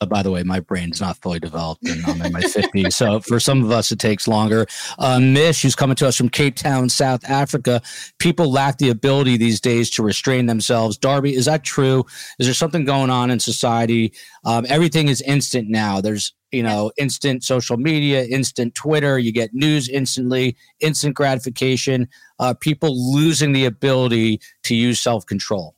Uh, 0.03 0.07
by 0.07 0.23
the 0.23 0.31
way, 0.31 0.43
my 0.43 0.61
brain's 0.61 1.01
not 1.01 1.17
fully 1.23 1.39
developed 1.39 1.89
and 1.89 2.05
I'm 2.05 2.21
in 2.21 2.33
my 2.33 2.43
50s. 2.43 2.93
So 2.93 3.21
for 3.21 3.41
some 3.41 3.65
of 3.65 3.71
us, 3.71 3.91
it 3.91 3.99
takes 3.99 4.29
longer. 4.29 4.67
Uh, 4.99 5.19
Mish, 5.19 5.63
who's 5.63 5.75
coming 5.75 5.97
to 5.97 6.07
us 6.07 6.17
from 6.17 6.29
Cape 6.29 6.55
Town, 6.55 6.91
South 6.91 7.25
Africa. 7.25 7.81
People 8.19 8.51
lack 8.51 8.77
the 8.77 8.91
ability 8.91 9.39
these 9.39 9.59
days 9.59 9.89
to 9.91 10.03
restrain 10.03 10.47
themselves. 10.47 10.99
Darby, 10.99 11.35
is 11.35 11.47
that 11.47 11.65
true? 11.65 12.05
Is 12.39 12.47
there 12.47 12.53
something 12.55 12.85
going 12.85 13.09
on 13.09 13.31
in 13.31 13.41
society? 13.41 14.13
Um, 14.45 14.67
everything 14.69 15.09
is 15.09 15.23
instant 15.23 15.71
now. 15.71 16.03
There's, 16.03 16.35
you 16.53 16.63
know, 16.63 16.93
instant 16.99 17.43
social 17.43 17.79
media, 17.79 18.25
instant 18.25 18.75
Twitter. 18.75 19.19
You 19.19 19.33
get 19.33 19.55
news 19.55 19.89
instantly, 19.89 20.57
instant 20.81 21.15
gratification. 21.15 22.07
Uh, 22.39 22.53
people 22.53 23.15
losing 23.15 23.53
the 23.53 23.65
ability 23.65 24.41
to 24.65 24.75
use 24.75 25.01
self 25.01 25.25
control. 25.25 25.76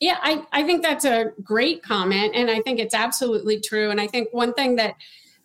Yeah, 0.00 0.18
I, 0.22 0.44
I 0.52 0.62
think 0.64 0.82
that's 0.82 1.04
a 1.04 1.32
great 1.42 1.82
comment. 1.82 2.32
And 2.34 2.50
I 2.50 2.60
think 2.60 2.78
it's 2.78 2.94
absolutely 2.94 3.60
true. 3.60 3.90
And 3.90 4.00
I 4.00 4.06
think 4.06 4.28
one 4.32 4.54
thing 4.54 4.76
that 4.76 4.94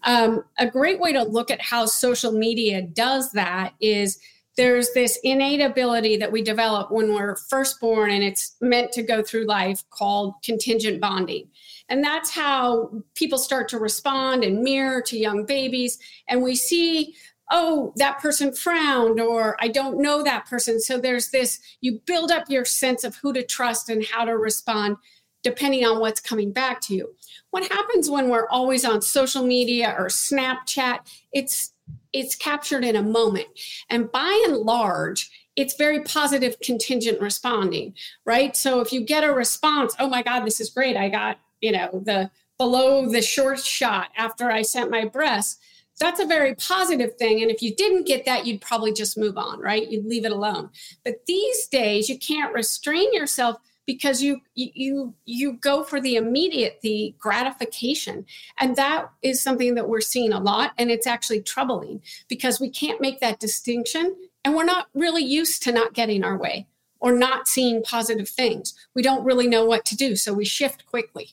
um, 0.04 0.44
a 0.58 0.68
great 0.68 1.00
way 1.00 1.12
to 1.14 1.24
look 1.24 1.52
at 1.52 1.62
how 1.62 1.86
social 1.86 2.32
media 2.32 2.82
does 2.82 3.32
that 3.34 3.74
is 3.82 4.20
there's 4.60 4.92
this 4.94 5.18
innate 5.24 5.62
ability 5.62 6.18
that 6.18 6.32
we 6.32 6.42
develop 6.42 6.92
when 6.92 7.14
we're 7.14 7.38
first 7.50 7.80
born 7.80 8.12
and 8.12 8.24
it's 8.24 8.58
meant 8.60 8.92
to 8.92 9.02
go 9.02 9.24
through 9.24 9.46
life 9.46 9.84
called 9.90 10.34
contingent 10.44 11.00
bonding. 11.00 11.48
And 11.88 12.04
that's 12.04 12.30
how 12.30 12.92
people 13.16 13.38
start 13.38 13.70
to 13.70 13.80
respond 13.80 14.44
and 14.44 14.62
mirror 14.62 15.02
to 15.04 15.18
young 15.18 15.46
babies. 15.46 15.98
And 16.28 16.44
we 16.44 16.56
see, 16.56 17.16
oh, 17.52 17.94
that 17.96 18.20
person 18.20 18.54
frowned, 18.54 19.20
or 19.20 19.58
I 19.60 19.68
don't 19.68 20.00
know 20.00 20.24
that 20.24 20.46
person. 20.46 20.80
So 20.80 21.00
there's 21.00 21.32
this, 21.32 21.60
you 21.82 22.00
build 22.06 22.32
up 22.32 22.50
your 22.50 22.66
sense 22.66 23.04
of 23.04 23.16
who 23.16 23.34
to 23.34 23.44
trust 23.44 23.90
and 23.90 24.06
how 24.06 24.26
to 24.26 24.38
respond 24.38 24.98
depending 25.42 25.86
on 25.86 26.00
what's 26.00 26.20
coming 26.20 26.52
back 26.52 26.82
to 26.82 26.94
you. 26.94 27.16
What 27.52 27.72
happens 27.72 28.10
when 28.10 28.30
we're 28.30 28.48
always 28.50 28.86
on 28.86 29.02
social 29.02 29.46
media 29.46 29.96
or 29.98 30.08
Snapchat? 30.08 31.00
It's 31.32 31.74
it's 32.12 32.36
captured 32.36 32.84
in 32.84 32.96
a 32.96 33.04
moment. 33.04 33.48
And 33.90 34.12
by 34.12 34.44
and 34.48 34.58
large, 34.58 35.30
it's 35.56 35.76
very 35.76 36.04
positive 36.04 36.60
contingent 36.60 37.22
responding, 37.22 37.94
right? 38.26 38.56
So 38.56 38.80
if 38.80 38.92
you 38.92 39.02
get 39.02 39.24
a 39.24 39.34
response, 39.34 39.96
oh 40.00 40.10
my 40.10 40.24
God, 40.24 40.42
this 40.42 40.60
is 40.60 40.70
great. 40.70 40.98
I 40.98 41.10
got, 41.10 41.40
you 41.62 41.72
know, 41.72 42.02
the 42.04 42.32
below 42.58 43.10
the 43.10 43.22
short 43.22 43.60
shot 43.60 44.10
after 44.18 44.52
I 44.52 44.64
sent 44.64 44.92
my 44.92 45.06
breast. 45.06 45.60
That's 46.00 46.20
a 46.20 46.26
very 46.26 46.56
positive 46.56 47.16
thing. 47.18 47.42
And 47.42 47.52
if 47.52 47.62
you 47.62 47.76
didn't 47.76 48.08
get 48.08 48.26
that, 48.26 48.46
you'd 48.46 48.62
probably 48.62 48.94
just 48.94 49.18
move 49.18 49.38
on, 49.38 49.60
right? 49.60 49.90
You'd 49.90 50.06
leave 50.06 50.26
it 50.26 50.32
alone. 50.32 50.70
But 51.04 51.26
these 51.28 51.68
days, 51.68 52.10
you 52.10 52.18
can't 52.18 52.54
restrain 52.54 53.14
yourself 53.14 53.58
because 53.90 54.22
you 54.22 54.40
you 54.54 55.16
you 55.26 55.54
go 55.54 55.84
for 55.84 56.00
the 56.00 56.16
immediate 56.16 56.78
the 56.84 57.16
gratification 57.18 58.24
and 58.60 58.76
that 58.76 59.10
is 59.24 59.42
something 59.42 59.74
that 59.74 59.90
we're 59.90 60.00
seeing 60.00 60.32
a 60.32 60.40
lot 60.40 60.74
and 60.78 60.92
it's 60.92 61.08
actually 61.08 61.42
troubling 61.42 62.00
because 62.28 62.60
we 62.60 62.70
can't 62.70 63.02
make 63.02 63.20
that 63.20 63.40
distinction 63.40 64.16
and 64.46 64.54
we're 64.54 64.64
not 64.64 64.90
really 64.94 65.24
used 65.24 65.64
to 65.64 65.72
not 65.72 65.96
getting 65.96 66.24
our 66.24 66.38
way 66.38 66.68
or 67.00 67.12
not 67.12 67.48
seeing 67.48 67.82
positive 67.82 68.30
things 68.30 68.76
we 68.94 69.02
don't 69.02 69.26
really 69.26 69.48
know 69.48 69.66
what 69.66 69.86
to 69.86 69.96
do 69.96 70.16
so 70.16 70.36
we 70.36 70.46
shift 70.46 70.86
quickly 70.86 71.32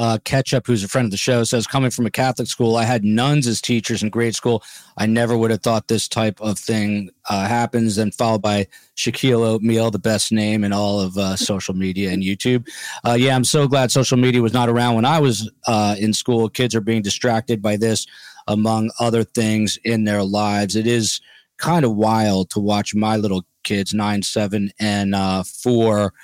uh, 0.00 0.16
Ketchup, 0.24 0.66
who's 0.66 0.82
a 0.82 0.88
friend 0.88 1.04
of 1.04 1.10
the 1.10 1.18
show, 1.18 1.44
says, 1.44 1.66
coming 1.66 1.90
from 1.90 2.06
a 2.06 2.10
Catholic 2.10 2.48
school, 2.48 2.76
I 2.76 2.84
had 2.84 3.04
nuns 3.04 3.46
as 3.46 3.60
teachers 3.60 4.02
in 4.02 4.08
grade 4.08 4.34
school. 4.34 4.64
I 4.96 5.04
never 5.04 5.36
would 5.36 5.50
have 5.50 5.60
thought 5.60 5.88
this 5.88 6.08
type 6.08 6.40
of 6.40 6.58
thing 6.58 7.10
uh, 7.28 7.46
happens. 7.46 7.98
And 7.98 8.14
followed 8.14 8.40
by 8.40 8.66
Shaquille 8.96 9.46
Oatmeal, 9.46 9.90
the 9.90 9.98
best 9.98 10.32
name 10.32 10.64
in 10.64 10.72
all 10.72 11.00
of 11.00 11.18
uh, 11.18 11.36
social 11.36 11.74
media 11.74 12.12
and 12.12 12.22
YouTube. 12.22 12.66
Uh, 13.06 13.12
yeah, 13.12 13.36
I'm 13.36 13.44
so 13.44 13.68
glad 13.68 13.90
social 13.90 14.16
media 14.16 14.40
was 14.40 14.54
not 14.54 14.70
around 14.70 14.94
when 14.94 15.04
I 15.04 15.20
was 15.20 15.50
uh, 15.66 15.96
in 15.98 16.14
school. 16.14 16.48
Kids 16.48 16.74
are 16.74 16.80
being 16.80 17.02
distracted 17.02 17.60
by 17.60 17.76
this, 17.76 18.06
among 18.48 18.90
other 19.00 19.22
things 19.22 19.78
in 19.84 20.04
their 20.04 20.22
lives. 20.22 20.76
It 20.76 20.86
is 20.86 21.20
kind 21.58 21.84
of 21.84 21.94
wild 21.94 22.48
to 22.52 22.58
watch 22.58 22.94
my 22.94 23.18
little 23.18 23.44
kids, 23.64 23.92
nine, 23.92 24.22
seven, 24.22 24.72
and 24.80 25.14
uh, 25.14 25.42
four. 25.42 26.14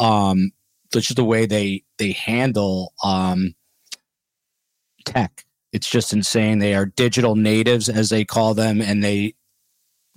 Um, 0.00 0.50
just 1.00 1.16
the 1.16 1.24
way 1.24 1.46
they 1.46 1.82
they 1.98 2.12
handle 2.12 2.92
um, 3.02 3.54
tech. 5.04 5.44
It's 5.72 5.88
just 5.88 6.12
insane. 6.12 6.58
They 6.58 6.74
are 6.74 6.86
digital 6.86 7.34
natives, 7.34 7.88
as 7.88 8.10
they 8.10 8.24
call 8.24 8.54
them, 8.54 8.82
and 8.82 9.02
they 9.02 9.34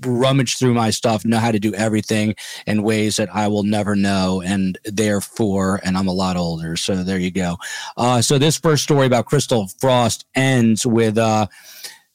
rummage 0.02 0.58
through 0.58 0.74
my 0.74 0.90
stuff, 0.90 1.24
know 1.24 1.40
how 1.40 1.52
to 1.52 1.60
do 1.60 1.74
everything 1.74 2.36
in 2.68 2.84
ways 2.84 3.16
that 3.16 3.34
I 3.34 3.48
will 3.48 3.64
never 3.64 3.96
know. 3.96 4.42
And 4.46 4.78
therefore, 4.84 5.80
and 5.84 5.98
I'm 5.98 6.08
a 6.08 6.14
lot 6.14 6.38
older. 6.38 6.76
So 6.76 7.04
there 7.04 7.20
you 7.20 7.32
go. 7.32 7.58
Uh, 7.96 8.22
so 8.22 8.38
this 8.38 8.58
first 8.58 8.84
story 8.84 9.08
about 9.08 9.26
Crystal 9.26 9.68
Frost 9.80 10.26
ends 10.36 10.86
with 10.86 11.18
uh, 11.18 11.48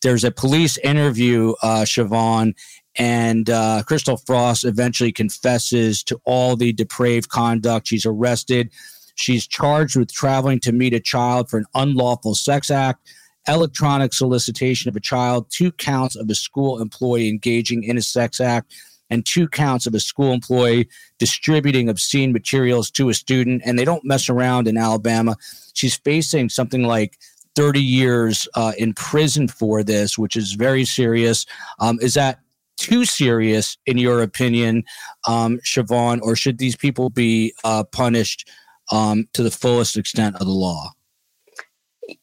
there's 0.03 0.25
a 0.25 0.31
police 0.31 0.79
interview, 0.79 1.55
uh, 1.63 1.83
Shavaun, 1.83 2.55
and 2.97 3.49
uh, 3.49 3.83
Crystal 3.87 4.17
Frost 4.17 4.65
eventually 4.65 5.13
confesses 5.13 6.03
to 6.05 6.21
all 6.25 6.57
the 6.57 6.73
depraved 6.73 7.29
conduct. 7.29 7.89
She's 7.89 8.07
arrested. 8.07 8.71
She's 9.15 9.47
charged 9.47 9.97
with 9.97 10.13
traveling 10.13 10.61
to 10.61 10.73
meet 10.73 10.95
a 10.95 11.01
child 11.01 11.51
for 11.51 11.59
an 11.59 11.67
unlawful 11.75 12.35
sex 12.35 12.71
act, 12.71 13.07
electronic 13.47 14.13
solicitation 14.13 14.89
of 14.89 14.97
a 14.97 15.01
child, 15.01 15.47
two 15.51 15.73
counts 15.73 16.17
of 16.17 16.29
a 16.31 16.35
school 16.35 16.81
employee 16.81 17.29
engaging 17.29 17.85
in 17.85 17.97
a 17.97 18.03
sex 18.03 18.41
act, 18.41 18.75
and 19.11 19.27
two 19.27 19.49
counts 19.49 19.87
of 19.87 19.95
a 19.95 20.01
school 20.01 20.33
employee 20.33 20.89
distributing 21.19 21.89
obscene 21.89 22.33
materials 22.33 22.91
to 22.93 23.09
a 23.09 23.15
student. 23.15 23.63
And 23.65 23.79
they 23.79 23.85
don't 23.85 24.05
mess 24.05 24.29
around 24.29 24.69
in 24.69 24.77
Alabama. 24.77 25.37
She's 25.75 25.97
facing 25.97 26.49
something 26.49 26.85
like 26.85 27.19
30 27.57 27.81
years 27.81 28.49
uh, 28.55 28.73
in 28.79 28.95
prison 28.95 29.49
for 29.49 29.83
this, 29.83 30.17
which 30.17 30.37
is 30.37 30.53
very 30.53 30.85
serious. 30.85 31.45
Um, 31.79 31.99
is 32.01 32.15
that 32.15 32.41
too 32.81 33.05
serious, 33.05 33.77
in 33.87 33.99
your 33.99 34.23
opinion, 34.23 34.85
um, 35.29 35.59
Shavaun, 35.59 36.21
or 36.23 36.35
should 36.35 36.59
these 36.59 36.77
people 36.77 37.11
be 37.11 37.55
uh, 37.63 37.85
punished 37.85 38.49
um, 38.91 39.29
to 39.35 39.43
the 39.43 39.51
fullest 39.51 39.97
extent 39.97 40.37
of 40.37 40.47
the 40.47 40.53
law? 40.53 40.91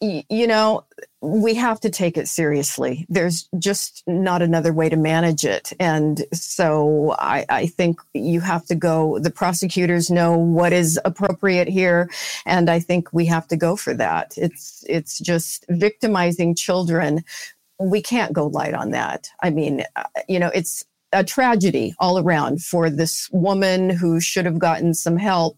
You 0.01 0.47
know, 0.47 0.83
we 1.21 1.53
have 1.55 1.79
to 1.79 1.89
take 1.89 2.17
it 2.17 2.27
seriously. 2.27 3.05
There's 3.07 3.47
just 3.57 4.03
not 4.05 4.41
another 4.41 4.73
way 4.73 4.89
to 4.89 4.97
manage 4.97 5.45
it. 5.45 5.71
And 5.79 6.25
so 6.33 7.15
I, 7.17 7.45
I, 7.47 7.67
think 7.67 7.99
you 8.13 8.41
have 8.41 8.65
to 8.65 8.75
go, 8.75 9.17
the 9.19 9.31
prosecutors 9.31 10.11
know 10.11 10.37
what 10.37 10.73
is 10.73 10.99
appropriate 11.05 11.69
here. 11.69 12.09
And 12.45 12.69
I 12.69 12.79
think 12.79 13.13
we 13.13 13.25
have 13.27 13.47
to 13.47 13.55
go 13.55 13.77
for 13.77 13.93
that. 13.93 14.33
It's, 14.37 14.83
it's 14.89 15.19
just 15.19 15.65
victimizing 15.69 16.53
children 16.53 17.23
we 17.79 18.01
can't 18.01 18.33
go 18.33 18.47
light 18.47 18.73
on 18.73 18.91
that. 18.91 19.29
I 19.41 19.49
mean, 19.49 19.83
uh, 19.95 20.03
you 20.27 20.39
know, 20.39 20.51
it's 20.53 20.83
a 21.13 21.23
tragedy 21.23 21.95
all 21.99 22.19
around 22.19 22.63
for 22.63 22.89
this 22.89 23.29
woman 23.31 23.89
who 23.89 24.19
should 24.19 24.45
have 24.45 24.59
gotten 24.59 24.93
some 24.93 25.17
help 25.17 25.57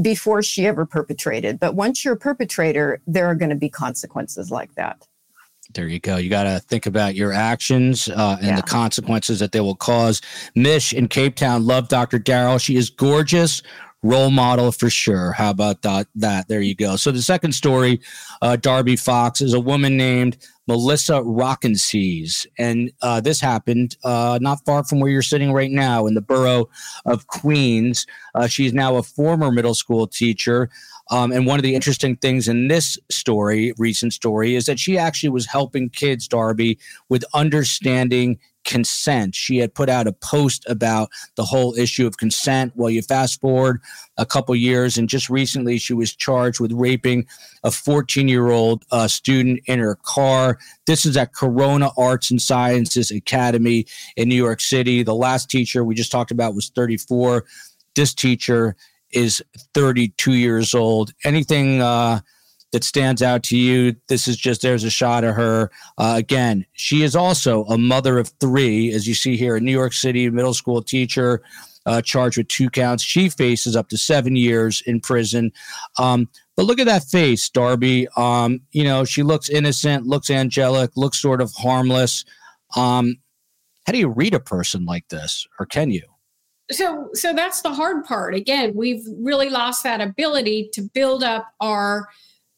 before 0.00 0.42
she 0.42 0.66
ever 0.66 0.86
perpetrated. 0.86 1.60
But 1.60 1.74
once 1.74 2.04
you're 2.04 2.14
a 2.14 2.18
perpetrator, 2.18 3.00
there 3.06 3.26
are 3.26 3.34
going 3.34 3.50
to 3.50 3.56
be 3.56 3.68
consequences 3.68 4.50
like 4.50 4.74
that. 4.74 5.06
There 5.74 5.88
you 5.88 5.98
go. 5.98 6.16
You 6.16 6.30
got 6.30 6.44
to 6.44 6.60
think 6.60 6.86
about 6.86 7.16
your 7.16 7.32
actions 7.32 8.08
uh, 8.08 8.36
and 8.38 8.48
yeah. 8.48 8.56
the 8.56 8.62
consequences 8.62 9.40
that 9.40 9.52
they 9.52 9.60
will 9.60 9.74
cause. 9.74 10.22
Mish 10.54 10.94
in 10.94 11.08
Cape 11.08 11.34
Town, 11.34 11.66
love 11.66 11.88
Dr. 11.88 12.18
Daryl. 12.18 12.60
She 12.60 12.76
is 12.76 12.88
gorgeous, 12.88 13.62
role 14.06 14.30
model 14.30 14.72
for 14.72 14.88
sure. 14.88 15.32
How 15.32 15.50
about 15.50 15.82
that? 15.82 16.06
That 16.14 16.48
there 16.48 16.60
you 16.60 16.74
go. 16.74 16.96
So 16.96 17.10
the 17.10 17.22
second 17.22 17.52
story, 17.52 18.00
uh, 18.40 18.56
Darby 18.56 18.96
Fox 18.96 19.40
is 19.40 19.52
a 19.52 19.60
woman 19.60 19.96
named 19.96 20.36
Melissa 20.68 21.20
Rockensies, 21.20 22.46
and 22.58 22.90
uh, 23.02 23.20
this 23.20 23.40
happened 23.40 23.96
uh, 24.04 24.38
not 24.40 24.64
far 24.64 24.84
from 24.84 25.00
where 25.00 25.10
you're 25.10 25.22
sitting 25.22 25.52
right 25.52 25.70
now 25.70 26.06
in 26.06 26.14
the 26.14 26.20
borough 26.20 26.68
of 27.04 27.26
Queens. 27.26 28.06
Uh, 28.34 28.46
she's 28.46 28.72
now 28.72 28.96
a 28.96 29.02
former 29.02 29.50
middle 29.50 29.74
school 29.74 30.06
teacher. 30.06 30.70
Um, 31.08 31.30
and 31.30 31.46
one 31.46 31.58
of 31.58 31.62
the 31.62 31.74
interesting 31.74 32.16
things 32.16 32.48
in 32.48 32.66
this 32.66 32.98
story, 33.10 33.72
recent 33.78 34.12
story, 34.12 34.56
is 34.56 34.66
that 34.66 34.80
she 34.80 34.98
actually 34.98 35.28
was 35.28 35.46
helping 35.46 35.88
kids, 35.88 36.26
Darby, 36.26 36.78
with 37.08 37.24
understanding 37.32 38.38
consent. 38.66 39.34
She 39.34 39.56
had 39.56 39.74
put 39.74 39.88
out 39.88 40.06
a 40.06 40.12
post 40.12 40.66
about 40.68 41.08
the 41.36 41.44
whole 41.44 41.74
issue 41.76 42.06
of 42.06 42.18
consent. 42.18 42.72
Well, 42.74 42.90
you 42.90 43.00
fast 43.00 43.40
forward 43.40 43.80
a 44.18 44.26
couple 44.26 44.54
years, 44.54 44.98
and 44.98 45.08
just 45.08 45.30
recently 45.30 45.78
she 45.78 45.94
was 45.94 46.14
charged 46.14 46.60
with 46.60 46.72
raping 46.72 47.26
a 47.64 47.70
14 47.70 48.28
year 48.28 48.50
old 48.50 48.84
uh, 48.90 49.08
student 49.08 49.60
in 49.66 49.78
her 49.78 49.96
car. 50.02 50.58
This 50.86 51.06
is 51.06 51.16
at 51.16 51.32
Corona 51.32 51.90
Arts 51.96 52.30
and 52.30 52.42
Sciences 52.42 53.10
Academy 53.10 53.86
in 54.16 54.28
New 54.28 54.34
York 54.34 54.60
City. 54.60 55.02
The 55.02 55.14
last 55.14 55.48
teacher 55.48 55.84
we 55.84 55.94
just 55.94 56.12
talked 56.12 56.30
about 56.30 56.54
was 56.54 56.68
34. 56.70 57.44
This 57.94 58.12
teacher 58.12 58.76
is 59.12 59.42
32 59.74 60.34
years 60.34 60.74
old. 60.74 61.12
Anything, 61.24 61.80
uh, 61.80 62.20
that 62.72 62.84
stands 62.84 63.22
out 63.22 63.42
to 63.44 63.56
you? 63.56 63.96
This 64.08 64.28
is 64.28 64.36
just 64.36 64.62
there's 64.62 64.84
a 64.84 64.90
shot 64.90 65.24
of 65.24 65.34
her. 65.34 65.70
Uh, 65.98 66.14
again, 66.16 66.66
she 66.72 67.02
is 67.02 67.16
also 67.16 67.64
a 67.64 67.78
mother 67.78 68.18
of 68.18 68.28
three, 68.40 68.92
as 68.92 69.06
you 69.06 69.14
see 69.14 69.36
here, 69.36 69.56
a 69.56 69.60
New 69.60 69.72
York 69.72 69.92
City 69.92 70.28
middle 70.30 70.54
school 70.54 70.82
teacher. 70.82 71.42
Uh, 71.86 72.02
charged 72.02 72.36
with 72.36 72.48
two 72.48 72.68
counts. 72.68 73.04
She 73.04 73.28
faces 73.28 73.76
up 73.76 73.88
to 73.90 73.96
seven 73.96 74.34
years 74.34 74.82
in 74.86 74.98
prison. 74.98 75.52
Um, 76.00 76.28
but 76.56 76.64
look 76.66 76.80
at 76.80 76.86
that 76.86 77.04
face, 77.04 77.48
Darby. 77.48 78.08
Um, 78.16 78.60
you 78.72 78.82
know, 78.82 79.04
she 79.04 79.22
looks 79.22 79.48
innocent, 79.48 80.04
looks 80.04 80.28
angelic, 80.28 80.90
looks 80.96 81.22
sort 81.22 81.40
of 81.40 81.52
harmless. 81.56 82.24
Um, 82.74 83.18
how 83.86 83.92
do 83.92 83.98
you 84.00 84.08
read 84.08 84.34
a 84.34 84.40
person 84.40 84.84
like 84.84 85.06
this, 85.10 85.46
or 85.60 85.66
can 85.66 85.92
you? 85.92 86.02
So, 86.72 87.10
so 87.12 87.32
that's 87.32 87.62
the 87.62 87.72
hard 87.72 88.04
part. 88.04 88.34
Again, 88.34 88.72
we've 88.74 89.04
really 89.18 89.48
lost 89.48 89.84
that 89.84 90.00
ability 90.00 90.70
to 90.72 90.82
build 90.82 91.22
up 91.22 91.46
our 91.60 92.08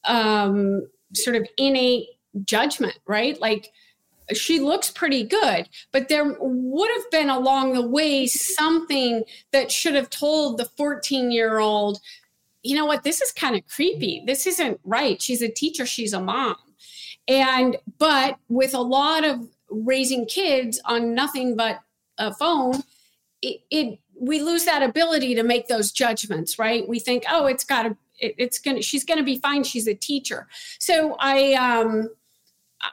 um, 0.09 0.89
sort 1.15 1.37
of 1.37 1.47
innate 1.57 2.09
judgment, 2.45 2.99
right? 3.07 3.41
Like 3.41 3.71
she 4.33 4.61
looks 4.61 4.91
pretty 4.91 5.25
good, 5.25 5.69
but 5.93 6.09
there 6.09 6.37
would 6.39 6.91
have 6.97 7.11
been 7.11 7.31
along 7.31 7.75
the 7.75 7.87
way 7.87 8.27
something 8.27 9.23
that 9.53 9.73
should 9.73 9.95
have 9.95 10.11
told 10.11 10.59
the 10.59 10.67
14 10.77 11.31
year 11.31 11.59
old, 11.59 12.01
you 12.63 12.77
know 12.77 12.85
what, 12.85 13.05
this 13.05 13.21
is 13.21 13.33
kind 13.33 13.57
of 13.57 13.67
creepy. 13.69 14.23
This 14.27 14.47
isn't 14.47 14.81
right. 14.85 15.21
She's 15.23 15.43
a 15.43 15.49
teacher, 15.49 15.87
she's 15.87 16.13
a 16.13 16.21
mom. 16.21 16.57
And, 17.27 17.77
but 17.99 18.39
with 18.49 18.75
a 18.75 18.81
lot 18.81 19.25
of 19.25 19.49
raising 19.71 20.27
kids 20.27 20.81
on 20.85 21.15
nothing 21.15 21.57
but 21.57 21.81
a 22.17 22.35
phone, 22.35 22.83
it, 23.43 23.61
it 23.71 23.99
we 24.21 24.41
lose 24.41 24.65
that 24.65 24.83
ability 24.83 25.35
to 25.37 25.43
make 25.43 25.69
those 25.69 25.93
judgments, 25.93 26.59
right? 26.59 26.89
We 26.89 26.99
think, 26.99 27.25
oh, 27.31 27.47
it's 27.47 27.65
got 27.65 27.83
to, 27.85 27.97
it, 28.19 28.35
it's 28.39 28.59
gonna, 28.59 28.83
she's 28.83 29.05
gonna 29.05 29.23
be 29.23 29.39
fine. 29.39 29.65
She's 29.65 29.87
a 29.87 29.95
teacher. 29.95 30.49
So 30.79 31.17
I, 31.19 31.55
um, 31.55 32.11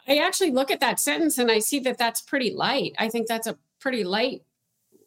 I 0.08 0.18
actually 0.18 0.52
look 0.52 0.72
at 0.72 0.80
that 0.80 1.00
sentence 1.00 1.38
and 1.38 1.52
I 1.52 1.60
see 1.60 1.80
that 1.80 1.98
that's 1.98 2.22
pretty 2.22 2.52
light. 2.52 2.94
I 2.98 3.10
think 3.10 3.28
that's 3.28 3.48
a 3.48 3.58
pretty 3.80 4.04
light 4.04 4.44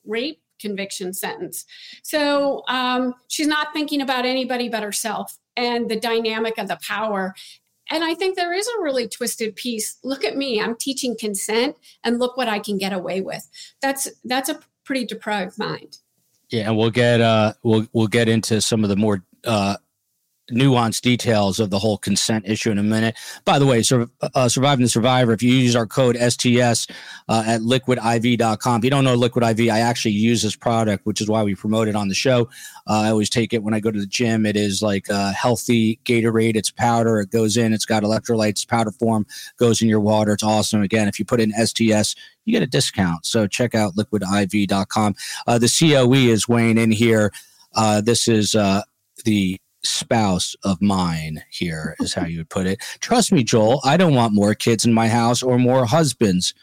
rape 0.05 0.41
conviction 0.61 1.13
sentence. 1.13 1.65
So 2.03 2.63
um, 2.69 3.15
she's 3.29 3.47
not 3.47 3.73
thinking 3.73 4.01
about 4.01 4.25
anybody 4.25 4.69
but 4.69 4.83
herself 4.83 5.39
and 5.57 5.89
the 5.89 5.99
dynamic 5.99 6.59
of 6.59 6.69
the 6.69 6.79
power. 6.87 7.35
And 7.91 8.05
I 8.05 8.15
think 8.15 8.37
there 8.37 8.53
is 8.53 8.69
a 8.69 8.83
really 8.83 9.09
twisted 9.09 9.57
piece. 9.57 9.99
Look 10.05 10.25
at 10.25 10.37
me, 10.37 10.61
I'm 10.61 10.77
teaching 10.77 11.17
consent, 11.19 11.77
and 12.05 12.19
look 12.19 12.37
what 12.37 12.49
I 12.49 12.59
can 12.59 12.77
get 12.77 12.93
away 12.93 13.21
with. 13.21 13.49
That's 13.81 14.09
that's 14.25 14.51
a 14.51 14.61
pretty 14.85 15.07
deprived 15.07 15.59
mind. 15.59 15.99
Yeah, 16.51 16.69
and 16.69 16.77
we'll 16.77 16.91
get 16.91 17.21
uh 17.21 17.55
we'll 17.63 17.87
we'll 17.93 18.07
get 18.07 18.29
into 18.29 18.61
some 18.61 18.85
of 18.85 18.91
the 18.91 18.97
more 18.97 19.25
uh 19.45 19.77
nuanced 20.51 21.03
details 21.03 21.61
of 21.61 21.71
the 21.71 21.79
whole 21.79 21.99
consent 21.99 22.47
issue 22.47 22.71
in 22.71 22.79
a 22.79 22.83
minute. 22.83 23.17
By 23.45 23.59
the 23.59 23.67
way, 23.67 23.83
sur- 23.83 24.09
uh, 24.35 24.49
Surviving 24.49 24.85
the 24.85 24.89
Survivor, 24.89 25.33
if 25.33 25.43
you 25.43 25.53
use 25.53 25.77
our 25.77 25.87
code 25.87 26.17
STS 26.17 26.87
uh, 27.29 27.45
at 27.47 27.61
liquidiv.com, 27.61 28.79
if 28.79 28.85
you 28.85 28.91
don't 28.91 29.05
know 29.05 29.15
Liquid 29.15 29.45
IV, 29.45 29.71
I 29.71 29.81
actually 29.81 30.13
use 30.13 30.43
this 30.43 30.57
product, 30.57 31.07
which 31.07 31.21
is 31.21 31.29
why 31.29 31.43
we 31.43 31.55
promote 31.55 31.89
it 31.89 31.97
on 31.97 32.09
the 32.09 32.15
show. 32.15 32.49
Uh, 32.87 33.03
I 33.03 33.11
always 33.11 33.31
take 33.31 33.53
it 33.53 33.63
when 33.63 33.75
I 33.75 33.81
go 33.81 33.91
to 33.91 34.01
the 34.01 34.07
gym. 34.07 34.47
It 34.47 34.57
is 34.57 34.83
like 34.83 35.09
a 35.09 35.33
healthy 35.33 36.01
Gatorade. 36.05 36.57
It's 36.57 36.71
powder. 36.71 37.21
It 37.21 37.31
goes 37.31 37.57
in. 37.57 37.73
It's 37.73 37.85
got 37.85 38.03
electrolytes, 38.03 38.67
powder 38.67 38.93
form, 38.93 39.27
goes 39.59 39.83
in 39.83 39.89
your 39.89 40.01
water. 40.01 40.33
It's 40.33 40.43
awesome. 40.43 40.83
Again, 40.83 41.09
if 41.09 41.19
you 41.19 41.25
put 41.25 41.41
in 41.41 41.53
STS, 41.53 42.15
you 42.45 42.53
get 42.53 42.63
a 42.63 42.67
discount. 42.67 43.27
So 43.27 43.47
check 43.47 43.75
out 43.75 43.95
liquidiv.com. 43.95 45.15
Uh, 45.47 45.59
the 45.59 45.69
COE 45.69 46.15
is 46.15 46.49
weighing 46.49 46.79
in 46.79 46.91
here. 46.91 47.33
Uh, 47.75 48.01
this 48.01 48.27
is 48.27 48.55
uh, 48.55 48.83
the 49.25 49.61
spouse 49.85 50.57
of 50.65 50.81
mine 50.83 51.43
here 51.51 51.95
is 52.01 52.15
how 52.15 52.25
you 52.25 52.39
would 52.39 52.51
put 52.51 52.67
it. 52.67 52.81
Trust 53.01 53.33
me 53.33 53.45
joel 53.45 53.81
i 53.85 53.97
don't 53.97 54.15
want 54.15 54.35
more 54.35 54.55
kids 54.55 54.85
in 54.85 54.93
my 54.93 55.09
house 55.09 55.43
or 55.43 55.59
more 55.59 55.87
husbands. 55.87 56.55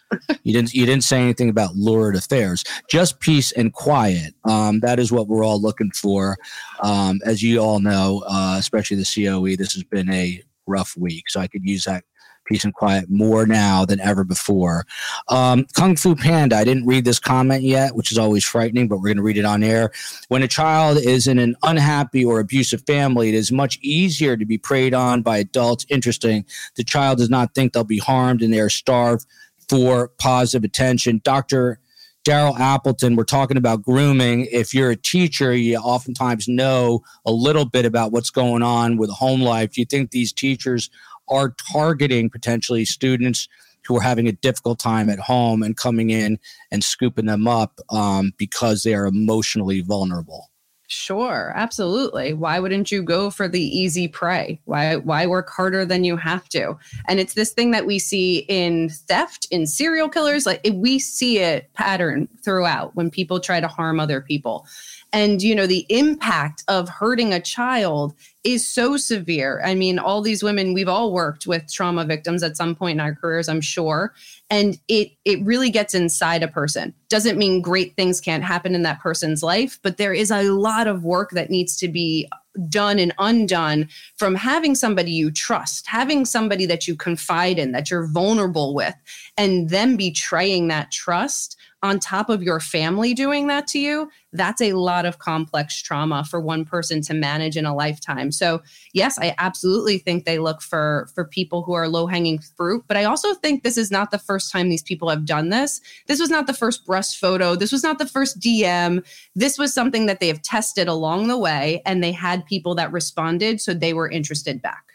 You 0.44 0.54
didn't 0.54 0.74
you 0.74 0.86
didn't 0.86 1.04
say 1.04 1.22
anything 1.22 1.50
about 1.50 1.76
lurid 1.76 2.16
affairs. 2.16 2.64
Just 2.90 3.20
peace 3.20 3.52
and 3.54 3.74
quiet. 3.74 4.34
Um, 4.44 4.80
that 4.82 5.00
is 5.00 5.12
what 5.12 5.28
we're 5.28 5.46
all 5.46 5.62
looking 5.62 5.92
for. 5.92 6.38
Um, 6.82 7.20
as 7.26 7.42
you 7.42 7.60
all 7.60 7.80
know 7.80 8.24
uh, 8.28 8.58
especially 8.60 8.98
the 8.98 9.06
coe 9.06 9.56
this 9.56 9.74
has 9.74 9.84
been 9.84 10.12
a 10.12 10.42
rough 10.68 10.96
week 10.98 11.30
so 11.30 11.40
i 11.40 11.48
could 11.48 11.64
use 11.64 11.84
that 11.86 12.04
peace 12.46 12.64
and 12.64 12.74
quiet 12.74 13.10
more 13.10 13.46
now 13.46 13.86
than 13.86 14.00
ever 14.00 14.24
before. 14.24 14.86
Um, 15.28 15.66
Kung 15.74 15.96
Fu 15.96 16.16
Panda, 16.16 16.56
I 16.56 16.64
didn't 16.64 16.86
read 16.86 17.06
this 17.06 17.20
comment 17.20 17.64
yet, 17.64 17.96
which 17.96 18.12
is 18.12 18.18
always 18.18 18.44
frightening, 18.44 18.88
but 18.88 18.98
we're 18.98 19.10
going 19.10 19.18
to 19.18 19.24
read 19.24 19.38
it 19.38 19.46
on 19.46 19.64
air. 19.64 19.92
When 20.28 20.44
a 20.44 20.48
child 20.48 20.98
is 20.98 21.28
in 21.28 21.40
an 21.40 21.56
unhappy 21.64 22.24
or 22.24 22.40
abusive 22.40 22.84
family, 22.86 23.30
it 23.30 23.36
is 23.36 23.52
much 23.52 23.78
easier 23.82 24.38
to 24.38 24.46
be 24.46 24.58
preyed 24.58 24.94
on 24.94 25.22
by 25.22 25.38
adults. 25.38 25.86
Interesting. 25.90 26.46
The 26.76 26.84
child 26.84 27.18
does 27.18 27.30
not 27.30 27.54
think 27.54 27.74
they'll 27.74 27.84
be 27.84 28.00
harmed 28.00 28.42
and 28.42 28.54
they 28.54 28.60
are 28.60 28.70
starved 28.70 29.26
for 29.68 30.10
positive 30.20 30.64
attention. 30.64 31.22
Dr. 31.24 31.80
Daryl 32.26 32.60
Appleton, 32.60 33.16
we're 33.16 33.24
talking 33.24 33.56
about 33.56 33.84
grooming. 33.84 34.48
If 34.52 34.74
you're 34.74 34.90
a 34.90 34.96
teacher, 34.96 35.54
you 35.54 35.78
oftentimes 35.78 36.48
know 36.48 37.04
a 37.24 37.32
little 37.32 37.66
bit 37.66 37.86
about 37.86 38.12
what's 38.12 38.32
going 38.32 38.64
on 38.64 38.98
with 38.98 39.12
home 39.12 39.42
life. 39.42 39.74
Do 39.74 39.82
you 39.82 39.86
think 39.86 40.10
these 40.10 40.34
teachers 40.34 40.90
are 41.28 41.56
targeting 41.72 42.30
potentially 42.30 42.86
students 42.86 43.48
who 43.86 43.98
are 43.98 44.02
having 44.02 44.28
a 44.28 44.32
difficult 44.32 44.80
time 44.80 45.10
at 45.10 45.20
home 45.20 45.62
and 45.62 45.78
coming 45.78 46.10
in 46.10 46.40
and 46.72 46.84
scooping 46.84 47.26
them 47.26 47.48
up 47.48 47.80
um, 47.90 48.34
because 48.38 48.84
they 48.84 48.94
are 48.94 49.06
emotionally 49.06 49.82
vulnerable. 49.82 50.50
Sure, 50.88 51.52
absolutely. 51.56 52.34
Why 52.34 52.60
wouldn't 52.60 52.92
you 52.92 53.02
go 53.02 53.32
for 53.32 53.48
the 53.48 53.62
easy 53.62 54.08
prey? 54.08 54.62
Why 54.66 54.98
why 54.98 55.26
work 55.26 55.50
harder 55.50 55.84
than 55.84 56.04
you 56.04 56.16
have 56.16 56.48
to? 56.50 56.78
And 57.08 57.20
it's 57.20 57.34
this 57.34 57.52
thing 57.52 57.72
that 57.72 57.88
we 57.88 57.98
see 57.98 58.46
in 58.48 58.90
theft, 58.90 59.48
in 59.50 59.66
serial 59.66 60.10
killers, 60.10 60.46
like 60.46 60.62
we 60.72 61.00
see 61.00 61.40
it 61.40 61.74
pattern 61.74 62.28
throughout 62.44 62.96
when 62.96 63.10
people 63.10 63.40
try 63.40 63.60
to 63.60 63.68
harm 63.68 64.00
other 64.00 64.22
people 64.22 64.68
and 65.16 65.42
you 65.42 65.56
know 65.56 65.66
the 65.66 65.86
impact 65.90 66.64
of 66.68 66.90
hurting 66.90 67.34
a 67.34 67.40
child 67.40 68.14
is 68.46 68.66
so 68.66 68.96
severe. 68.96 69.62
I 69.66 69.76
mean 69.76 69.98
all 69.98 70.22
these 70.22 70.44
women 70.44 70.74
we've 70.74 70.88
all 70.88 71.12
worked 71.12 71.48
with 71.48 71.72
trauma 71.72 72.06
victims 72.06 72.44
at 72.44 72.56
some 72.56 72.76
point 72.76 72.98
in 72.98 73.00
our 73.00 73.16
careers 73.16 73.50
i'm 73.50 73.62
sure. 73.62 74.14
And 74.50 74.80
it 74.88 75.12
it 75.26 75.44
really 75.44 75.72
gets 75.72 75.94
inside 75.94 76.44
a 76.44 76.48
person. 76.48 76.94
Doesn't 77.10 77.38
mean 77.38 77.62
great 77.62 77.96
things 77.96 78.22
can't 78.22 78.44
happen 78.44 78.76
in 78.76 78.84
that 78.84 79.02
person's 79.02 79.42
life 79.42 79.80
but 79.82 79.98
there 79.98 80.14
is 80.14 80.32
a 80.32 80.44
lot 80.44 80.88
of 80.88 81.04
work 81.04 81.32
that 81.32 81.50
needs 81.50 81.76
to 81.78 81.88
be 81.88 82.30
done 82.70 83.00
and 83.00 83.14
undone 83.20 83.90
from 84.16 84.34
having 84.34 84.76
somebody 84.76 85.12
you 85.12 85.30
trust 85.30 85.86
having 85.88 86.24
somebody 86.24 86.66
that 86.66 86.88
you 86.88 86.96
confide 86.96 87.60
in 87.60 87.74
that 87.74 87.92
you're 87.92 88.08
vulnerable 88.08 88.74
with 88.74 88.96
and 89.38 89.70
them 89.70 89.98
betraying 89.98 90.70
that 90.70 90.90
trust 90.90 91.58
on 91.86 92.00
top 92.00 92.30
of 92.30 92.42
your 92.42 92.60
family 92.60 93.14
doing 93.14 93.48
that 93.48 93.68
to 93.68 93.80
you, 93.80 94.10
that's 94.34 94.62
a 94.62 94.74
lot 94.74 95.06
of 95.06 95.20
complex 95.20 95.82
trauma 95.82 96.24
for 96.24 96.42
one 96.42 96.66
person 96.66 97.02
to 97.02 97.14
manage 97.14 97.56
in 97.56 97.66
a 97.66 97.76
lifetime. 97.76 98.32
So, 98.38 98.62
yes, 98.94 99.18
I 99.20 99.36
absolutely 99.38 99.98
think 99.98 100.26
they 100.26 100.40
look 100.40 100.62
for 100.62 101.08
for 101.14 101.26
people 101.26 101.64
who 101.64 101.74
are 101.74 101.88
low-hanging 101.88 102.40
fruit, 102.40 102.84
but 102.88 102.98
I 102.98 103.04
also 103.04 103.34
think 103.34 103.64
this 103.64 103.78
is 103.78 103.92
not 103.92 104.12
the 104.12 104.20
first 104.20 104.52
time 104.52 104.70
these 104.70 104.84
people 104.84 105.10
have 105.10 105.26
done 105.26 105.50
this. 105.50 105.82
This 106.08 106.20
was 106.20 106.30
not 106.30 106.48
the 106.48 106.54
first 106.54 106.86
breast 106.86 107.18
photo. 107.18 107.56
This 107.56 107.72
was 107.72 107.84
not 107.84 108.00
the 108.00 108.06
first 108.06 108.40
DM. 108.40 109.06
This 109.36 109.58
was 109.58 109.74
something 109.74 110.06
that 110.06 110.20
they 110.20 110.28
have 110.28 110.42
tested 110.42 110.88
along 110.88 111.28
the 111.28 111.38
way 111.38 111.82
and 111.86 112.04
they 112.04 112.12
had 112.12 112.46
people 112.46 112.76
that 112.76 112.92
responded 112.92 113.62
so 113.62 113.74
they 113.74 113.94
were 113.94 114.10
interested 114.10 114.62
back. 114.62 114.95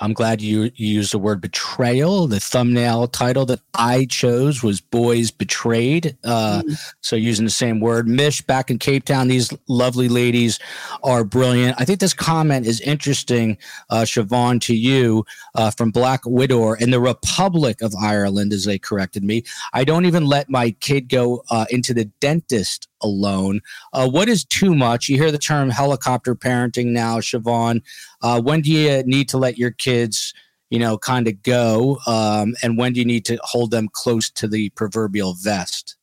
I'm 0.00 0.12
glad 0.12 0.40
you, 0.40 0.70
you 0.74 0.94
used 0.94 1.12
the 1.12 1.18
word 1.18 1.40
betrayal. 1.40 2.26
The 2.26 2.40
thumbnail 2.40 3.08
title 3.08 3.46
that 3.46 3.60
I 3.74 4.06
chose 4.06 4.62
was 4.62 4.80
Boys 4.80 5.30
Betrayed. 5.30 6.16
Uh, 6.24 6.62
mm. 6.62 6.78
So, 7.00 7.16
using 7.16 7.44
the 7.44 7.50
same 7.50 7.80
word. 7.80 8.08
Mish 8.08 8.42
back 8.42 8.70
in 8.70 8.78
Cape 8.78 9.04
Town, 9.04 9.28
these 9.28 9.52
lovely 9.68 10.08
ladies 10.08 10.58
are 11.02 11.24
brilliant. 11.24 11.76
I 11.78 11.84
think 11.84 12.00
this 12.00 12.14
comment 12.14 12.66
is 12.66 12.80
interesting, 12.80 13.58
uh, 13.90 14.02
Shavaun, 14.02 14.60
to 14.62 14.74
you 14.74 15.24
uh, 15.54 15.70
from 15.70 15.90
Black 15.90 16.20
Widow 16.24 16.72
in 16.74 16.90
the 16.90 17.00
Republic 17.00 17.82
of 17.82 17.94
Ireland, 17.94 18.52
as 18.52 18.64
they 18.64 18.78
corrected 18.78 19.22
me. 19.22 19.44
I 19.72 19.84
don't 19.84 20.06
even 20.06 20.26
let 20.26 20.50
my 20.50 20.72
kid 20.80 21.08
go 21.08 21.42
uh, 21.50 21.66
into 21.70 21.94
the 21.94 22.06
dentist 22.20 22.88
alone. 23.02 23.60
Uh, 23.92 24.08
what 24.08 24.28
is 24.28 24.44
too 24.44 24.74
much? 24.74 25.08
You 25.08 25.16
hear 25.16 25.32
the 25.32 25.38
term 25.38 25.70
helicopter 25.70 26.34
parenting 26.34 26.86
now, 26.86 27.18
Shavaun. 27.18 27.82
Uh, 28.22 28.40
when 28.40 28.60
do 28.60 28.70
you 28.70 29.02
need 29.04 29.28
to 29.30 29.38
let 29.38 29.58
your 29.58 29.70
kids, 29.70 30.34
you 30.70 30.78
know, 30.78 30.98
kind 30.98 31.28
of 31.28 31.42
go? 31.42 31.98
Um, 32.06 32.54
and 32.62 32.78
when 32.78 32.92
do 32.92 33.00
you 33.00 33.06
need 33.06 33.24
to 33.26 33.38
hold 33.42 33.70
them 33.70 33.88
close 33.92 34.30
to 34.30 34.48
the 34.48 34.70
proverbial 34.70 35.34
vest? 35.34 35.96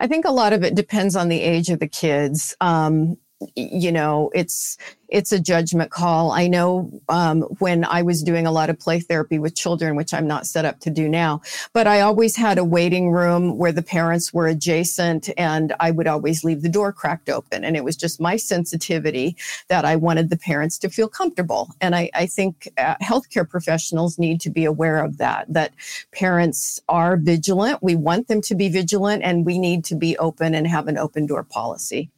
I 0.00 0.06
think 0.06 0.24
a 0.24 0.30
lot 0.30 0.52
of 0.52 0.62
it 0.62 0.74
depends 0.74 1.16
on 1.16 1.28
the 1.28 1.40
age 1.40 1.68
of 1.70 1.80
the 1.80 1.88
kids. 1.88 2.54
Um, 2.60 3.16
you 3.56 3.92
know, 3.92 4.30
it's 4.34 4.76
it's 5.12 5.30
a 5.30 5.38
judgment 5.38 5.90
call. 5.90 6.32
I 6.32 6.48
know 6.48 6.90
um, 7.10 7.42
when 7.58 7.84
I 7.84 8.00
was 8.00 8.22
doing 8.22 8.46
a 8.46 8.50
lot 8.50 8.70
of 8.70 8.78
play 8.78 8.98
therapy 8.98 9.38
with 9.38 9.54
children, 9.54 9.94
which 9.94 10.14
I'm 10.14 10.26
not 10.26 10.46
set 10.46 10.64
up 10.64 10.80
to 10.80 10.90
do 10.90 11.06
now, 11.06 11.42
but 11.74 11.86
I 11.86 12.00
always 12.00 12.34
had 12.34 12.56
a 12.56 12.64
waiting 12.64 13.10
room 13.10 13.58
where 13.58 13.72
the 13.72 13.82
parents 13.82 14.32
were 14.32 14.46
adjacent 14.46 15.28
and 15.36 15.74
I 15.80 15.90
would 15.90 16.06
always 16.06 16.44
leave 16.44 16.62
the 16.62 16.70
door 16.70 16.94
cracked 16.94 17.28
open. 17.28 17.62
And 17.62 17.76
it 17.76 17.84
was 17.84 17.94
just 17.94 18.22
my 18.22 18.36
sensitivity 18.36 19.36
that 19.68 19.84
I 19.84 19.96
wanted 19.96 20.30
the 20.30 20.38
parents 20.38 20.78
to 20.78 20.88
feel 20.88 21.08
comfortable. 21.08 21.68
And 21.82 21.94
I, 21.94 22.08
I 22.14 22.24
think 22.24 22.70
uh, 22.78 22.94
healthcare 23.02 23.46
professionals 23.46 24.18
need 24.18 24.40
to 24.40 24.50
be 24.50 24.64
aware 24.64 25.04
of 25.04 25.18
that, 25.18 25.44
that 25.52 25.74
parents 26.12 26.80
are 26.88 27.18
vigilant. 27.18 27.82
We 27.82 27.96
want 27.96 28.28
them 28.28 28.40
to 28.40 28.54
be 28.54 28.70
vigilant 28.70 29.24
and 29.24 29.44
we 29.44 29.58
need 29.58 29.84
to 29.86 29.94
be 29.94 30.16
open 30.16 30.54
and 30.54 30.66
have 30.66 30.88
an 30.88 30.96
open 30.96 31.26
door 31.26 31.42
policy. 31.42 32.10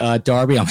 Uh, 0.00 0.18
Darby, 0.18 0.58
I'm 0.58 0.66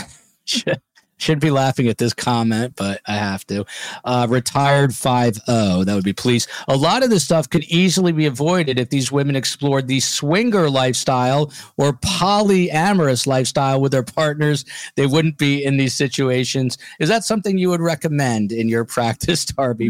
should 1.19 1.39
be 1.39 1.51
laughing 1.51 1.87
at 1.87 1.97
this 1.97 2.13
comment, 2.13 2.73
but 2.75 3.01
I 3.05 3.13
have 3.13 3.45
to. 3.47 3.65
Uh, 4.03 4.25
retired 4.29 4.95
5 4.95 5.35
0, 5.35 5.83
that 5.83 5.93
would 5.93 6.03
be 6.03 6.13
please. 6.13 6.47
A 6.67 6.75
lot 6.75 7.03
of 7.03 7.09
this 7.09 7.23
stuff 7.23 7.49
could 7.49 7.65
easily 7.65 8.11
be 8.11 8.25
avoided 8.25 8.79
if 8.79 8.89
these 8.89 9.11
women 9.11 9.35
explored 9.35 9.87
the 9.87 9.99
swinger 9.99 10.69
lifestyle 10.69 11.51
or 11.77 11.93
polyamorous 11.93 13.27
lifestyle 13.27 13.81
with 13.81 13.91
their 13.91 14.03
partners. 14.03 14.65
They 14.95 15.05
wouldn't 15.05 15.37
be 15.37 15.63
in 15.63 15.77
these 15.77 15.93
situations. 15.93 16.77
Is 16.99 17.09
that 17.09 17.23
something 17.23 17.57
you 17.57 17.69
would 17.69 17.81
recommend 17.81 18.51
in 18.51 18.69
your 18.69 18.85
practice, 18.99 19.45
Darby? 19.45 19.89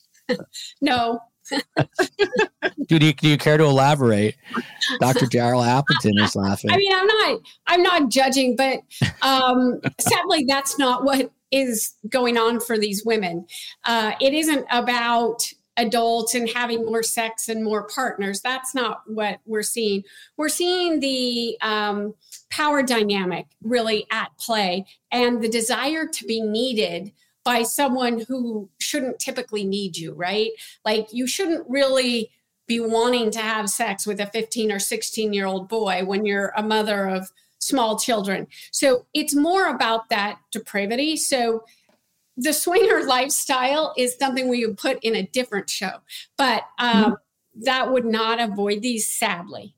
no, 0.80 1.20
do, 2.86 2.98
you, 3.00 3.12
do 3.12 3.28
you 3.28 3.38
care 3.38 3.56
to 3.56 3.64
elaborate? 3.64 4.36
Dr. 5.00 5.26
Daryl 5.26 5.66
Appleton 5.66 6.18
is 6.18 6.36
laughing. 6.36 6.70
I 6.70 6.76
mean, 6.76 6.92
I'm 6.92 7.06
not 7.06 7.40
I'm 7.66 7.82
not 7.82 8.08
judging, 8.10 8.56
but 8.56 8.80
um, 9.22 9.80
sadly, 10.00 10.44
that's 10.46 10.78
not 10.78 11.04
what 11.04 11.30
is 11.50 11.94
going 12.08 12.36
on 12.36 12.60
for 12.60 12.78
these 12.78 13.04
women. 13.04 13.46
Uh, 13.84 14.12
it 14.20 14.34
isn't 14.34 14.66
about 14.70 15.50
adults 15.76 16.34
and 16.34 16.48
having 16.48 16.84
more 16.84 17.02
sex 17.02 17.48
and 17.48 17.64
more 17.64 17.86
partners. 17.88 18.40
That's 18.40 18.74
not 18.74 19.02
what 19.06 19.40
we're 19.46 19.62
seeing. 19.62 20.04
We're 20.36 20.48
seeing 20.48 21.00
the 21.00 21.56
um, 21.62 22.14
power 22.50 22.82
dynamic 22.82 23.46
really 23.62 24.06
at 24.10 24.30
play 24.38 24.84
and 25.10 25.42
the 25.42 25.48
desire 25.48 26.06
to 26.06 26.24
be 26.26 26.40
needed 26.40 27.12
by 27.44 27.62
someone 27.62 28.24
who 28.28 28.68
shouldn't 28.78 29.18
typically 29.18 29.64
need 29.64 29.96
you, 29.96 30.12
right? 30.12 30.50
Like 30.84 31.08
you 31.12 31.26
shouldn't 31.26 31.68
really 31.68 32.30
be 32.66 32.80
wanting 32.80 33.30
to 33.32 33.40
have 33.40 33.68
sex 33.68 34.06
with 34.06 34.20
a 34.20 34.26
15 34.26 34.70
or 34.70 34.78
16 34.78 35.32
year 35.32 35.46
old 35.46 35.68
boy 35.68 36.04
when 36.04 36.24
you're 36.24 36.52
a 36.56 36.62
mother 36.62 37.08
of 37.08 37.30
small 37.58 37.98
children. 37.98 38.46
So 38.70 39.06
it's 39.14 39.34
more 39.34 39.68
about 39.68 40.08
that 40.10 40.38
depravity. 40.52 41.16
So 41.16 41.64
the 42.36 42.52
swinger 42.52 43.04
lifestyle 43.06 43.94
is 43.96 44.16
something 44.18 44.48
we 44.48 44.64
would 44.64 44.78
put 44.78 45.02
in 45.02 45.16
a 45.16 45.26
different 45.26 45.68
show, 45.68 45.98
but 46.36 46.62
um, 46.78 47.04
mm-hmm. 47.04 47.62
that 47.64 47.92
would 47.92 48.04
not 48.04 48.40
avoid 48.40 48.82
these, 48.82 49.10
sadly. 49.10 49.74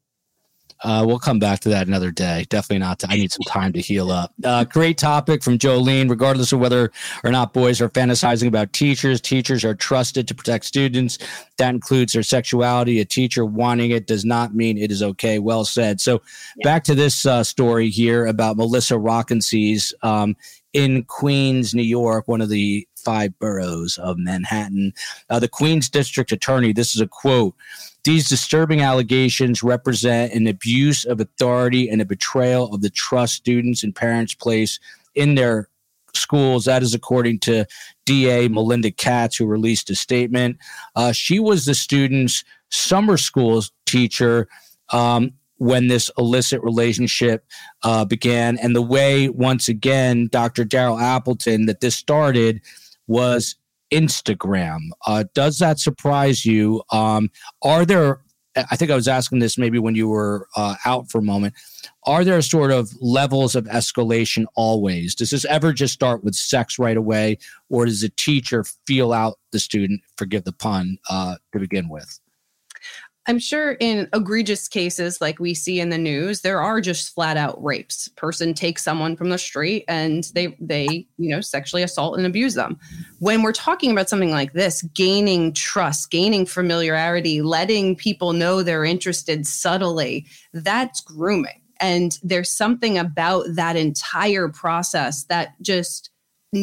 Uh, 0.85 1.05
we'll 1.07 1.19
come 1.19 1.39
back 1.39 1.61
to 1.61 1.69
that 1.69 1.87
another 1.87 2.11
day. 2.11 2.45
Definitely 2.49 2.81
not. 2.81 2.99
To, 3.01 3.11
I 3.11 3.17
need 3.17 3.31
some 3.31 3.45
time 3.47 3.73
to 3.75 3.81
heal 3.81 4.11
up. 4.11 4.33
Uh, 4.43 4.65
great 4.65 4.99
topic 4.99 5.43
from 5.43 5.59
Jolene. 5.59 6.11
Regardless 6.11 6.53
of 6.53 6.61
whether 6.61 6.91
or 7.25 7.31
not 7.31 7.53
boys 7.53 7.81
are 7.81 7.89
fantasizing 7.89 8.49
about 8.49 8.73
teachers, 8.73 9.21
teachers 9.21 9.65
are 9.65 9.75
trusted 9.75 10.27
to 10.29 10.35
protect 10.35 10.65
students. 10.65 11.19
That 11.59 11.71
includes 11.75 12.13
their 12.13 12.23
sexuality. 12.23 13.01
A 13.01 13.05
teacher 13.05 13.45
wanting 13.45 13.91
it 13.91 14.07
does 14.07 14.25
not 14.25 14.55
mean 14.55 14.79
it 14.79 14.91
is 14.91 15.03
okay. 15.03 15.39
Well 15.39 15.65
said. 15.65 16.01
So, 16.01 16.23
yeah. 16.57 16.65
back 16.65 16.85
to 16.85 16.95
this 16.95 17.27
uh, 17.27 17.45
story 17.45 17.89
here 17.89 18.27
about 18.27 18.57
Melissa 18.57 18.95
Rockensies 18.95 19.93
um, 20.03 20.37
in 20.73 21.05
Queens, 21.05 21.75
New 21.75 21.83
York, 21.83 22.29
one 22.29 22.41
of 22.41 22.49
the 22.49 22.87
five 22.97 23.39
boroughs 23.39 23.99
of 23.99 24.17
Manhattan. 24.19 24.95
Uh, 25.29 25.39
the 25.39 25.49
Queens 25.49 25.89
District 25.89 26.33
Attorney. 26.33 26.73
This 26.73 26.95
is 26.95 27.01
a 27.01 27.07
quote. 27.07 27.55
These 28.05 28.29
disturbing 28.29 28.81
allegations 28.81 29.63
represent 29.63 30.33
an 30.33 30.47
abuse 30.47 31.05
of 31.05 31.21
authority 31.21 31.89
and 31.89 32.01
a 32.01 32.05
betrayal 32.05 32.75
of 32.75 32.81
the 32.81 32.91
trust 32.91 33.35
students 33.35 33.83
and 33.83 33.95
parents 33.95 34.35
place 34.35 34.81
in 35.15 35.35
their 35.35 35.69
schools. 36.15 36.65
That 36.65 36.83
is 36.83 36.95
according 36.95 37.41
to 37.41 37.65
DA 38.05 38.49
Melinda 38.49 38.91
Katz, 38.91 39.37
who 39.37 39.47
released 39.47 39.89
a 39.91 39.95
statement. 39.95 40.59
Uh, 40.97 41.13
she 41.13 41.39
was 41.39 41.65
the 41.65 41.75
student's 41.75 42.45
summer 42.71 43.17
school 43.17 43.63
teacher. 43.87 44.49
Um, 44.91 45.33
when 45.63 45.87
this 45.87 46.11
illicit 46.19 46.61
relationship 46.65 47.47
uh, 47.85 48.05
began. 48.05 48.59
And 48.59 48.75
the 48.75 48.83
way, 48.83 49.29
once 49.29 49.69
again, 49.69 50.27
Dr. 50.27 50.65
Daryl 50.65 51.01
Appleton, 51.01 51.67
that 51.67 51.81
this 51.81 51.95
started 51.95 52.61
was 53.07 53.55
Instagram. 53.93 54.79
Uh, 55.07 55.25
does 55.35 55.59
that 55.59 55.79
surprise 55.79 56.45
you? 56.45 56.83
Um, 56.91 57.31
are 57.63 57.85
there, 57.85 58.21
I 58.57 58.77
think 58.77 58.91
I 58.91 58.95
was 58.95 59.09
asking 59.09 59.39
this 59.39 59.57
maybe 59.57 59.79
when 59.79 59.95
you 59.95 60.09
were 60.09 60.49
uh, 60.57 60.77
out 60.85 61.11
for 61.11 61.19
a 61.19 61.23
moment, 61.23 61.55
are 62.07 62.25
there 62.25 62.43
sort 62.43 62.71
of 62.71 62.91
levels 63.01 63.55
of 63.55 63.65
escalation 63.67 64.47
always? 64.57 65.15
Does 65.15 65.31
this 65.31 65.45
ever 65.45 65.73
just 65.73 65.95
start 65.95 66.25
with 66.25 66.35
sex 66.35 66.79
right 66.79 66.97
away, 66.97 67.39
or 67.71 67.87
does 67.87 68.03
a 68.03 68.09
teacher 68.11 68.65
feel 68.87 69.13
out 69.13 69.39
the 69.53 69.59
student, 69.59 70.01
forgive 70.17 70.45
the 70.45 70.53
pun, 70.53 70.99
uh, 71.09 71.37
to 71.53 71.61
begin 71.61 71.89
with? 71.89 72.19
I'm 73.27 73.39
sure 73.39 73.73
in 73.79 74.09
egregious 74.13 74.67
cases 74.67 75.21
like 75.21 75.39
we 75.39 75.55
see 75.55 75.79
in 75.79 75.91
the 75.91 75.99
news, 75.99 76.41
there 76.41 76.61
are 76.61 76.81
just 76.81 77.15
flat 77.15 77.37
out 77.37 77.63
rapes. 77.63 78.09
Person 78.09 78.53
takes 78.53 78.83
someone 78.83 79.17
from 79.17 79.29
the 79.29 79.39
street 79.39 79.85
and 79.87 80.25
they 80.35 80.57
they, 80.61 81.07
you 81.19 81.31
know, 81.31 81.41
sexually 81.41 81.85
assault 81.85 82.17
and 82.17 82.27
abuse 82.27 82.55
them. 82.55 82.79
When 83.21 83.43
we're 83.43 83.53
talking 83.53 83.93
about 83.93 84.09
something 84.09 84.33
like 84.33 84.55
this, 84.55 84.83
gaining 84.95 85.53
trust, 85.53 86.11
gaining 86.11 86.47
familiarity, 86.47 87.43
letting 87.43 87.95
people 87.95 88.33
know 88.33 88.63
they're 88.63 88.85
interested 88.85 89.47
subtly, 89.47 90.27
that's 90.53 91.01
grooming. 91.01 91.61
And 91.79 92.19
there's 92.23 92.51
something 92.51 92.99
about 92.99 93.45
that 93.55 93.77
entire 93.77 94.49
process 94.49 95.25
that 95.25 95.55
just 95.63 96.12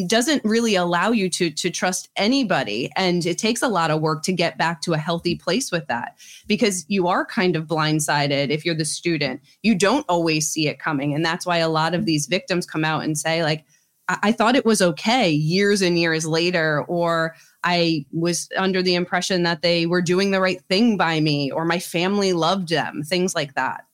doesn't 0.06 0.44
really 0.44 0.76
allow 0.76 1.10
you 1.10 1.28
to 1.30 1.50
to 1.50 1.70
trust 1.70 2.08
anybody. 2.16 2.90
And 2.96 3.26
it 3.26 3.38
takes 3.38 3.60
a 3.60 3.68
lot 3.68 3.90
of 3.90 4.00
work 4.00 4.22
to 4.24 4.32
get 4.32 4.56
back 4.56 4.80
to 4.82 4.92
a 4.92 4.98
healthy 4.98 5.34
place 5.34 5.72
with 5.72 5.86
that 5.88 6.16
because 6.46 6.84
you 6.88 7.08
are 7.08 7.24
kind 7.24 7.56
of 7.56 7.66
blindsided 7.66 8.50
if 8.50 8.64
you're 8.64 8.74
the 8.74 8.84
student. 8.84 9.40
You 9.62 9.74
don't 9.74 10.06
always 10.08 10.48
see 10.48 10.68
it 10.68 10.78
coming. 10.78 11.12
And 11.14 11.24
that's 11.24 11.44
why 11.44 11.58
a 11.58 11.68
lot 11.68 11.94
of 11.94 12.04
these 12.04 12.26
victims 12.26 12.66
come 12.66 12.84
out 12.84 13.02
and 13.02 13.18
say 13.18 13.42
like 13.42 13.64
I, 14.08 14.18
I 14.24 14.32
thought 14.32 14.56
it 14.56 14.64
was 14.64 14.80
okay 14.80 15.30
years 15.30 15.82
and 15.82 15.98
years 15.98 16.24
later 16.24 16.84
or 16.84 17.34
I 17.64 18.06
was 18.12 18.48
under 18.56 18.82
the 18.82 18.94
impression 18.94 19.42
that 19.42 19.62
they 19.62 19.86
were 19.86 20.02
doing 20.02 20.30
the 20.30 20.40
right 20.40 20.62
thing 20.68 20.96
by 20.96 21.20
me 21.20 21.50
or 21.50 21.64
my 21.64 21.78
family 21.78 22.32
loved 22.32 22.68
them 22.68 23.02
things 23.02 23.34
like 23.34 23.54
that 23.54 23.84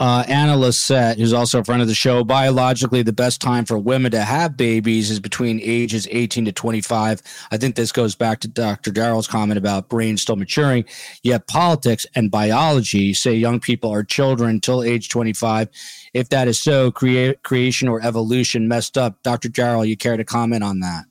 uh, 0.00 0.24
Anna 0.28 0.56
Lissette, 0.56 1.18
who's 1.18 1.34
also 1.34 1.60
a 1.60 1.64
friend 1.64 1.82
of 1.82 1.88
the 1.88 1.94
show, 1.94 2.24
biologically, 2.24 3.02
the 3.02 3.12
best 3.12 3.38
time 3.42 3.66
for 3.66 3.78
women 3.78 4.10
to 4.12 4.22
have 4.22 4.56
babies 4.56 5.10
is 5.10 5.20
between 5.20 5.60
ages 5.62 6.08
18 6.10 6.46
to 6.46 6.52
25. 6.52 7.20
I 7.50 7.56
think 7.58 7.74
this 7.74 7.92
goes 7.92 8.14
back 8.14 8.40
to 8.40 8.48
Dr. 8.48 8.92
Daryl's 8.92 9.28
comment 9.28 9.58
about 9.58 9.90
brains 9.90 10.22
still 10.22 10.36
maturing. 10.36 10.86
Yet 11.22 11.46
politics 11.48 12.06
and 12.14 12.30
biology 12.30 13.12
say 13.12 13.34
young 13.34 13.60
people 13.60 13.90
are 13.90 14.02
children 14.02 14.48
until 14.48 14.82
age 14.82 15.10
25. 15.10 15.68
If 16.14 16.30
that 16.30 16.48
is 16.48 16.58
so, 16.58 16.90
create, 16.90 17.42
creation 17.42 17.86
or 17.86 18.02
evolution 18.02 18.68
messed 18.68 18.96
up. 18.96 19.22
Dr. 19.22 19.50
Daryl, 19.50 19.86
you 19.86 19.98
care 19.98 20.16
to 20.16 20.24
comment 20.24 20.64
on 20.64 20.80
that? 20.80 21.09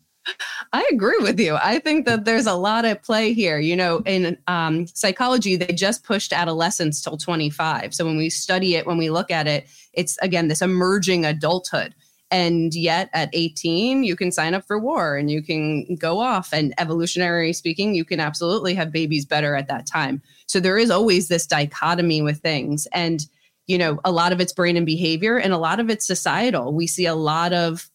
I 0.74 0.88
agree 0.92 1.18
with 1.20 1.40
you. 1.40 1.58
I 1.62 1.80
think 1.80 2.06
that 2.06 2.26
there's 2.26 2.46
a 2.46 2.54
lot 2.54 2.86
at 2.86 3.04
play 3.04 3.34
here. 3.34 3.60
You 3.60 3.76
know, 3.76 4.02
in 4.06 4.38
um, 4.48 4.86
psychology, 4.88 5.56
they 5.56 5.74
just 5.74 6.04
pushed 6.04 6.34
adolescence 6.34 7.02
till 7.02 7.18
25. 7.18 7.94
So 7.94 8.06
when 8.06 8.18
we 8.18 8.30
study 8.30 8.76
it, 8.76 8.86
when 8.86 8.98
we 8.98 9.10
look 9.10 9.32
at 9.32 9.48
it, 9.48 9.68
it's 9.94 10.18
again 10.22 10.48
this 10.48 10.62
emerging 10.62 11.26
adulthood. 11.26 11.96
And 12.32 12.76
yet 12.76 13.10
at 13.14 13.30
18, 13.34 14.04
you 14.04 14.16
can 14.16 14.32
sign 14.32 14.54
up 14.54 14.66
for 14.68 14.78
war 14.78 15.18
and 15.18 15.32
you 15.32 15.42
can 15.42 15.96
go 15.96 16.20
off. 16.20 16.54
And 16.54 16.74
evolutionary 16.78 17.54
speaking, 17.54 17.96
you 17.96 18.06
can 18.06 18.20
absolutely 18.20 18.76
have 18.76 18.92
babies 18.92 19.26
better 19.26 19.56
at 19.56 19.68
that 19.68 19.88
time. 19.88 20.22
So 20.46 20.60
there 20.60 20.78
is 20.78 20.92
always 20.92 21.28
this 21.28 21.48
dichotomy 21.48 22.22
with 22.22 22.40
things. 22.40 22.88
And, 22.94 23.26
you 23.66 23.80
know, 23.80 24.00
a 24.06 24.12
lot 24.12 24.32
of 24.32 24.40
it's 24.40 24.54
brain 24.54 24.78
and 24.78 24.86
behavior 24.86 25.38
and 25.38 25.54
a 25.54 25.58
lot 25.58 25.80
of 25.80 25.90
it's 25.90 26.06
societal. 26.06 26.72
We 26.72 26.86
see 26.86 27.08
a 27.08 27.16
lot 27.16 27.52
of 27.52 27.90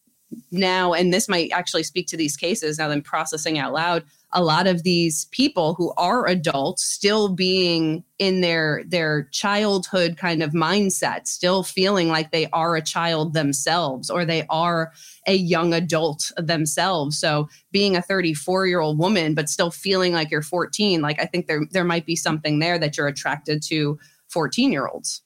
now, 0.51 0.93
and 0.93 1.13
this 1.13 1.29
might 1.29 1.51
actually 1.51 1.83
speak 1.83 2.07
to 2.07 2.17
these 2.17 2.35
cases 2.35 2.77
now 2.77 2.87
that 2.87 2.93
I'm 2.93 3.01
processing 3.01 3.57
out 3.57 3.73
loud, 3.73 4.03
a 4.31 4.43
lot 4.43 4.67
of 4.67 4.83
these 4.83 5.25
people 5.25 5.75
who 5.75 5.93
are 5.97 6.27
adults 6.27 6.83
still 6.83 7.29
being 7.29 8.03
in 8.19 8.41
their 8.41 8.83
their 8.85 9.29
childhood 9.31 10.17
kind 10.17 10.43
of 10.43 10.51
mindset, 10.51 11.25
still 11.27 11.63
feeling 11.63 12.09
like 12.09 12.31
they 12.31 12.47
are 12.51 12.75
a 12.75 12.81
child 12.81 13.33
themselves 13.33 14.09
or 14.09 14.25
they 14.25 14.45
are 14.49 14.91
a 15.25 15.35
young 15.35 15.73
adult 15.73 16.31
themselves. 16.37 17.17
So 17.17 17.47
being 17.71 17.95
a 17.95 18.01
34 18.01 18.67
year 18.67 18.81
old 18.81 18.99
woman, 18.99 19.35
but 19.35 19.49
still 19.49 19.71
feeling 19.71 20.11
like 20.11 20.31
you're 20.31 20.41
14, 20.41 21.01
like 21.01 21.21
I 21.21 21.25
think 21.25 21.47
there 21.47 21.61
there 21.71 21.85
might 21.85 22.05
be 22.05 22.15
something 22.15 22.59
there 22.59 22.77
that 22.77 22.97
you're 22.97 23.07
attracted 23.07 23.63
to 23.63 23.97
14 24.27 24.71
year 24.71 24.87
olds. 24.87 25.21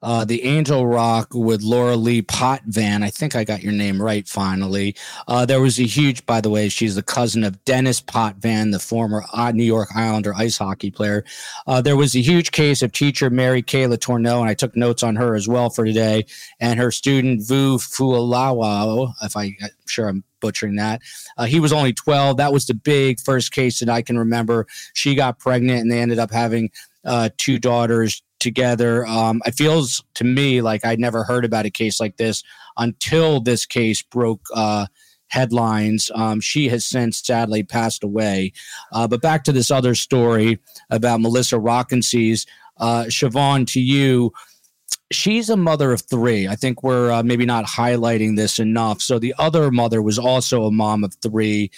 Uh, 0.00 0.24
the 0.24 0.44
Angel 0.44 0.86
Rock 0.86 1.34
with 1.34 1.62
Laura 1.62 1.96
Lee 1.96 2.22
Potvin. 2.22 3.02
I 3.02 3.10
think 3.10 3.34
I 3.34 3.42
got 3.42 3.62
your 3.62 3.72
name 3.72 4.00
right 4.00 4.28
finally. 4.28 4.94
Uh, 5.26 5.44
there 5.44 5.60
was 5.60 5.80
a 5.80 5.84
huge, 5.84 6.24
by 6.24 6.40
the 6.40 6.50
way, 6.50 6.68
she's 6.68 6.94
the 6.94 7.02
cousin 7.02 7.42
of 7.42 7.64
Dennis 7.64 8.00
Potvin, 8.00 8.70
the 8.70 8.78
former 8.78 9.24
uh, 9.32 9.50
New 9.50 9.64
York 9.64 9.88
Islander 9.96 10.34
ice 10.34 10.58
hockey 10.58 10.90
player. 10.90 11.24
Uh, 11.66 11.80
there 11.80 11.96
was 11.96 12.14
a 12.14 12.20
huge 12.20 12.52
case 12.52 12.82
of 12.82 12.92
teacher 12.92 13.28
Mary 13.28 13.60
Kay 13.60 13.84
Letourneau, 13.84 14.40
and 14.40 14.48
I 14.48 14.54
took 14.54 14.76
notes 14.76 15.02
on 15.02 15.16
her 15.16 15.34
as 15.34 15.48
well 15.48 15.68
for 15.68 15.84
today, 15.84 16.26
and 16.60 16.78
her 16.78 16.92
student 16.92 17.42
Vu 17.46 17.78
Fualawa, 17.78 19.12
if 19.22 19.36
I, 19.36 19.56
I'm 19.60 19.70
sure 19.86 20.08
I'm 20.08 20.22
butchering 20.40 20.76
that. 20.76 21.02
Uh, 21.36 21.46
he 21.46 21.58
was 21.58 21.72
only 21.72 21.92
12. 21.92 22.36
That 22.36 22.52
was 22.52 22.66
the 22.66 22.74
big 22.74 23.20
first 23.20 23.52
case 23.52 23.80
that 23.80 23.88
I 23.88 24.02
can 24.02 24.18
remember. 24.18 24.66
She 24.94 25.14
got 25.14 25.38
pregnant 25.38 25.80
and 25.80 25.90
they 25.90 26.00
ended 26.00 26.18
up 26.18 26.30
having 26.30 26.70
uh, 27.04 27.30
two 27.36 27.58
daughters 27.58 28.22
together. 28.38 29.06
Um, 29.06 29.42
it 29.46 29.54
feels 29.54 30.02
to 30.14 30.24
me 30.24 30.60
like 30.62 30.84
I'd 30.84 31.00
never 31.00 31.24
heard 31.24 31.44
about 31.44 31.66
a 31.66 31.70
case 31.70 32.00
like 32.00 32.16
this 32.16 32.42
until 32.76 33.40
this 33.40 33.66
case 33.66 34.02
broke 34.02 34.46
uh, 34.54 34.86
headlines. 35.28 36.10
Um, 36.14 36.40
she 36.40 36.68
has 36.68 36.86
since 36.86 37.24
sadly 37.24 37.62
passed 37.62 38.02
away. 38.02 38.52
Uh, 38.92 39.06
but 39.06 39.22
back 39.22 39.44
to 39.44 39.52
this 39.52 39.70
other 39.70 39.94
story 39.94 40.58
about 40.90 41.20
Melissa 41.20 41.56
Rockensies. 41.56 42.46
Uh, 42.78 43.04
Shavaun, 43.04 43.66
to 43.72 43.80
you, 43.80 44.32
she's 45.10 45.50
a 45.50 45.56
mother 45.56 45.92
of 45.92 46.02
three. 46.02 46.48
I 46.48 46.54
think 46.54 46.82
we're 46.82 47.10
uh, 47.10 47.22
maybe 47.22 47.46
not 47.46 47.64
highlighting 47.66 48.36
this 48.36 48.58
enough. 48.58 49.00
So 49.00 49.18
the 49.18 49.34
other 49.38 49.70
mother 49.70 50.02
was 50.02 50.18
also 50.18 50.64
a 50.64 50.72
mom 50.72 51.04
of 51.04 51.14
three. 51.22 51.70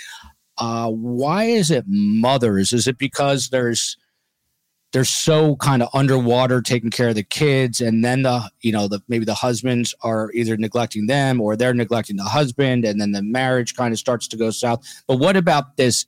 Uh, 0.58 0.90
why 0.90 1.44
is 1.44 1.70
it 1.70 1.84
mothers? 1.88 2.72
Is 2.72 2.86
it 2.86 2.98
because 2.98 3.48
there's 3.48 3.96
they're 4.92 5.04
so 5.04 5.56
kind 5.56 5.82
of 5.82 5.88
underwater 5.94 6.60
taking 6.60 6.90
care 6.90 7.10
of 7.10 7.14
the 7.14 7.22
kids 7.22 7.80
and 7.80 8.04
then 8.04 8.22
the 8.22 8.50
you 8.60 8.72
know 8.72 8.88
the 8.88 9.00
maybe 9.08 9.24
the 9.24 9.34
husbands 9.34 9.94
are 10.02 10.30
either 10.32 10.56
neglecting 10.56 11.06
them 11.06 11.40
or 11.40 11.56
they're 11.56 11.74
neglecting 11.74 12.16
the 12.16 12.24
husband 12.24 12.84
and 12.84 13.00
then 13.00 13.12
the 13.12 13.22
marriage 13.22 13.74
kind 13.74 13.92
of 13.92 13.98
starts 13.98 14.26
to 14.28 14.36
go 14.36 14.50
south 14.50 14.84
but 15.06 15.16
what 15.16 15.36
about 15.36 15.76
this 15.76 16.06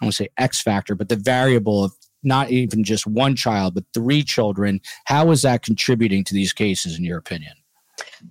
I 0.00 0.06
want 0.06 0.14
to 0.14 0.24
say 0.24 0.28
X 0.36 0.60
factor, 0.60 0.94
but 0.94 1.08
the 1.08 1.16
variable 1.16 1.84
of 1.84 1.92
not 2.22 2.50
even 2.50 2.84
just 2.84 3.06
one 3.06 3.36
child, 3.36 3.74
but 3.74 3.84
three 3.94 4.22
children. 4.22 4.80
How 5.04 5.30
is 5.30 5.42
that 5.42 5.62
contributing 5.62 6.24
to 6.24 6.34
these 6.34 6.52
cases, 6.52 6.98
in 6.98 7.04
your 7.04 7.18
opinion? 7.18 7.54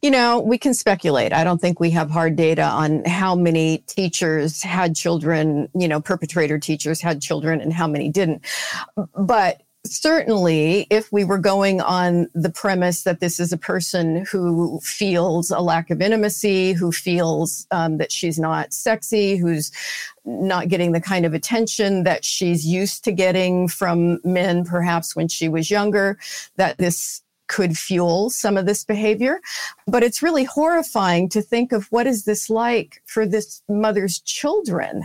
You 0.02 0.12
know, 0.12 0.40
we 0.40 0.58
can 0.58 0.74
speculate. 0.74 1.34
I 1.34 1.44
don't 1.44 1.60
think 1.60 1.80
we 1.80 1.92
have 1.92 2.10
hard 2.10 2.36
data 2.36 2.64
on 2.64 3.06
how 3.06 3.36
many 3.36 3.80
teachers 3.80 4.62
had 4.62 4.96
children, 4.96 5.70
you 5.76 5.88
know, 5.88 6.02
perpetrator 6.02 6.60
teachers 6.60 7.00
had 7.00 7.22
children 7.22 7.62
and 7.62 7.72
how 7.72 7.88
many 7.88 8.10
didn't. 8.10 8.44
But 9.16 9.62
certainly, 9.86 10.88
if 10.90 11.12
we 11.12 11.24
were 11.24 11.38
going 11.38 11.82
on 11.82 12.30
the 12.34 12.50
premise 12.50 13.04
that 13.04 13.20
this 13.20 13.40
is 13.40 13.52
a 13.52 13.58
person 13.58 14.26
who 14.26 14.80
feels 14.82 15.52
a 15.52 15.60
lack 15.60 15.90
of 15.90 16.02
intimacy, 16.02 16.74
who 16.74 16.92
feels 16.92 17.68
um, 17.72 17.98
that 17.98 18.12
she's 18.12 18.40
not 18.40 18.74
sexy, 18.74 19.36
who's 19.36 19.72
not 20.26 20.70
getting 20.70 20.94
the 20.94 21.02
kind 21.02 21.26
of 21.26 21.34
attention 21.34 22.04
that 22.04 22.24
she's 22.24 22.66
used 22.66 23.04
to 23.04 23.12
getting 23.12 23.68
from 23.68 24.20
men, 24.24 24.64
perhaps 24.64 25.16
when 25.16 25.28
she 25.28 25.50
was 25.50 25.70
younger, 25.70 26.18
that 26.56 26.78
this 26.78 27.23
could 27.54 27.78
fuel 27.78 28.32
some 28.32 28.58
of 28.58 28.66
this 28.66 28.84
behavior. 28.84 29.40
But 29.86 30.02
it's 30.02 30.24
really 30.24 30.44
horrifying 30.44 31.30
to 31.30 31.42
think 31.42 31.72
of 31.72 31.86
what 31.92 32.08
is 32.08 32.26
this 32.26 32.50
like 32.50 33.04
for 33.06 33.28
this 33.28 33.62
mother's 33.70 34.20
children? 34.22 35.04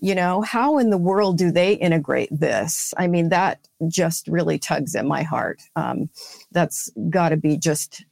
You 0.00 0.14
know, 0.14 0.42
how 0.42 0.76
in 0.76 0.90
the 0.90 0.98
world 0.98 1.38
do 1.38 1.50
they 1.50 1.72
integrate 1.72 2.28
this? 2.30 2.92
I 2.98 3.06
mean, 3.06 3.30
that 3.30 3.60
just 3.88 4.28
really 4.28 4.58
tugs 4.58 4.94
at 4.94 5.06
my 5.06 5.22
heart. 5.22 5.62
Um, 5.74 6.10
that's 6.52 6.90
got 7.08 7.30
to 7.30 7.38
be 7.38 7.56
just 7.56 8.04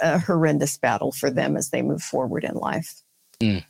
a 0.00 0.18
horrendous 0.20 0.76
battle 0.76 1.10
for 1.10 1.28
them 1.28 1.56
as 1.56 1.70
they 1.70 1.82
move 1.82 2.02
forward 2.02 2.44
in 2.44 2.54
life. 2.54 3.02
Mm 3.40 3.64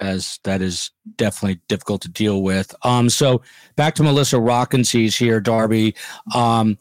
as 0.00 0.40
that 0.42 0.60
is 0.60 0.90
definitely 1.16 1.60
difficult 1.68 2.02
to 2.02 2.08
deal 2.08 2.42
with. 2.42 2.74
Um, 2.82 3.08
so 3.08 3.42
back 3.76 3.94
to 3.94 4.02
Melissa 4.02 4.36
Rockensies 4.36 5.16
here, 5.16 5.40
Darby. 5.40 5.94
Um, 6.34 6.78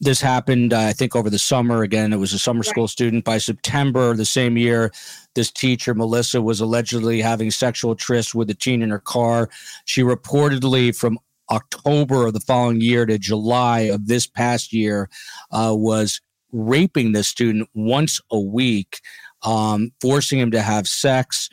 this 0.00 0.20
happened, 0.20 0.72
uh, 0.72 0.80
I 0.80 0.92
think, 0.92 1.16
over 1.16 1.28
the 1.28 1.38
summer. 1.38 1.82
Again, 1.82 2.12
it 2.12 2.18
was 2.18 2.32
a 2.32 2.38
summer 2.38 2.62
school 2.62 2.86
student. 2.88 3.24
By 3.24 3.38
September 3.38 4.14
the 4.14 4.24
same 4.24 4.56
year, 4.56 4.92
this 5.34 5.50
teacher, 5.50 5.94
Melissa, 5.94 6.40
was 6.40 6.60
allegedly 6.60 7.20
having 7.20 7.50
sexual 7.50 7.96
trysts 7.96 8.34
with 8.34 8.48
a 8.50 8.54
teen 8.54 8.82
in 8.82 8.90
her 8.90 9.00
car. 9.00 9.50
She 9.84 10.02
reportedly, 10.02 10.96
from 10.96 11.18
October 11.50 12.26
of 12.26 12.34
the 12.34 12.40
following 12.40 12.80
year 12.80 13.06
to 13.06 13.18
July 13.18 13.80
of 13.80 14.06
this 14.06 14.26
past 14.26 14.72
year, 14.72 15.08
uh, 15.50 15.74
was 15.76 16.20
raping 16.52 17.12
this 17.12 17.28
student 17.28 17.68
once 17.74 18.20
a 18.30 18.38
week, 18.38 19.00
um, 19.42 19.92
forcing 20.00 20.38
him 20.38 20.50
to 20.52 20.62
have 20.62 20.86
sex. 20.86 21.48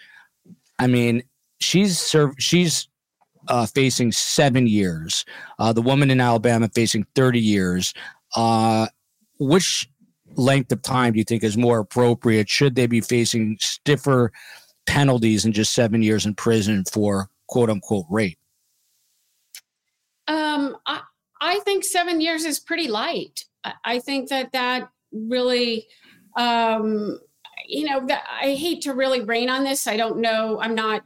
I 0.78 0.88
mean, 0.88 1.24
she's 1.60 1.98
served, 1.98 2.42
she's 2.42 2.88
uh, 3.48 3.66
facing 3.66 4.12
seven 4.12 4.68
years. 4.68 5.26
Uh, 5.60 5.74
the 5.74 5.82
woman 5.82 6.12
in 6.12 6.20
Alabama 6.22 6.70
facing 6.74 7.06
30 7.16 7.40
years. 7.40 7.94
Uh, 8.36 8.88
which 9.40 9.90
length 10.36 10.72
of 10.72 10.82
time 10.82 11.14
do 11.14 11.20
you 11.20 11.24
think 11.24 11.44
is 11.44 11.58
more 11.58 11.80
appropriate? 11.80 12.50
Should 12.50 12.76
they 12.76 12.88
be 12.88 13.02
facing 13.02 13.58
stiffer 13.60 14.32
penalties 14.86 15.44
than 15.44 15.52
just 15.52 15.74
seven 15.74 16.02
years 16.04 16.26
in 16.26 16.36
prison 16.36 16.84
for 16.92 17.30
quote 17.48 17.70
unquote 17.70 18.06
rape? 18.10 18.38
Um, 20.28 20.78
I, 20.86 21.02
I 21.42 21.60
think 21.60 21.84
seven 21.84 22.20
years 22.22 22.46
is 22.46 22.60
pretty 22.60 22.88
light. 22.88 23.46
I, 23.64 23.74
I 23.84 24.00
think 24.00 24.30
that 24.30 24.52
that 24.54 24.90
really, 25.12 25.88
um, 26.36 27.20
you 27.68 27.86
know, 27.86 28.06
that, 28.08 28.24
I 28.42 28.54
hate 28.54 28.82
to 28.84 28.94
really 28.94 29.22
rain 29.22 29.50
on 29.50 29.64
this. 29.64 29.88
I 29.88 29.98
don't 29.98 30.18
know. 30.18 30.60
I'm 30.60 30.76
not 30.76 31.04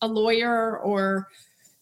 a 0.00 0.08
lawyer 0.08 0.78
or 0.78 1.28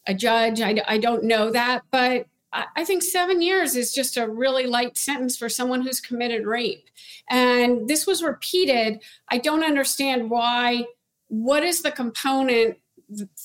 a 0.07 0.15
judge. 0.15 0.61
I, 0.61 0.83
I 0.87 0.99
don't 0.99 1.25
know 1.25 1.51
that, 1.51 1.83
but 1.91 2.27
I 2.53 2.85
think 2.85 3.03
seven 3.03 3.41
years 3.41 3.77
is 3.77 3.95
just 3.95 4.17
a 4.17 4.29
really 4.29 4.67
light 4.67 4.97
sentence 4.97 5.37
for 5.37 5.49
someone 5.49 5.83
who's 5.83 6.01
committed 6.01 6.47
rape. 6.47 6.89
And 7.29 7.89
this 7.89 8.07
was 8.07 8.23
repeated. 8.23 9.01
I 9.29 9.39
don't 9.39 9.63
understand 9.63 10.31
why. 10.31 10.87
What 11.29 11.63
is 11.63 11.83
the 11.83 11.93
component 11.93 12.79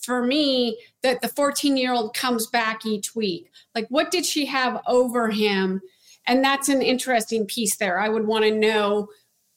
for 0.03 0.23
me 0.23 0.79
that 1.03 1.21
the 1.21 1.27
14 1.27 1.77
year 1.77 1.93
old 1.93 2.15
comes 2.15 2.47
back 2.47 2.85
each 2.85 3.15
week? 3.15 3.51
Like, 3.75 3.87
what 3.89 4.09
did 4.09 4.25
she 4.25 4.45
have 4.47 4.81
over 4.87 5.29
him? 5.29 5.81
And 6.25 6.43
that's 6.43 6.69
an 6.69 6.81
interesting 6.81 7.45
piece 7.45 7.77
there. 7.77 7.99
I 7.99 8.09
would 8.09 8.25
want 8.25 8.45
to 8.45 8.51
know 8.51 9.09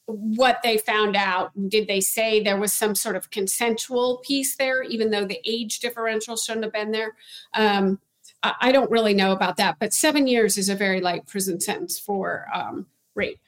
what 0.05 0.59
they 0.63 0.77
found 0.77 1.15
out. 1.15 1.51
Did 1.69 1.87
they 1.87 2.01
say 2.01 2.41
there 2.41 2.59
was 2.59 2.73
some 2.73 2.95
sort 2.95 3.15
of 3.15 3.29
consensual 3.31 4.21
piece 4.23 4.55
there, 4.55 4.83
even 4.83 5.09
though 5.09 5.25
the 5.25 5.41
age 5.45 5.79
differential 5.79 6.35
shouldn't 6.35 6.65
have 6.65 6.73
been 6.73 6.91
there? 6.91 7.15
Um, 7.53 7.99
I 8.41 8.71
don't 8.71 8.89
really 8.89 9.13
know 9.13 9.33
about 9.33 9.57
that, 9.57 9.77
but 9.79 9.93
seven 9.93 10.27
years 10.27 10.57
is 10.57 10.69
a 10.69 10.75
very 10.75 11.01
light 11.01 11.27
prison 11.27 11.59
sentence 11.59 11.99
for 11.99 12.47
um, 12.53 12.87
rape. 13.15 13.39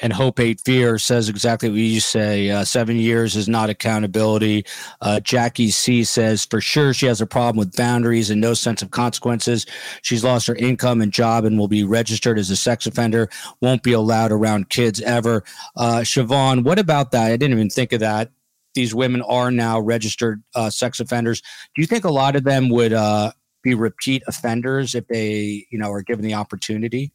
And 0.00 0.12
Hope 0.12 0.38
Hate 0.38 0.60
Fear 0.64 0.98
says 0.98 1.28
exactly 1.28 1.68
what 1.68 1.78
you 1.78 2.00
say. 2.00 2.50
Uh, 2.50 2.64
seven 2.64 2.96
years 2.96 3.36
is 3.36 3.46
not 3.46 3.68
accountability. 3.68 4.64
Uh, 5.00 5.20
Jackie 5.20 5.70
C 5.70 6.02
says 6.02 6.46
for 6.46 6.60
sure 6.60 6.94
she 6.94 7.06
has 7.06 7.20
a 7.20 7.26
problem 7.26 7.58
with 7.58 7.76
boundaries 7.76 8.30
and 8.30 8.40
no 8.40 8.54
sense 8.54 8.80
of 8.80 8.90
consequences. 8.90 9.66
She's 10.00 10.24
lost 10.24 10.46
her 10.46 10.56
income 10.56 11.02
and 11.02 11.12
job 11.12 11.44
and 11.44 11.58
will 11.58 11.68
be 11.68 11.84
registered 11.84 12.38
as 12.38 12.50
a 12.50 12.56
sex 12.56 12.86
offender. 12.86 13.28
Won't 13.60 13.82
be 13.82 13.92
allowed 13.92 14.32
around 14.32 14.70
kids 14.70 15.00
ever. 15.02 15.44
Uh, 15.76 16.00
Shavaun, 16.00 16.64
what 16.64 16.78
about 16.78 17.10
that? 17.12 17.30
I 17.30 17.36
didn't 17.36 17.56
even 17.56 17.70
think 17.70 17.92
of 17.92 18.00
that. 18.00 18.30
These 18.74 18.94
women 18.94 19.20
are 19.22 19.50
now 19.50 19.78
registered 19.78 20.42
uh, 20.54 20.70
sex 20.70 21.00
offenders. 21.00 21.42
Do 21.74 21.82
you 21.82 21.86
think 21.86 22.04
a 22.04 22.10
lot 22.10 22.34
of 22.34 22.44
them 22.44 22.70
would 22.70 22.94
uh, 22.94 23.32
be 23.62 23.74
repeat 23.74 24.22
offenders 24.26 24.94
if 24.94 25.06
they, 25.08 25.66
you 25.70 25.78
know, 25.78 25.90
are 25.90 26.02
given 26.02 26.24
the 26.24 26.34
opportunity? 26.34 27.12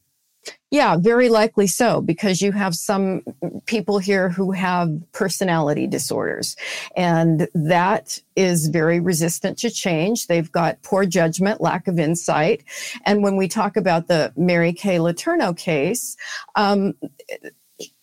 Yeah, 0.70 0.96
very 0.96 1.28
likely 1.28 1.66
so, 1.66 2.00
because 2.00 2.42
you 2.42 2.52
have 2.52 2.74
some 2.74 3.22
people 3.66 3.98
here 3.98 4.28
who 4.28 4.52
have 4.52 4.90
personality 5.12 5.86
disorders, 5.86 6.56
and 6.96 7.48
that 7.54 8.18
is 8.36 8.68
very 8.68 9.00
resistant 9.00 9.58
to 9.58 9.70
change. 9.70 10.26
They've 10.26 10.50
got 10.50 10.82
poor 10.82 11.06
judgment, 11.06 11.60
lack 11.60 11.88
of 11.88 11.98
insight. 11.98 12.64
And 13.04 13.22
when 13.22 13.36
we 13.36 13.48
talk 13.48 13.76
about 13.76 14.08
the 14.08 14.32
Mary 14.36 14.72
Kay 14.72 14.98
Letourneau 14.98 15.56
case, 15.56 16.16
um, 16.54 16.94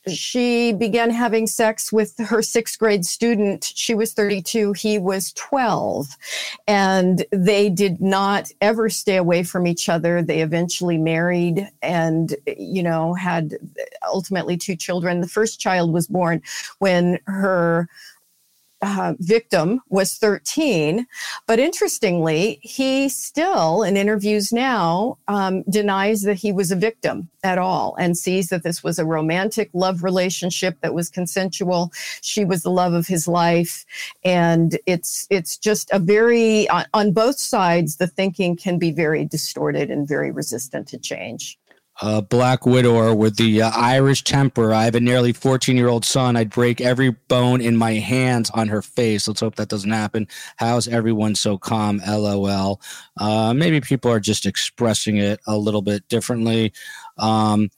she 0.08 0.74
began 0.74 1.10
having 1.10 1.48
sex 1.48 1.92
with 1.92 2.18
her 2.18 2.42
sixth 2.42 2.78
grade 2.80 3.06
student. 3.06 3.72
She 3.76 3.96
was 3.96 4.14
32, 4.14 4.74
he 4.74 5.00
was 5.00 5.34
12. 5.34 6.08
And 6.68 7.26
they 7.32 7.70
did 7.70 8.02
not 8.02 8.52
ever 8.62 8.90
stay 8.90 9.18
away 9.18 9.44
from 9.44 9.68
each 9.68 9.90
other. 9.90 10.22
They 10.22 10.42
eventually 10.42 10.98
married 10.98 11.70
and, 11.82 12.36
you 12.58 12.84
know, 12.84 13.14
had 13.14 13.56
ultimately 14.08 14.58
two 14.58 14.76
children. 14.76 15.22
The 15.22 15.28
first 15.28 15.60
child 15.60 15.92
was 15.92 16.08
born 16.08 16.42
when 16.80 17.20
her 17.26 17.88
uh, 18.82 19.14
victim 19.20 19.82
was 19.90 20.16
13. 20.16 21.08
But 21.48 21.60
interestingly, 21.60 22.60
he 22.62 23.10
still, 23.10 23.84
in 23.84 23.98
interviews 23.98 24.52
now, 24.52 25.18
um, 25.28 25.64
denies 25.64 26.22
that 26.24 26.36
he 26.36 26.52
was 26.52 26.72
a 26.72 26.76
victim 26.76 27.30
at 27.44 27.58
all 27.58 27.96
and 28.00 28.18
sees 28.18 28.50
that 28.50 28.64
this 28.64 28.84
was 28.84 29.00
a 29.00 29.06
romantic 29.06 29.70
love 29.74 30.04
relationship 30.04 30.78
that 30.82 30.94
was 30.94 31.10
consensual. 31.10 31.92
She 32.22 32.46
was 32.46 32.64
the 32.64 32.72
love 32.72 32.94
of 32.94 33.08
his 33.08 33.28
life. 33.28 33.86
And 34.24 34.78
it's, 34.86 35.28
it's 35.30 35.58
just 35.58 35.90
a 35.92 36.00
very, 36.00 36.68
on, 36.70 36.86
on 36.94 37.12
both 37.12 37.40
sides, 37.40 37.98
the 37.98 38.08
thinking 38.08 38.56
can 38.56 38.78
be 38.78 38.92
very 38.92 39.26
distorted 39.26 39.90
and 39.90 40.08
very 40.08 40.32
resistant 40.32 40.88
to 40.90 40.98
change 40.98 41.58
a 42.02 42.22
black 42.22 42.66
widower 42.66 43.16
with 43.16 43.38
the 43.38 43.62
uh, 43.62 43.72
Irish 43.74 44.24
temper. 44.24 44.74
I 44.74 44.84
have 44.86 44.96
a 44.96 45.00
nearly 45.00 45.34
14 45.34 45.78
year 45.78 45.88
old 45.88 46.06
son. 46.06 46.36
I'd 46.36 46.50
break 46.50 46.82
every 46.82 47.12
bone 47.12 47.62
in 47.62 47.78
my 47.78 47.94
hands 47.94 48.50
on 48.52 48.68
her 48.68 48.82
face. 48.82 49.28
Let's 49.28 49.40
hope 49.40 49.56
that 49.56 49.70
doesn't 49.70 49.92
happen. 49.92 50.28
How's 50.58 50.88
everyone 50.88 51.36
so 51.36 51.58
calm? 51.58 52.02
LOL. 52.06 52.82
Uh, 53.18 53.54
maybe 53.54 53.80
people 53.80 54.12
are 54.12 54.20
just 54.20 54.46
expressing 54.46 55.18
it 55.18 55.40
a 55.48 55.58
little 55.58 55.82
bit 55.82 56.08
differently. 56.10 56.74
Um, 57.18 57.70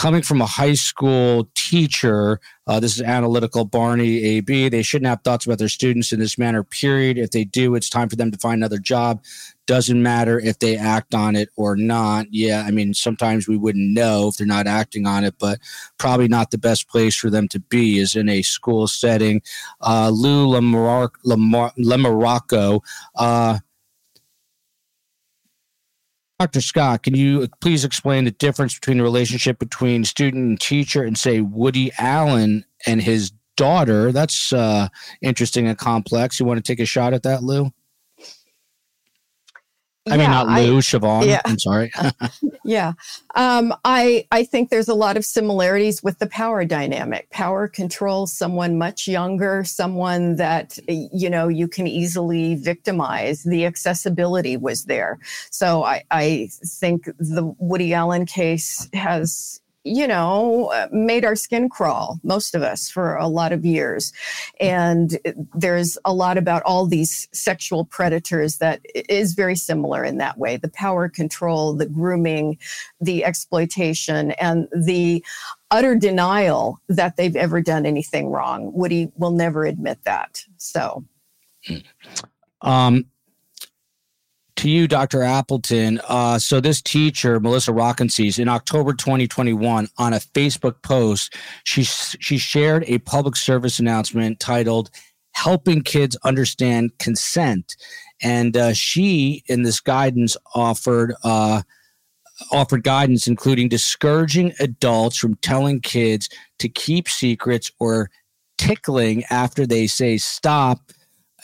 coming 0.00 0.22
from 0.22 0.40
a 0.40 0.46
high 0.46 0.72
school 0.72 1.46
teacher, 1.54 2.40
uh, 2.66 2.80
this 2.80 2.96
is 2.96 3.02
analytical 3.02 3.66
Barney 3.66 4.24
AB. 4.24 4.70
They 4.70 4.80
shouldn't 4.80 5.10
have 5.10 5.20
thoughts 5.20 5.44
about 5.44 5.58
their 5.58 5.68
students 5.68 6.10
in 6.10 6.18
this 6.18 6.38
manner, 6.38 6.64
period. 6.64 7.18
If 7.18 7.32
they 7.32 7.44
do, 7.44 7.74
it's 7.74 7.90
time 7.90 8.08
for 8.08 8.16
them 8.16 8.30
to 8.30 8.38
find 8.38 8.60
another 8.60 8.78
job. 8.78 9.22
Doesn't 9.66 10.02
matter 10.02 10.40
if 10.40 10.58
they 10.58 10.78
act 10.78 11.14
on 11.14 11.36
it 11.36 11.50
or 11.54 11.76
not. 11.76 12.28
Yeah, 12.30 12.64
I 12.66 12.70
mean, 12.70 12.94
sometimes 12.94 13.46
we 13.46 13.58
wouldn't 13.58 13.92
know 13.92 14.28
if 14.28 14.38
they're 14.38 14.46
not 14.46 14.66
acting 14.66 15.06
on 15.06 15.22
it, 15.22 15.34
but 15.38 15.58
probably 15.98 16.28
not 16.28 16.50
the 16.50 16.56
best 16.56 16.88
place 16.88 17.14
for 17.14 17.28
them 17.28 17.46
to 17.48 17.60
be 17.60 17.98
is 17.98 18.16
in 18.16 18.30
a 18.30 18.40
school 18.40 18.88
setting. 18.88 19.42
Uh, 19.82 20.10
Lou 20.14 20.48
Lamar- 20.48 21.12
Lamar- 21.24 21.74
uh, 23.16 23.58
Dr. 26.40 26.62
Scott, 26.62 27.02
can 27.02 27.14
you 27.14 27.46
please 27.60 27.84
explain 27.84 28.24
the 28.24 28.30
difference 28.30 28.74
between 28.74 28.96
the 28.96 29.02
relationship 29.02 29.58
between 29.58 30.04
student 30.04 30.42
and 30.42 30.58
teacher 30.58 31.02
and 31.02 31.18
say 31.18 31.42
Woody 31.42 31.92
Allen 31.98 32.64
and 32.86 33.02
his 33.02 33.32
daughter? 33.58 34.10
That's 34.10 34.50
uh, 34.50 34.88
interesting 35.20 35.66
and 35.66 35.76
complex. 35.76 36.40
You 36.40 36.46
want 36.46 36.56
to 36.56 36.62
take 36.62 36.80
a 36.80 36.86
shot 36.86 37.12
at 37.12 37.24
that, 37.24 37.42
Lou? 37.42 37.72
I 40.10 40.16
mean, 40.16 40.30
not 40.30 40.46
Lou, 40.46 40.76
I, 40.76 40.80
Shavaun. 40.80 41.26
Yeah. 41.26 41.40
I'm 41.44 41.58
sorry. 41.58 41.90
yeah. 42.64 42.92
Um, 43.34 43.74
I, 43.84 44.26
I 44.32 44.44
think 44.44 44.70
there's 44.70 44.88
a 44.88 44.94
lot 44.94 45.16
of 45.16 45.24
similarities 45.24 46.02
with 46.02 46.18
the 46.18 46.26
power 46.26 46.64
dynamic. 46.64 47.30
Power 47.30 47.68
controls 47.68 48.32
someone 48.32 48.78
much 48.78 49.06
younger, 49.08 49.64
someone 49.64 50.36
that, 50.36 50.78
you 50.88 51.30
know, 51.30 51.48
you 51.48 51.68
can 51.68 51.86
easily 51.86 52.56
victimize. 52.56 53.44
The 53.44 53.66
accessibility 53.66 54.56
was 54.56 54.84
there. 54.84 55.18
So 55.50 55.84
I, 55.84 56.04
I 56.10 56.48
think 56.64 57.04
the 57.18 57.54
Woody 57.58 57.94
Allen 57.94 58.26
case 58.26 58.88
has 58.92 59.60
you 59.84 60.06
know, 60.06 60.66
uh, 60.74 60.88
made 60.92 61.24
our 61.24 61.34
skin 61.34 61.68
crawl, 61.68 62.20
most 62.22 62.54
of 62.54 62.62
us, 62.62 62.90
for 62.90 63.16
a 63.16 63.28
lot 63.28 63.52
of 63.52 63.64
years. 63.64 64.12
And 64.60 65.18
there's 65.54 65.96
a 66.04 66.12
lot 66.12 66.36
about 66.36 66.62
all 66.64 66.86
these 66.86 67.28
sexual 67.32 67.86
predators 67.86 68.58
that 68.58 68.80
is 68.94 69.32
very 69.32 69.56
similar 69.56 70.04
in 70.04 70.18
that 70.18 70.38
way 70.38 70.56
the 70.56 70.68
power 70.70 71.08
control, 71.08 71.72
the 71.72 71.86
grooming, 71.86 72.58
the 73.00 73.24
exploitation, 73.24 74.32
and 74.32 74.68
the 74.74 75.24
utter 75.70 75.94
denial 75.94 76.78
that 76.88 77.16
they've 77.16 77.36
ever 77.36 77.62
done 77.62 77.86
anything 77.86 78.28
wrong. 78.28 78.72
Woody 78.74 79.10
will 79.16 79.30
never 79.30 79.64
admit 79.64 79.98
that. 80.04 80.44
So. 80.58 81.04
Um, 82.62 83.06
to 84.60 84.68
you, 84.68 84.86
Dr. 84.86 85.22
Appleton. 85.22 86.02
Uh, 86.06 86.38
so 86.38 86.60
this 86.60 86.82
teacher, 86.82 87.40
Melissa 87.40 87.72
Rockensies, 87.72 88.38
in 88.38 88.46
October 88.46 88.92
2021, 88.92 89.88
on 89.96 90.12
a 90.12 90.18
Facebook 90.18 90.82
post, 90.82 91.34
she 91.64 91.82
she 91.82 92.36
shared 92.36 92.84
a 92.86 92.98
public 92.98 93.36
service 93.36 93.78
announcement 93.78 94.38
titled 94.38 94.90
"Helping 95.32 95.80
Kids 95.80 96.14
Understand 96.24 96.92
Consent," 96.98 97.74
and 98.22 98.54
uh, 98.54 98.74
she, 98.74 99.42
in 99.46 99.62
this 99.62 99.80
guidance, 99.80 100.36
offered. 100.54 101.14
Uh, 101.24 101.62
offered 102.52 102.82
guidance 102.82 103.26
including 103.26 103.68
discouraging 103.68 104.50
adults 104.60 105.18
from 105.18 105.34
telling 105.42 105.78
kids 105.78 106.26
to 106.58 106.70
keep 106.70 107.06
secrets 107.06 107.70
or 107.78 108.10
tickling 108.56 109.22
after 109.28 109.66
they 109.66 109.86
say 109.86 110.16
stop 110.16 110.80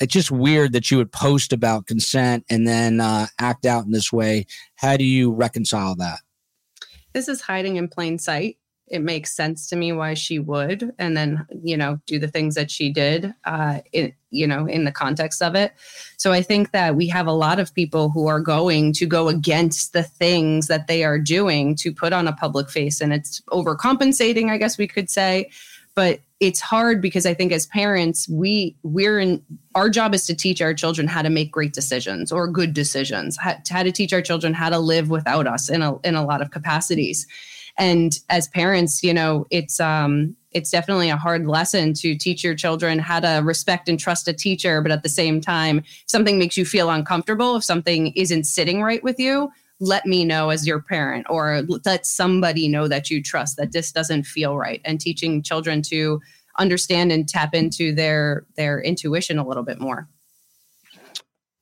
it's 0.01 0.12
just 0.12 0.30
weird 0.30 0.72
that 0.72 0.90
you 0.90 0.99
would 0.99 1.12
post 1.12 1.53
about 1.53 1.86
consent 1.86 2.44
and 2.51 2.66
then 2.66 3.01
uh, 3.01 3.26
act 3.38 3.66
out 3.66 3.84
in 3.84 3.92
this 3.92 4.12
way. 4.12 4.47
How 4.76 4.97
do 4.97 5.05
you 5.05 5.32
reconcile 5.32 5.94
that? 5.97 6.20
This 7.12 7.28
is 7.28 7.40
hiding 7.40 7.76
in 7.76 7.88
plain 7.88 8.18
sight. 8.18 8.59
It 8.88 9.01
makes 9.01 9.34
sense 9.34 9.68
to 9.70 9.76
me 9.76 9.90
why 9.90 10.14
she 10.14 10.38
would, 10.38 10.92
and 10.97 11.16
then 11.16 11.44
you 11.64 11.76
know 11.76 11.99
do 12.07 12.20
the 12.20 12.28
things 12.28 12.55
that 12.55 12.70
she 12.70 12.92
did, 12.92 13.34
uh, 13.44 13.80
you 14.30 14.47
know, 14.47 14.66
in 14.66 14.84
the 14.84 14.92
context 14.92 15.42
of 15.42 15.57
it. 15.57 15.72
So 16.18 16.30
I 16.30 16.40
think 16.40 16.70
that 16.70 16.94
we 16.94 17.09
have 17.09 17.26
a 17.26 17.32
lot 17.32 17.59
of 17.59 17.74
people 17.74 18.11
who 18.11 18.28
are 18.28 18.38
going 18.38 18.92
to 18.92 19.07
go 19.07 19.28
against 19.28 19.92
the 19.92 20.05
things 20.05 20.68
that 20.68 20.86
they 20.86 21.03
are 21.03 21.18
doing 21.18 21.74
to 21.76 21.92
put 21.92 22.12
on 22.12 22.28
a 22.28 22.32
public 22.32 22.70
face, 22.70 23.01
and 23.01 23.12
it's 23.12 23.40
overcompensating, 23.51 24.51
I 24.51 24.59
guess 24.59 24.78
we 24.78 24.86
could 24.86 25.11
say 25.11 25.51
but 25.97 26.20
it's 26.41 26.61
hard 26.61 27.01
because 27.01 27.24
i 27.26 27.32
think 27.32 27.53
as 27.53 27.66
parents 27.66 28.28
we 28.28 28.76
we're 28.82 29.18
in 29.18 29.43
our 29.74 29.89
job 29.89 30.14
is 30.14 30.26
to 30.26 30.34
teach 30.34 30.61
our 30.61 30.74
children 30.74 31.07
how 31.07 31.22
to 31.22 31.30
make 31.30 31.51
great 31.51 31.72
decisions 31.72 32.30
or 32.30 32.47
good 32.47 32.74
decisions 32.74 33.37
how, 33.39 33.55
how 33.70 33.82
to 33.82 33.93
teach 33.93 34.12
our 34.12 34.22
children 34.22 34.53
how 34.53 34.68
to 34.68 34.78
live 34.78 35.09
without 35.09 35.47
us 35.47 35.68
in 35.68 35.82
a 35.82 35.99
in 36.01 36.14
a 36.14 36.24
lot 36.24 36.41
of 36.43 36.51
capacities. 36.51 37.26
And 37.78 38.18
as 38.30 38.49
parents 38.49 39.03
you 39.03 39.12
know 39.12 39.47
it's 39.51 39.80
um 39.80 40.34
it's 40.53 40.70
definitely 40.70 41.11
a 41.11 41.16
hard 41.16 41.47
lesson 41.47 41.93
to 41.93 42.14
teach 42.14 42.43
your 42.43 42.55
children 42.55 42.99
how 42.99 43.20
to 43.20 43.43
respect 43.45 43.89
and 43.89 44.01
trust 44.01 44.26
a 44.28 44.32
teacher 44.32 44.80
but 44.80 44.91
at 44.91 45.03
the 45.03 45.09
same 45.11 45.41
time 45.41 45.82
something 46.07 46.39
makes 46.39 46.57
you 46.57 46.64
feel 46.64 46.89
uncomfortable 46.89 47.57
if 47.57 47.64
something 47.64 48.12
isn't 48.16 48.45
sitting 48.45 48.82
right 48.82 49.03
with 49.03 49.18
you 49.18 49.51
let 49.80 50.06
me 50.06 50.24
know 50.24 50.50
as 50.50 50.66
your 50.66 50.80
parent 50.80 51.26
or 51.28 51.62
let 51.84 52.06
somebody 52.06 52.68
know 52.68 52.88
that 52.88 53.10
you 53.10 53.22
trust 53.22 53.56
that 53.56 53.72
this 53.72 53.92
doesn't 53.92 54.24
feel 54.24 54.56
right 54.56 54.80
and 54.84 55.00
teaching 55.00 55.42
children 55.42 55.82
to 55.82 56.20
understand 56.58 57.12
and 57.12 57.28
tap 57.28 57.54
into 57.54 57.94
their 57.94 58.46
their 58.56 58.80
intuition 58.80 59.38
a 59.38 59.46
little 59.46 59.62
bit 59.62 59.78
more 59.78 60.08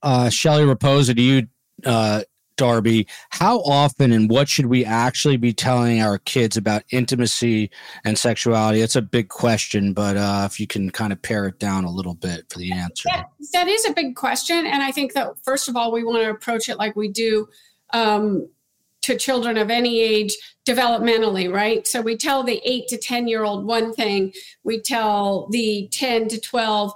uh 0.02 0.28
shelly 0.28 0.62
raposa 0.62 1.14
to 1.14 1.22
you 1.22 1.46
uh 1.84 2.22
Darby, 2.56 3.06
how 3.30 3.60
often 3.62 4.12
and 4.12 4.30
what 4.30 4.48
should 4.48 4.66
we 4.66 4.84
actually 4.84 5.36
be 5.36 5.52
telling 5.52 6.00
our 6.00 6.18
kids 6.18 6.56
about 6.56 6.84
intimacy 6.90 7.70
and 8.04 8.16
sexuality? 8.16 8.80
It's 8.80 8.96
a 8.96 9.02
big 9.02 9.28
question, 9.28 9.92
but 9.92 10.16
uh, 10.16 10.48
if 10.48 10.60
you 10.60 10.66
can 10.66 10.90
kind 10.90 11.12
of 11.12 11.20
pare 11.20 11.46
it 11.46 11.58
down 11.58 11.84
a 11.84 11.90
little 11.90 12.14
bit 12.14 12.44
for 12.50 12.58
the 12.58 12.72
answer. 12.72 13.08
that, 13.12 13.26
that 13.52 13.68
is 13.68 13.84
a 13.86 13.92
big 13.92 14.14
question. 14.14 14.66
And 14.66 14.82
I 14.82 14.92
think 14.92 15.14
that, 15.14 15.32
first 15.42 15.68
of 15.68 15.76
all, 15.76 15.90
we 15.90 16.04
want 16.04 16.22
to 16.22 16.30
approach 16.30 16.68
it 16.68 16.78
like 16.78 16.94
we 16.94 17.08
do 17.08 17.48
um, 17.94 18.48
to 19.02 19.16
children 19.16 19.56
of 19.56 19.70
any 19.70 20.00
age 20.00 20.36
developmentally, 20.66 21.50
right? 21.50 21.86
So 21.86 22.00
we 22.00 22.16
tell 22.16 22.42
the 22.42 22.60
eight 22.64 22.88
to 22.88 22.98
10 22.98 23.28
year 23.28 23.44
old 23.44 23.64
one 23.64 23.94
thing, 23.94 24.32
we 24.64 24.80
tell 24.80 25.48
the 25.50 25.88
10 25.92 26.28
to 26.28 26.40
12, 26.40 26.92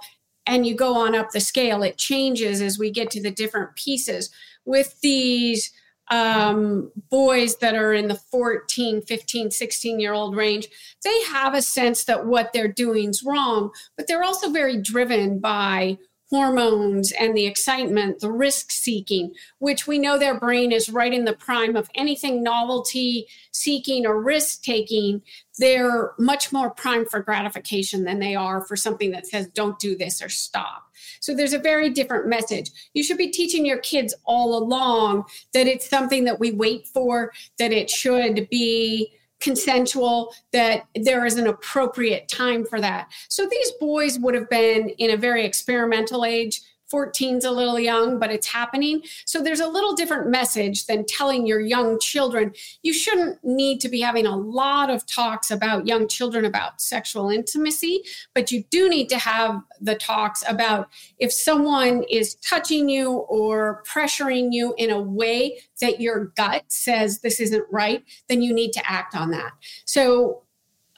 and 0.47 0.67
you 0.67 0.75
go 0.75 0.95
on 0.95 1.15
up 1.15 1.31
the 1.31 1.41
scale. 1.41 1.83
It 1.83 1.99
changes 1.99 2.61
as 2.61 2.79
we 2.79 2.91
get 2.91 3.11
to 3.13 3.23
the 3.23 3.31
different 3.31 3.77
pieces. 3.77 4.31
With 4.65 4.99
these 5.03 5.71
um, 6.11 6.91
boys 7.11 7.57
that 7.59 7.75
are 7.75 7.93
in 7.93 8.09
the 8.09 8.15
14, 8.15 9.03
15, 9.03 9.51
16 9.51 10.01
year 10.01 10.15
old 10.15 10.35
range, 10.35 10.69
they 11.05 11.23
have 11.25 11.55
a 11.55 11.63
sense 11.63 12.05
that 12.05 12.27
what 12.27 12.53
they're 12.55 12.73
doing 12.73 13.11
is 13.11 13.23
wrong, 13.23 13.71
but 13.97 14.07
they're 14.07 14.25
also 14.25 14.51
very 14.51 14.79
driven 14.79 15.39
by 15.39 15.99
hormones 16.31 17.11
and 17.13 17.35
the 17.35 17.47
excitement, 17.47 18.21
the 18.21 18.31
risk 18.31 18.71
seeking, 18.71 19.33
which 19.59 19.87
we 19.87 19.99
know 19.99 20.19
their 20.19 20.39
brain 20.39 20.73
is 20.73 20.91
right 20.91 21.15
in 21.15 21.25
the 21.25 21.33
prime 21.33 21.75
of 21.75 21.89
anything 21.95 22.43
novelty 22.43 23.27
seeking 23.51 24.07
or 24.07 24.23
risk 24.23 24.63
taking. 24.63 25.23
They're 25.59 26.13
much 26.19 26.53
more 26.53 26.71
prime 26.71 27.07
for 27.07 27.21
gratification 27.21 28.05
than 28.05 28.19
they 28.19 28.35
are 28.35 28.61
for 28.61 28.77
something 28.77 29.11
that 29.13 29.27
says, 29.27 29.49
don't 29.49 29.79
do 29.79 29.97
this 29.97 30.23
or 30.23 30.29
stop. 30.29 30.85
So 31.21 31.35
there's 31.35 31.55
a 31.55 31.59
very 31.59 31.91
different 31.91 32.29
message. 32.29 32.71
You 32.93 33.03
should 33.03 33.19
be 33.19 33.31
teaching 33.31 33.65
your 33.65 33.79
kids 33.79 34.15
all 34.25 34.57
along 34.57 35.25
that 35.55 35.67
it's 35.67 35.89
something 35.89 36.25
that 36.25 36.39
we 36.39 36.53
wait 36.53 36.87
for, 36.89 37.33
that 37.59 37.73
it 37.73 37.89
should 37.89 38.49
be 38.51 39.13
consensual, 39.41 40.35
that 40.53 40.85
there 40.95 41.25
is 41.25 41.37
an 41.37 41.47
appropriate 41.47 42.29
time 42.29 42.65
for 42.65 42.81
that. 42.81 43.09
So 43.29 43.47
these 43.47 43.73
boys 43.81 44.19
would 44.19 44.35
have 44.35 44.49
been 44.51 44.91
in 44.91 45.11
a 45.11 45.17
very 45.17 45.45
experimental 45.45 46.25
age 46.25 46.61
14's 46.93 47.45
a 47.45 47.51
little 47.51 47.79
young, 47.79 48.19
but 48.19 48.31
it's 48.31 48.47
happening. 48.47 49.03
So 49.25 49.43
there's 49.43 49.61
a 49.61 49.69
little 49.69 49.95
different 49.95 50.29
message 50.29 50.87
than 50.87 51.05
telling 51.07 51.47
your 51.47 51.61
young 51.61 51.99
children. 52.01 52.53
You 52.83 52.93
shouldn't 52.93 53.43
need 53.45 53.81
to 53.81 53.89
be 53.89 54.01
having 54.01 54.27
a 54.27 54.37
lot 54.37 54.91
of 54.91 55.07
talks 55.07 55.51
about 55.51 55.87
young 55.87 56.09
children 56.09 56.45
about 56.45 56.81
sexual 56.81 57.31
intimacy, 57.31 58.03
but 58.35 58.51
you 58.51 58.65
do 58.71 58.89
need 58.89 59.09
to 59.11 59.19
have 59.19 59.61
the 59.81 59.95
talks 59.95 60.43
about 60.49 60.89
if 61.19 61.33
someone 61.33 62.05
is 62.11 62.37
touching 62.37 62.89
you 62.89 63.13
or 63.29 63.83
pressuring 63.87 64.49
you 64.51 64.75
in 64.79 64.91
a 64.91 65.01
way 65.01 65.61
that 65.81 66.01
your 66.01 66.27
gut 66.37 66.65
says 66.69 67.21
this 67.21 67.41
isn't 67.41 67.65
right, 67.71 68.05
then 68.29 68.43
you 68.43 68.53
need 68.53 68.73
to 68.73 68.91
act 68.91 69.15
on 69.15 69.31
that. 69.31 69.53
So 69.85 70.43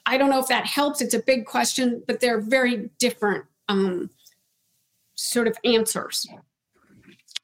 I 0.05 0.17
don't 0.17 0.29
know 0.29 0.39
if 0.39 0.47
that 0.47 0.65
helps. 0.65 1.01
It's 1.01 1.13
a 1.13 1.19
big 1.19 1.45
question, 1.45 2.03
but 2.07 2.19
they're 2.19 2.41
very 2.41 2.89
different. 2.97 3.45
Um, 3.67 4.09
sort 5.21 5.47
of 5.47 5.57
answers. 5.63 6.27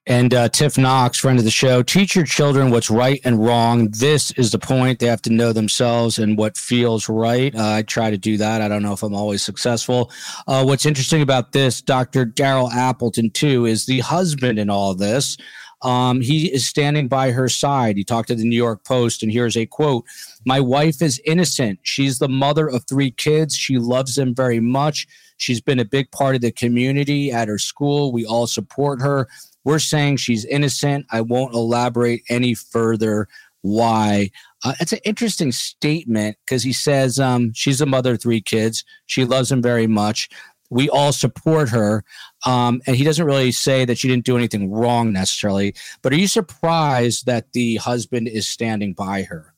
And 0.08 0.34
uh, 0.34 0.48
Tiff 0.48 0.78
Knox, 0.78 1.20
friend 1.20 1.38
of 1.38 1.44
the 1.44 1.52
show, 1.52 1.84
teach 1.84 2.16
your 2.16 2.24
children 2.24 2.72
what's 2.72 2.90
right 2.90 3.20
and 3.26 3.46
wrong. 3.46 3.90
This 3.92 4.32
is 4.32 4.54
the 4.54 4.58
point. 4.58 5.00
They 5.00 5.08
have 5.08 5.22
to 5.24 5.30
know 5.30 5.52
themselves 5.52 6.18
and 6.18 6.38
what 6.38 6.56
feels 6.56 7.10
right. 7.10 7.54
Uh, 7.54 7.72
I 7.74 7.82
try 7.82 8.10
to 8.10 8.18
do 8.18 8.38
that. 8.38 8.62
I 8.62 8.70
don't 8.70 8.84
know 8.84 8.94
if 8.94 9.04
I'm 9.04 9.14
always 9.14 9.44
successful. 9.44 10.10
Uh, 10.48 10.64
what's 10.64 10.86
interesting 10.86 11.22
about 11.22 11.52
this, 11.52 11.82
Dr. 11.82 12.26
Daryl 12.26 12.72
Appleton, 12.72 13.32
too, 13.32 13.66
is 13.66 13.86
the 13.86 14.00
husband 14.00 14.60
in 14.60 14.70
all 14.70 14.96
this. 14.96 15.36
Um, 15.82 16.22
he 16.22 16.52
is 16.52 16.66
standing 16.66 17.08
by 17.08 17.32
her 17.32 17.48
side. 17.48 17.98
He 17.98 18.04
talked 18.04 18.30
to 18.30 18.36
the 18.36 18.44
New 18.44 18.56
York 18.56 18.84
Post, 18.84 19.22
and 19.22 19.32
here's 19.32 19.56
a 19.56 19.66
quote 19.66 20.06
My 20.46 20.60
wife 20.60 21.02
is 21.02 21.22
innocent. 21.26 21.80
She's 21.84 22.20
the 22.20 22.30
mother 22.30 22.68
of 22.68 22.86
three 22.86 23.12
kids. 23.12 23.56
She 23.56 23.78
loves 23.78 24.16
them 24.16 24.34
very 24.34 24.60
much. 24.60 25.08
She's 25.38 25.62
been 25.62 25.80
a 25.80 25.86
big 25.86 26.12
part 26.12 26.36
of 26.36 26.42
the 26.42 26.52
community 26.52 27.32
at 27.32 27.48
her 27.48 27.60
school. 27.60 28.12
We 28.12 28.26
all 28.26 28.48
support 28.48 29.02
her. 29.02 29.28
We're 29.64 29.80
saying 29.80 30.18
she's 30.18 30.46
innocent. 30.46 31.06
I 31.12 31.22
won't 31.22 31.54
elaborate 31.54 32.24
any 32.30 32.56
further 32.56 33.28
why. 33.62 34.32
Uh, 34.64 34.74
it's 34.80 34.94
an 34.94 35.00
interesting 35.04 35.52
statement 35.52 36.38
because 36.46 36.64
he 36.64 36.74
says 36.74 37.20
um, 37.20 37.52
she's 37.54 37.82
a 37.82 37.86
mother 37.86 38.14
of 38.14 38.22
three 38.22 38.42
kids. 38.42 38.84
She 39.06 39.26
loves 39.26 39.52
him 39.52 39.62
very 39.62 39.88
much. 39.88 40.30
We 40.70 40.90
all 40.90 41.14
support 41.14 41.70
her. 41.70 42.04
Um, 42.46 42.82
and 42.86 42.96
he 42.96 43.04
doesn't 43.04 43.26
really 43.26 43.52
say 43.52 43.86
that 43.86 43.98
she 43.98 44.08
didn't 44.08 44.26
do 44.26 44.38
anything 44.38 44.72
wrong 44.72 45.12
necessarily. 45.14 45.76
But 46.02 46.14
are 46.14 46.18
you 46.18 46.28
surprised 46.28 47.26
that 47.26 47.54
the 47.54 47.78
husband 47.78 48.28
is 48.28 48.48
standing 48.48 48.94
by 48.94 49.24
her? 49.24 49.54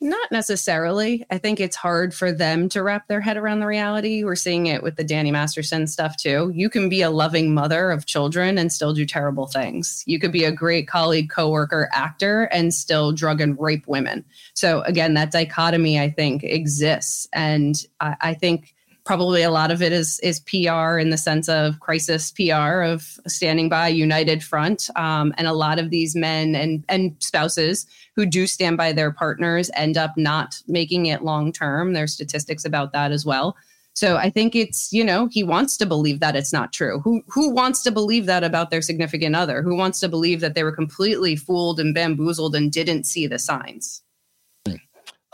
Not 0.00 0.30
necessarily. 0.30 1.26
I 1.28 1.38
think 1.38 1.58
it's 1.58 1.74
hard 1.74 2.14
for 2.14 2.30
them 2.30 2.68
to 2.68 2.84
wrap 2.84 3.08
their 3.08 3.20
head 3.20 3.36
around 3.36 3.58
the 3.58 3.66
reality. 3.66 4.22
We're 4.22 4.36
seeing 4.36 4.66
it 4.66 4.80
with 4.80 4.94
the 4.94 5.02
Danny 5.02 5.32
Masterson 5.32 5.88
stuff 5.88 6.16
too. 6.16 6.52
You 6.54 6.70
can 6.70 6.88
be 6.88 7.02
a 7.02 7.10
loving 7.10 7.52
mother 7.52 7.90
of 7.90 8.06
children 8.06 8.58
and 8.58 8.72
still 8.72 8.92
do 8.94 9.04
terrible 9.04 9.48
things. 9.48 10.04
You 10.06 10.20
could 10.20 10.30
be 10.30 10.44
a 10.44 10.52
great 10.52 10.86
colleague, 10.86 11.30
coworker, 11.30 11.88
actor, 11.92 12.44
and 12.52 12.72
still 12.72 13.10
drug 13.10 13.40
and 13.40 13.58
rape 13.58 13.88
women. 13.88 14.24
So 14.54 14.82
again, 14.82 15.14
that 15.14 15.32
dichotomy 15.32 15.98
I 15.98 16.10
think 16.10 16.44
exists, 16.44 17.26
and 17.32 17.74
I, 17.98 18.16
I 18.20 18.34
think 18.34 18.76
probably 19.08 19.42
a 19.42 19.50
lot 19.50 19.70
of 19.70 19.80
it 19.80 19.90
is 19.90 20.20
is 20.20 20.38
PR 20.40 20.98
in 20.98 21.08
the 21.08 21.16
sense 21.16 21.48
of 21.48 21.80
crisis 21.80 22.30
PR 22.30 22.82
of 22.82 23.18
standing 23.26 23.70
by 23.70 23.88
united 23.88 24.44
front, 24.44 24.90
um, 24.96 25.32
and 25.38 25.46
a 25.46 25.54
lot 25.54 25.78
of 25.78 25.88
these 25.88 26.14
men 26.14 26.54
and 26.54 26.84
and 26.90 27.16
spouses 27.18 27.86
who 28.14 28.26
do 28.26 28.46
stand 28.46 28.76
by 28.76 28.92
their 28.92 29.10
partners 29.10 29.70
end 29.74 29.96
up 29.96 30.12
not 30.18 30.62
making 30.68 31.06
it 31.06 31.24
long 31.24 31.52
term. 31.52 31.94
There's 31.94 32.12
statistics 32.12 32.66
about 32.66 32.92
that 32.92 33.10
as 33.10 33.24
well. 33.24 33.56
So 33.94 34.18
I 34.18 34.28
think 34.28 34.54
it's 34.54 34.92
you 34.92 35.04
know 35.04 35.26
he 35.32 35.42
wants 35.42 35.78
to 35.78 35.86
believe 35.86 36.20
that 36.20 36.36
it's 36.36 36.52
not 36.52 36.74
true. 36.74 37.00
Who 37.00 37.22
who 37.28 37.48
wants 37.48 37.82
to 37.84 37.90
believe 37.90 38.26
that 38.26 38.44
about 38.44 38.68
their 38.68 38.82
significant 38.82 39.34
other? 39.34 39.62
Who 39.62 39.74
wants 39.74 40.00
to 40.00 40.10
believe 40.10 40.40
that 40.40 40.54
they 40.54 40.64
were 40.64 40.80
completely 40.82 41.34
fooled 41.34 41.80
and 41.80 41.94
bamboozled 41.94 42.54
and 42.54 42.70
didn't 42.70 43.04
see 43.04 43.26
the 43.26 43.38
signs? 43.38 44.02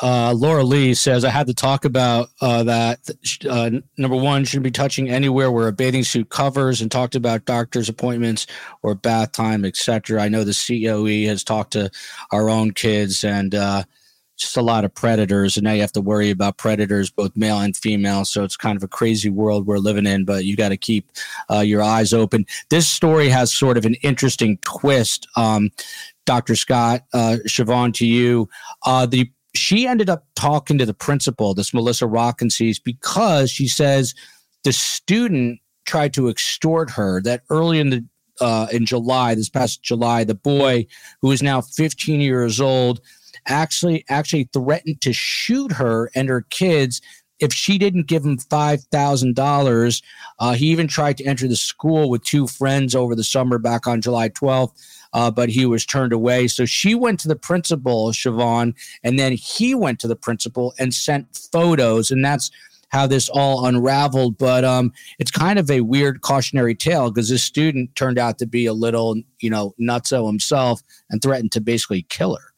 Uh, 0.02 0.34
Laura 0.36 0.64
Lee 0.64 0.94
says, 0.94 1.24
I 1.24 1.30
had 1.30 1.46
to 1.46 1.54
talk 1.54 1.84
about 1.84 2.28
uh, 2.40 2.64
that. 2.64 2.98
Uh, 3.48 3.70
number 3.96 4.16
one, 4.16 4.44
shouldn't 4.44 4.64
be 4.64 4.70
touching 4.70 5.08
anywhere 5.08 5.50
where 5.50 5.68
a 5.68 5.72
bathing 5.72 6.02
suit 6.02 6.30
covers 6.30 6.80
and 6.80 6.90
talked 6.90 7.14
about 7.14 7.44
doctor's 7.44 7.88
appointments 7.88 8.46
or 8.82 8.94
bath 8.94 9.32
time, 9.32 9.64
etc. 9.64 10.20
I 10.20 10.28
know 10.28 10.44
the 10.44 10.52
COE 10.52 11.28
has 11.28 11.44
talked 11.44 11.72
to 11.74 11.90
our 12.32 12.50
own 12.50 12.72
kids 12.72 13.22
and 13.24 13.54
uh, 13.54 13.84
just 14.36 14.56
a 14.56 14.62
lot 14.62 14.84
of 14.84 14.94
predators. 14.94 15.56
And 15.56 15.64
now 15.64 15.72
you 15.72 15.80
have 15.80 15.92
to 15.92 16.00
worry 16.00 16.30
about 16.30 16.58
predators, 16.58 17.10
both 17.10 17.36
male 17.36 17.60
and 17.60 17.76
female. 17.76 18.24
So 18.24 18.42
it's 18.42 18.56
kind 18.56 18.76
of 18.76 18.82
a 18.82 18.88
crazy 18.88 19.30
world 19.30 19.66
we're 19.66 19.78
living 19.78 20.06
in, 20.06 20.24
but 20.24 20.44
you 20.44 20.56
got 20.56 20.70
to 20.70 20.76
keep 20.76 21.10
uh, 21.50 21.60
your 21.60 21.82
eyes 21.82 22.12
open. 22.12 22.46
This 22.68 22.88
story 22.88 23.28
has 23.28 23.54
sort 23.54 23.78
of 23.78 23.86
an 23.86 23.94
interesting 24.02 24.58
twist. 24.64 25.28
Um, 25.36 25.70
Dr. 26.26 26.56
Scott, 26.56 27.04
uh, 27.12 27.36
Shavaun, 27.46 27.92
to 27.94 28.06
you. 28.06 28.48
Uh, 28.84 29.06
the 29.06 29.30
she 29.54 29.86
ended 29.86 30.10
up 30.10 30.26
talking 30.34 30.78
to 30.78 30.86
the 30.86 30.94
principal, 30.94 31.54
this 31.54 31.72
Melissa 31.72 32.06
Rockensies, 32.06 32.82
because 32.82 33.50
she 33.50 33.68
says 33.68 34.14
the 34.64 34.72
student 34.72 35.60
tried 35.84 36.12
to 36.14 36.28
extort 36.28 36.90
her. 36.90 37.20
That 37.22 37.42
early 37.50 37.78
in 37.78 37.90
the 37.90 38.04
uh, 38.40 38.66
in 38.72 38.84
July, 38.84 39.34
this 39.34 39.48
past 39.48 39.82
July, 39.82 40.24
the 40.24 40.34
boy 40.34 40.86
who 41.22 41.30
is 41.30 41.42
now 41.42 41.60
15 41.60 42.20
years 42.20 42.60
old 42.60 43.00
actually 43.46 44.04
actually 44.08 44.48
threatened 44.52 45.00
to 45.02 45.12
shoot 45.12 45.70
her 45.72 46.10
and 46.14 46.28
her 46.28 46.42
kids 46.50 47.00
if 47.38 47.52
she 47.52 47.78
didn't 47.78 48.06
give 48.06 48.24
him 48.24 48.38
five 48.38 48.82
thousand 48.90 49.38
uh, 49.38 49.42
dollars. 49.42 50.02
He 50.56 50.66
even 50.66 50.88
tried 50.88 51.16
to 51.18 51.24
enter 51.24 51.46
the 51.46 51.56
school 51.56 52.10
with 52.10 52.24
two 52.24 52.46
friends 52.46 52.94
over 52.94 53.14
the 53.14 53.24
summer 53.24 53.58
back 53.58 53.86
on 53.86 54.00
July 54.00 54.30
12th 54.30 54.72
uh, 55.14 55.30
but 55.30 55.48
he 55.48 55.64
was 55.64 55.86
turned 55.86 56.12
away. 56.12 56.48
So 56.48 56.66
she 56.66 56.94
went 56.94 57.20
to 57.20 57.28
the 57.28 57.36
principal, 57.36 58.10
Shavaun, 58.10 58.74
and 59.02 59.18
then 59.18 59.32
he 59.32 59.74
went 59.74 60.00
to 60.00 60.08
the 60.08 60.16
principal 60.16 60.74
and 60.78 60.92
sent 60.92 61.48
photos. 61.52 62.10
And 62.10 62.24
that's 62.24 62.50
how 62.90 63.06
this 63.06 63.28
all 63.28 63.66
unraveled. 63.66 64.36
But 64.36 64.64
um, 64.64 64.92
it's 65.18 65.30
kind 65.30 65.58
of 65.58 65.70
a 65.70 65.80
weird 65.80 66.20
cautionary 66.20 66.74
tale 66.74 67.10
because 67.10 67.28
this 67.28 67.42
student 67.42 67.94
turned 67.96 68.18
out 68.18 68.38
to 68.38 68.46
be 68.46 68.66
a 68.66 68.72
little, 68.72 69.16
you 69.40 69.50
know, 69.50 69.74
nutso 69.80 70.26
himself 70.26 70.82
and 71.10 71.22
threatened 71.22 71.52
to 71.52 71.60
basically 71.60 72.02
kill 72.08 72.36
her. 72.36 72.53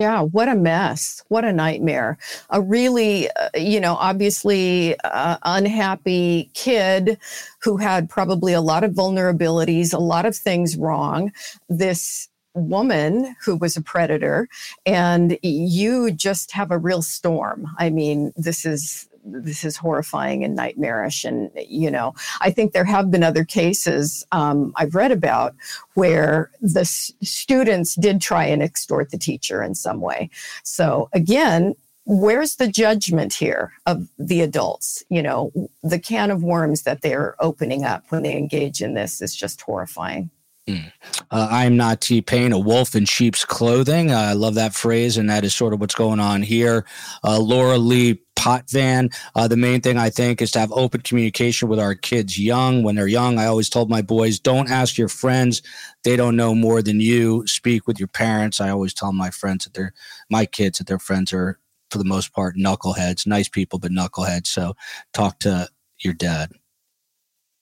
Yeah, 0.00 0.22
what 0.22 0.48
a 0.48 0.56
mess. 0.56 1.22
What 1.28 1.44
a 1.44 1.52
nightmare. 1.52 2.18
A 2.50 2.60
really, 2.60 3.30
uh, 3.30 3.48
you 3.54 3.78
know, 3.78 3.94
obviously 3.94 4.98
uh, 5.04 5.36
unhappy 5.44 6.50
kid 6.54 7.16
who 7.62 7.76
had 7.76 8.10
probably 8.10 8.52
a 8.52 8.60
lot 8.60 8.82
of 8.82 8.90
vulnerabilities, 8.90 9.94
a 9.94 9.98
lot 9.98 10.26
of 10.26 10.36
things 10.36 10.76
wrong. 10.76 11.30
This 11.68 12.28
woman 12.54 13.36
who 13.44 13.56
was 13.56 13.76
a 13.76 13.82
predator, 13.82 14.48
and 14.84 15.38
you 15.42 16.10
just 16.10 16.50
have 16.52 16.72
a 16.72 16.78
real 16.78 17.02
storm. 17.02 17.68
I 17.78 17.90
mean, 17.90 18.32
this 18.36 18.66
is 18.66 19.08
this 19.24 19.64
is 19.64 19.76
horrifying 19.76 20.44
and 20.44 20.54
nightmarish. 20.54 21.24
And, 21.24 21.50
you 21.68 21.90
know, 21.90 22.14
I 22.40 22.50
think 22.50 22.72
there 22.72 22.84
have 22.84 23.10
been 23.10 23.22
other 23.22 23.44
cases 23.44 24.24
um, 24.32 24.72
I've 24.76 24.94
read 24.94 25.12
about 25.12 25.54
where 25.94 26.50
the 26.60 26.80
s- 26.80 27.12
students 27.22 27.94
did 27.94 28.20
try 28.20 28.44
and 28.44 28.62
extort 28.62 29.10
the 29.10 29.18
teacher 29.18 29.62
in 29.62 29.74
some 29.74 30.00
way. 30.00 30.30
So, 30.62 31.08
again, 31.12 31.74
where's 32.06 32.56
the 32.56 32.68
judgment 32.68 33.32
here 33.32 33.72
of 33.86 34.08
the 34.18 34.42
adults? 34.42 35.02
You 35.08 35.22
know, 35.22 35.52
the 35.82 35.98
can 35.98 36.30
of 36.30 36.42
worms 36.42 36.82
that 36.82 37.02
they're 37.02 37.34
opening 37.40 37.84
up 37.84 38.04
when 38.10 38.22
they 38.22 38.36
engage 38.36 38.82
in 38.82 38.94
this 38.94 39.22
is 39.22 39.34
just 39.34 39.60
horrifying. 39.62 40.30
Mm. 40.66 40.90
Uh, 41.30 41.48
I'm 41.50 41.76
not 41.76 42.00
T 42.00 42.22
Pain, 42.22 42.52
a 42.52 42.58
wolf 42.58 42.94
in 42.94 43.04
sheep's 43.04 43.44
clothing. 43.44 44.10
Uh, 44.10 44.18
I 44.18 44.32
love 44.32 44.54
that 44.54 44.74
phrase, 44.74 45.18
and 45.18 45.28
that 45.28 45.44
is 45.44 45.54
sort 45.54 45.74
of 45.74 45.80
what's 45.80 45.94
going 45.94 46.20
on 46.20 46.42
here. 46.42 46.86
Uh, 47.22 47.38
Laura 47.38 47.76
Lee 47.76 48.18
Potvin. 48.44 49.10
Uh, 49.34 49.48
the 49.48 49.56
main 49.56 49.80
thing 49.80 49.96
I 49.96 50.10
think 50.10 50.42
is 50.42 50.50
to 50.50 50.58
have 50.58 50.70
open 50.72 51.00
communication 51.00 51.66
with 51.66 51.80
our 51.80 51.94
kids 51.94 52.38
young. 52.38 52.82
When 52.82 52.94
they're 52.94 53.06
young, 53.06 53.38
I 53.38 53.46
always 53.46 53.70
told 53.70 53.88
my 53.88 54.02
boys, 54.02 54.38
don't 54.38 54.70
ask 54.70 54.98
your 54.98 55.08
friends; 55.08 55.62
they 56.02 56.14
don't 56.14 56.36
know 56.36 56.54
more 56.54 56.82
than 56.82 57.00
you. 57.00 57.46
Speak 57.46 57.86
with 57.86 57.98
your 57.98 58.08
parents. 58.08 58.60
I 58.60 58.68
always 58.68 58.92
tell 58.92 59.12
my 59.12 59.30
friends 59.30 59.64
that 59.64 59.72
they're 59.72 59.94
my 60.28 60.44
kids 60.44 60.76
that 60.76 60.86
their 60.86 60.98
friends 60.98 61.32
are 61.32 61.58
for 61.90 61.96
the 61.96 62.04
most 62.04 62.34
part 62.34 62.56
knuckleheads, 62.56 63.26
nice 63.26 63.48
people, 63.48 63.78
but 63.78 63.92
knuckleheads. 63.92 64.48
So 64.48 64.74
talk 65.14 65.38
to 65.40 65.68
your 66.00 66.14
dad 66.14 66.50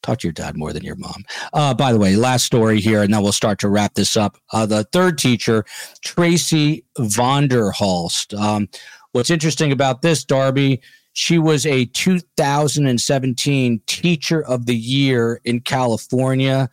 talk 0.03 0.19
to 0.19 0.27
your 0.27 0.33
dad 0.33 0.57
more 0.57 0.73
than 0.73 0.83
your 0.83 0.97
mom. 0.97 1.25
Uh, 1.53 1.73
by 1.73 1.93
the 1.93 1.99
way, 1.99 2.17
last 2.17 2.45
story 2.45 2.81
here, 2.81 3.03
and 3.03 3.15
then 3.15 3.23
we'll 3.23 3.33
start 3.33 3.59
to 3.61 3.69
wrap 3.69 3.95
this 3.95 4.17
up. 4.17 4.37
Uh, 4.53 4.67
the 4.67 4.85
third 4.93 5.17
teacher, 5.17 5.65
Tracy 6.03 6.85
Vonderhalst. 6.99 8.37
Um, 8.39 8.69
what's 9.13 9.31
interesting 9.31 9.73
about 9.73 10.03
this, 10.03 10.25
Darby, 10.25 10.81
she 11.13 11.39
was 11.39 11.67
a 11.67 11.85
2017 11.87 13.81
Teacher 13.87 14.45
of 14.45 14.67
the 14.67 14.77
Year 14.77 15.41
in 15.45 15.61
California. 15.61 16.71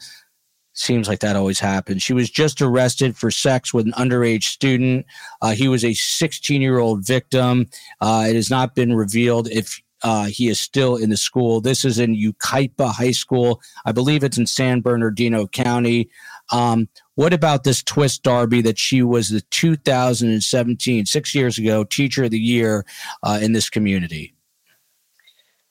Seems 0.73 1.09
like 1.09 1.19
that 1.19 1.35
always 1.35 1.59
happens. 1.59 2.03
She 2.03 2.13
was 2.13 2.29
just 2.29 2.61
arrested 2.61 3.17
for 3.17 3.31
sex 3.31 3.73
with 3.73 3.85
an 3.85 3.91
underage 3.93 4.43
student. 4.43 5.05
Uh, 5.41 5.51
he 5.51 5.67
was 5.67 5.83
a 5.83 5.93
16 5.93 6.61
year 6.61 6.79
old 6.79 7.05
victim. 7.05 7.67
Uh, 7.99 8.27
it 8.29 8.35
has 8.35 8.49
not 8.49 8.75
been 8.75 8.95
revealed 8.95 9.49
if 9.49 9.81
uh, 10.03 10.25
he 10.25 10.47
is 10.47 10.59
still 10.59 10.95
in 10.95 11.09
the 11.09 11.17
school. 11.17 11.59
This 11.59 11.83
is 11.83 11.99
in 11.99 12.15
Yucaipa 12.15 12.93
High 12.93 13.11
School. 13.11 13.61
I 13.85 13.91
believe 13.91 14.23
it's 14.23 14.37
in 14.37 14.47
San 14.47 14.79
Bernardino 14.79 15.47
County. 15.47 16.09
Um, 16.51 16.89
what 17.15 17.33
about 17.33 17.63
this 17.63 17.83
twist, 17.83 18.23
Darby, 18.23 18.61
that 18.61 18.79
she 18.79 19.03
was 19.03 19.29
the 19.29 19.41
2017, 19.41 21.05
six 21.05 21.35
years 21.35 21.57
ago, 21.57 21.83
Teacher 21.83 22.23
of 22.23 22.31
the 22.31 22.39
Year 22.39 22.85
uh, 23.23 23.39
in 23.41 23.53
this 23.53 23.69
community? 23.69 24.33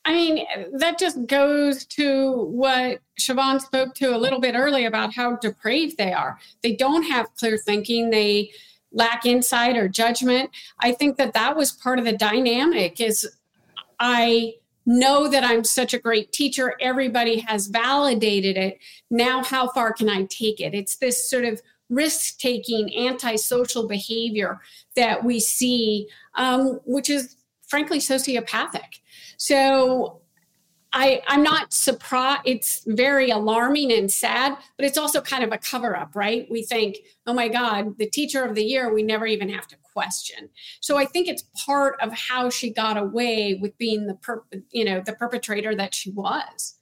I 0.04 0.14
mean, 0.14 0.46
that 0.72 0.98
just 0.98 1.26
goes 1.26 1.84
to 1.86 2.32
what 2.32 3.00
Shavaun 3.20 3.60
spoke 3.60 3.94
to 3.96 4.16
a 4.16 4.16
little 4.16 4.40
bit 4.40 4.54
earlier 4.54 4.88
about 4.88 5.14
how 5.14 5.36
depraved 5.36 5.98
they 5.98 6.12
are. 6.14 6.38
They 6.62 6.74
don't 6.74 7.02
have 7.02 7.34
clear 7.34 7.58
thinking. 7.58 8.08
They 8.08 8.52
lack 8.90 9.26
insight 9.26 9.76
or 9.76 9.86
judgment. 9.86 10.50
I 10.80 10.92
think 10.92 11.18
that 11.18 11.34
that 11.34 11.56
was 11.56 11.72
part 11.72 11.98
of 11.98 12.06
the 12.06 12.16
dynamic 12.16 13.02
is 13.02 13.28
I 14.00 14.54
know 14.88 15.28
that 15.28 15.44
I'm 15.44 15.64
such 15.64 15.92
a 15.92 15.98
great 15.98 16.32
teacher. 16.32 16.74
Everybody 16.80 17.40
has 17.40 17.66
validated 17.66 18.56
it. 18.56 18.78
Now, 19.10 19.44
how 19.44 19.68
far 19.68 19.92
can 19.92 20.08
I 20.08 20.24
take 20.24 20.60
it? 20.60 20.74
It's 20.74 20.96
this 20.96 21.28
sort 21.28 21.44
of 21.44 21.60
risk 21.90 22.38
taking, 22.38 23.06
antisocial 23.06 23.86
behavior 23.86 24.60
that 24.96 25.24
we 25.24 25.40
see, 25.40 26.08
um, 26.34 26.80
which 26.86 27.10
is 27.10 27.36
frankly 27.66 27.98
sociopathic. 27.98 29.00
So 29.36 30.22
I, 30.94 31.22
I'm 31.28 31.42
not 31.42 31.74
surprised. 31.74 32.40
It's 32.46 32.82
very 32.86 33.30
alarming 33.30 33.92
and 33.92 34.10
sad, 34.10 34.56
but 34.76 34.86
it's 34.86 34.96
also 34.96 35.20
kind 35.20 35.44
of 35.44 35.52
a 35.52 35.58
cover 35.58 35.94
up, 35.94 36.16
right? 36.16 36.50
We 36.50 36.62
think, 36.62 36.98
oh 37.26 37.34
my 37.34 37.48
God, 37.48 37.98
the 37.98 38.08
teacher 38.08 38.42
of 38.42 38.54
the 38.54 38.64
year, 38.64 38.92
we 38.92 39.02
never 39.02 39.26
even 39.26 39.50
have 39.50 39.66
to 39.68 39.76
question. 39.98 40.48
So 40.80 40.96
I 40.96 41.06
think 41.06 41.26
it's 41.26 41.42
part 41.66 41.96
of 42.00 42.12
how 42.12 42.50
she 42.50 42.70
got 42.70 42.96
away 42.96 43.58
with 43.60 43.76
being 43.78 44.06
the 44.06 44.14
per, 44.14 44.44
you 44.70 44.84
know 44.84 45.02
the 45.04 45.12
perpetrator 45.12 45.74
that 45.74 45.92
she 45.92 46.12
was. 46.12 46.76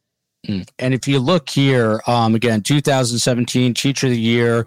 Mm. 0.46 0.68
And 0.78 0.92
if 0.92 1.08
you 1.08 1.18
look 1.18 1.48
here, 1.48 2.02
um, 2.06 2.34
again, 2.34 2.60
2017 2.60 3.72
Teacher 3.72 4.06
of 4.06 4.12
the 4.12 4.20
Year, 4.20 4.66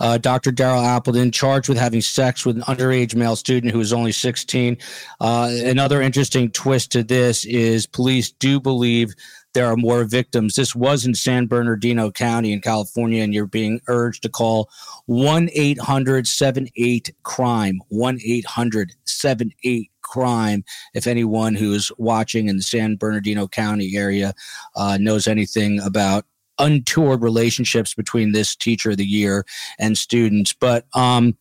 uh, 0.00 0.16
Dr. 0.16 0.50
Daryl 0.50 0.82
Appleton 0.82 1.30
charged 1.30 1.68
with 1.68 1.76
having 1.76 2.00
sex 2.00 2.46
with 2.46 2.56
an 2.56 2.62
underage 2.62 3.14
male 3.14 3.36
student 3.36 3.70
who 3.70 3.78
was 3.78 3.92
only 3.92 4.12
16. 4.12 4.78
Uh, 5.20 5.50
another 5.64 6.00
interesting 6.00 6.50
twist 6.50 6.90
to 6.92 7.02
this 7.02 7.44
is 7.44 7.86
police 7.86 8.32
do 8.32 8.58
believe 8.58 9.14
there 9.52 9.66
are 9.66 9.76
more 9.76 10.04
victims. 10.04 10.54
This 10.54 10.74
was 10.74 11.04
in 11.04 11.14
San 11.14 11.46
Bernardino 11.46 12.10
County 12.10 12.52
in 12.52 12.60
California, 12.60 13.22
and 13.22 13.34
you're 13.34 13.46
being 13.46 13.80
urged 13.88 14.22
to 14.22 14.28
call 14.28 14.70
1 15.06 15.50
800 15.52 16.26
78 16.26 17.14
crime, 17.22 17.80
1 17.88 18.18
800 18.24 18.92
78 19.04 19.90
crime. 20.02 20.64
If 20.94 21.06
anyone 21.06 21.54
who's 21.54 21.90
watching 21.98 22.48
in 22.48 22.56
the 22.56 22.62
San 22.62 22.96
Bernardino 22.96 23.48
County 23.48 23.96
area 23.96 24.34
uh, 24.76 24.98
knows 25.00 25.26
anything 25.26 25.80
about 25.80 26.26
untoward 26.58 27.22
relationships 27.22 27.94
between 27.94 28.32
this 28.32 28.54
teacher 28.54 28.90
of 28.90 28.98
the 28.98 29.06
year 29.06 29.46
and 29.78 29.96
students. 29.96 30.52
But 30.52 30.84
um, 30.94 31.36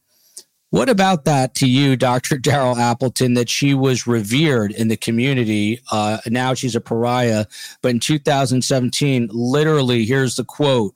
what 0.72 0.90
about 0.90 1.26
that 1.26 1.56
to 1.56 1.68
you, 1.68 1.96
Dr. 1.96 2.36
Daryl 2.38 2.78
Appleton, 2.78 3.34
that 3.34 3.50
she 3.50 3.74
was 3.74 4.08
revered 4.08 4.72
in 4.72 4.88
the 4.88 4.98
community? 4.98 5.82
Uh, 5.92 6.20
now 6.28 6.54
she's 6.54 6.76
a 6.76 6.82
pariah. 6.82 7.46
But 7.82 7.90
in 7.90 8.00
2017, 8.00 9.30
literally, 9.32 10.06
here's 10.06 10.36
the 10.36 10.46
quote 10.46 10.94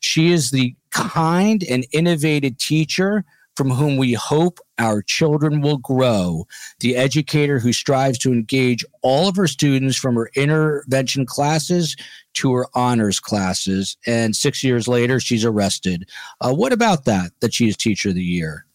She 0.00 0.32
is 0.32 0.50
the 0.50 0.74
kind 0.90 1.64
and 1.68 1.86
innovative 1.92 2.56
teacher 2.58 3.24
from 3.56 3.70
whom 3.70 3.96
we 3.96 4.12
hope 4.12 4.60
our 4.78 5.00
children 5.00 5.62
will 5.62 5.78
grow, 5.78 6.46
the 6.80 6.94
educator 6.94 7.58
who 7.58 7.72
strives 7.72 8.18
to 8.18 8.32
engage 8.32 8.84
all 9.00 9.28
of 9.28 9.36
her 9.36 9.46
students 9.46 9.96
from 9.96 10.14
her 10.14 10.30
intervention 10.36 11.24
classes 11.24 11.96
to 12.34 12.52
her 12.52 12.66
honors 12.74 13.18
classes. 13.18 13.96
And 14.06 14.36
six 14.36 14.62
years 14.62 14.86
later, 14.86 15.18
she's 15.20 15.44
arrested. 15.44 16.08
Uh, 16.42 16.52
what 16.54 16.74
about 16.74 17.06
that, 17.06 17.32
that 17.40 17.54
she 17.54 17.68
is 17.68 17.76
Teacher 17.78 18.10
of 18.10 18.14
the 18.14 18.22
Year? 18.22 18.66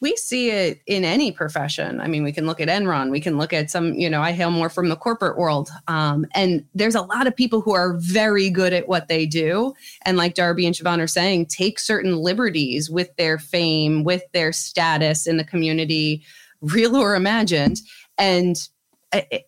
We 0.00 0.16
see 0.16 0.50
it 0.50 0.80
in 0.86 1.04
any 1.04 1.30
profession. 1.30 2.00
I 2.00 2.06
mean, 2.06 2.22
we 2.22 2.32
can 2.32 2.46
look 2.46 2.60
at 2.60 2.68
Enron, 2.68 3.10
we 3.10 3.20
can 3.20 3.36
look 3.36 3.52
at 3.52 3.70
some, 3.70 3.92
you 3.94 4.08
know, 4.08 4.22
I 4.22 4.32
hail 4.32 4.50
more 4.50 4.70
from 4.70 4.88
the 4.88 4.96
corporate 4.96 5.36
world. 5.36 5.68
Um, 5.88 6.26
and 6.34 6.64
there's 6.74 6.94
a 6.94 7.02
lot 7.02 7.26
of 7.26 7.36
people 7.36 7.60
who 7.60 7.74
are 7.74 7.98
very 7.98 8.48
good 8.48 8.72
at 8.72 8.88
what 8.88 9.08
they 9.08 9.26
do. 9.26 9.74
And 10.06 10.16
like 10.16 10.34
Darby 10.34 10.66
and 10.66 10.74
Shavaun 10.74 11.00
are 11.00 11.06
saying, 11.06 11.46
take 11.46 11.78
certain 11.78 12.16
liberties 12.16 12.88
with 12.88 13.14
their 13.16 13.38
fame, 13.38 14.02
with 14.02 14.22
their 14.32 14.52
status 14.52 15.26
in 15.26 15.36
the 15.36 15.44
community, 15.44 16.24
real 16.62 16.96
or 16.96 17.14
imagined, 17.14 17.80
and 18.16 18.68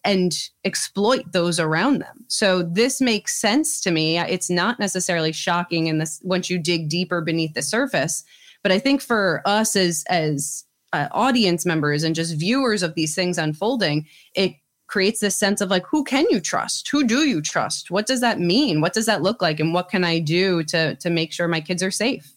and 0.05 0.33
exploit 0.65 1.31
those 1.33 1.61
around 1.61 2.01
them. 2.01 2.25
So 2.27 2.65
this 2.65 3.01
makes 3.01 3.41
sense 3.41 3.81
to 3.83 3.93
me. 3.93 4.19
It's 4.19 4.51
not 4.51 4.81
necessarily 4.81 5.31
shocking 5.31 5.87
in 5.87 5.99
this 5.99 6.21
once 6.25 6.51
you 6.51 6.59
dig 6.59 6.89
deeper 6.89 7.21
beneath 7.21 7.55
the 7.55 7.63
surface 7.63 8.25
but 8.63 8.73
I 8.73 8.79
think 8.79 9.01
for 9.01 9.43
us 9.45 9.77
as 9.77 10.05
as 10.09 10.65
uh, 10.93 11.09
audience 11.13 11.65
members 11.65 12.03
and 12.03 12.15
just 12.15 12.35
viewers 12.37 12.83
of 12.83 12.95
these 12.95 13.15
things 13.15 13.39
unfolding, 13.39 14.07
it 14.35 14.53
creates 14.87 15.21
this 15.21 15.35
sense 15.35 15.63
of 15.63 15.71
like, 15.71 15.87
who 15.87 16.05
can 16.05 16.27
you 16.29 16.39
trust? 16.39 16.89
Who 16.91 17.05
do 17.05 17.27
you 17.27 17.41
trust? 17.41 17.91
What 17.91 18.07
does 18.07 18.21
that 18.21 18.39
mean? 18.39 18.83
What 18.83 18.93
does 18.93 19.07
that 19.07 19.23
look 19.23 19.41
like? 19.41 19.59
And 19.59 19.73
what 19.73 19.89
can 19.89 20.05
I 20.05 20.19
do 20.19 20.63
to 20.65 20.97
to 20.97 21.11
make 21.11 21.33
sure 21.33 21.49
my 21.49 21.61
kids 21.61 21.83
are 21.83 21.91
safe? 21.91 22.33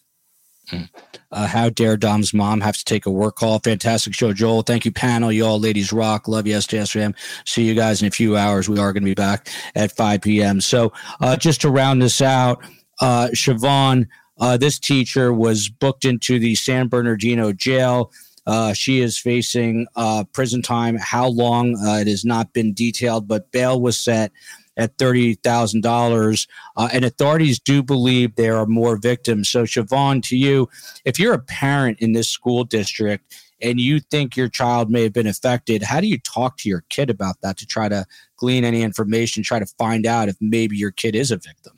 Hmm. 0.70 0.84
Uh, 1.32 1.48
how 1.48 1.70
dare 1.70 1.98
Dom's 1.98 2.34
mom 2.34 2.62
have 2.62 2.78
to 2.78 2.86
take 2.86 3.06
a 3.06 3.12
work 3.12 3.36
call? 3.36 3.60
Fantastic 3.60 4.16
show, 4.16 4.34
Joel. 4.34 4.64
Thank 4.64 4.86
you, 4.86 4.92
panel. 4.92 5.32
You 5.32 5.46
all 5.46 5.60
ladies 5.60 5.94
rock. 5.94 6.28
Love 6.28 6.48
you, 6.48 6.56
SJSM. 6.56 7.14
See 7.46 7.64
you 7.64 7.76
guys 7.76 8.02
in 8.02 8.08
a 8.08 8.12
few 8.12 8.36
hours. 8.36 8.68
We 8.68 8.80
are 8.80 8.92
going 8.94 9.04
to 9.04 9.10
be 9.10 9.14
back 9.14 9.50
at 9.76 9.92
5 9.92 10.22
p.m. 10.22 10.62
So, 10.62 10.92
uh, 11.22 11.36
just 11.36 11.62
to 11.62 11.70
round 11.70 12.02
this 12.02 12.22
out, 12.22 12.64
uh, 13.00 13.28
Shavaun, 13.34 14.08
uh, 14.40 14.58
this 14.58 14.80
teacher 14.80 15.34
was 15.34 15.70
booked 15.70 16.06
into 16.06 16.40
the 16.40 16.56
San 16.56 16.88
Bernardino 16.88 17.52
jail. 17.54 18.12
Uh, 18.46 18.74
she 18.74 19.02
is 19.02 19.18
facing 19.18 19.88
uh, 19.96 20.24
prison 20.34 20.62
time. 20.62 20.98
How 20.98 21.28
long? 21.28 21.76
Uh, 21.78 22.00
it 22.00 22.08
has 22.08 22.24
not 22.24 22.54
been 22.54 22.74
detailed, 22.74 23.28
but 23.28 23.52
bail 23.52 23.82
was 23.82 24.00
set 24.00 24.32
at 24.78 24.98
$30,000. 24.98 26.48
Uh, 26.76 26.90
and 26.94 27.06
authorities 27.06 27.60
do 27.60 27.82
believe 27.82 28.36
there 28.36 28.58
are 28.58 28.66
more 28.66 28.98
victims. 28.98 29.50
So, 29.50 29.64
Shavaun, 29.64 30.22
to 30.24 30.38
you, 30.38 30.70
if 31.06 31.18
you're 31.18 31.34
a 31.34 31.40
parent 31.40 32.00
in 32.00 32.14
this 32.14 32.30
school 32.30 32.64
district 32.64 33.42
and 33.62 33.80
you 33.80 34.00
think 34.00 34.36
your 34.36 34.50
child 34.50 34.92
may 34.92 35.04
have 35.04 35.14
been 35.14 35.28
affected, 35.28 35.82
how 35.82 36.02
do 36.02 36.08
you 36.08 36.20
talk 36.20 36.58
to 36.58 36.70
your 36.70 36.84
kid 36.90 37.10
about 37.10 37.42
that 37.42 37.58
to 37.58 37.66
try 37.66 37.88
to 37.90 38.06
glean 38.38 38.66
any 38.66 38.82
information, 38.82 39.44
try 39.44 39.60
to 39.60 39.66
find 39.66 40.06
out 40.06 40.30
if 40.30 40.36
maybe 40.42 40.76
your 40.76 40.92
kid 40.92 41.16
is 41.16 41.32
a 41.32 41.38
victim? 41.38 41.75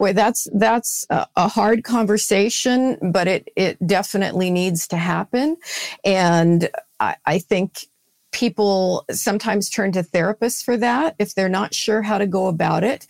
Boy, 0.00 0.14
that's 0.14 0.48
that's 0.54 1.06
a, 1.10 1.26
a 1.36 1.46
hard 1.46 1.84
conversation, 1.84 2.96
but 3.12 3.28
it 3.28 3.50
it 3.54 3.86
definitely 3.86 4.50
needs 4.50 4.88
to 4.88 4.96
happen, 4.96 5.58
and 6.06 6.70
I, 7.00 7.16
I 7.26 7.38
think 7.38 7.86
people 8.32 9.04
sometimes 9.10 9.68
turn 9.68 9.92
to 9.92 10.02
therapists 10.02 10.64
for 10.64 10.78
that 10.78 11.16
if 11.18 11.34
they're 11.34 11.50
not 11.50 11.74
sure 11.74 12.00
how 12.00 12.16
to 12.16 12.26
go 12.26 12.46
about 12.46 12.82
it. 12.82 13.06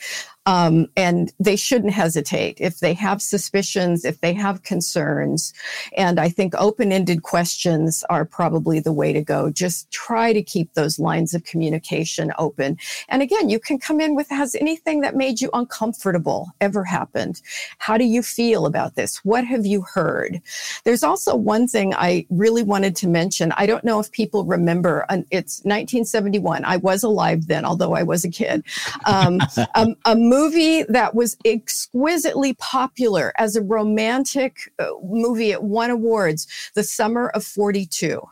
Um, 0.51 0.89
and 0.97 1.33
they 1.39 1.55
shouldn't 1.55 1.93
hesitate 1.93 2.57
if 2.61 2.81
they 2.81 2.93
have 2.95 3.23
suspicions, 3.23 4.05
if 4.05 4.21
they 4.21 4.33
have 4.35 4.65
concerns. 4.65 5.55
And 5.97 6.19
I 6.19 6.29
think 6.29 6.55
open 6.59 6.91
ended 6.91 7.23
questions 7.23 8.03
are 8.11 8.25
probably 8.25 8.81
the 8.81 8.93
way 8.93 9.13
to 9.13 9.23
go. 9.23 9.51
Just 9.51 9.93
try 9.93 10.33
to 10.33 10.43
keep 10.43 10.75
those 10.75 10.99
lines 10.99 11.35
of 11.35 11.45
communication 11.45 12.33
open. 12.37 12.79
And 13.09 13.23
again, 13.23 13.49
you 13.49 13.61
can 13.61 13.79
come 13.79 14.01
in 14.01 14.17
with 14.17 14.29
has 14.29 14.57
anything 14.57 15.03
that 15.03 15.15
made 15.15 15.41
you 15.41 15.51
uncomfortable 15.55 16.49
ever 16.61 16.83
happened? 16.83 17.41
How 17.79 17.97
do 17.97 18.05
you 18.05 18.21
feel 18.21 18.67
about 18.67 18.97
this? 18.97 19.25
What 19.25 19.45
have 19.45 19.65
you 19.65 19.83
heard? 19.83 20.43
There's 20.83 21.05
also 21.05 21.37
one 21.37 21.69
thing 21.69 21.95
I 21.95 22.27
really 22.29 22.65
wanted 22.65 22.97
to 22.97 23.07
mention. 23.07 23.53
I 23.53 23.67
don't 23.67 23.85
know 23.85 24.01
if 24.01 24.11
people 24.11 24.45
remember, 24.45 25.07
it's 25.31 25.61
1971. 25.61 26.65
I 26.65 26.79
was 26.79 27.05
alive 27.05 27.47
then, 27.47 27.65
although 27.65 27.95
I 27.95 28.03
was 28.03 28.25
a 28.25 28.31
kid. 28.31 28.65
Um, 29.07 29.39
a, 29.77 29.87
a 30.07 30.17
movie 30.17 30.40
that 30.89 31.15
was 31.15 31.37
exquisitely 31.45 32.55
popular 32.55 33.33
as 33.37 33.57
a 33.57 33.63
romantic 33.63 34.73
uh, 34.79 34.87
movie. 35.03 35.51
It 35.51 35.63
won 35.63 35.91
awards, 35.91 36.47
The 36.75 36.83
Summer 36.83 37.29
of 37.31 37.45
42. 37.45 38.23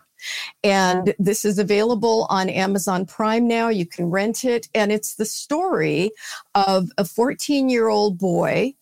And 0.64 1.14
this 1.18 1.44
is 1.44 1.58
available 1.58 2.26
on 2.28 2.48
Amazon 2.48 3.06
Prime 3.06 3.46
now. 3.46 3.68
You 3.68 3.86
can 3.86 4.10
rent 4.10 4.44
it. 4.44 4.68
And 4.74 4.90
it's 4.90 5.14
the 5.14 5.24
story 5.24 6.10
of 6.54 6.90
a 6.98 7.04
14 7.04 7.68
year 7.68 7.88
old 7.88 8.18
boy 8.18 8.74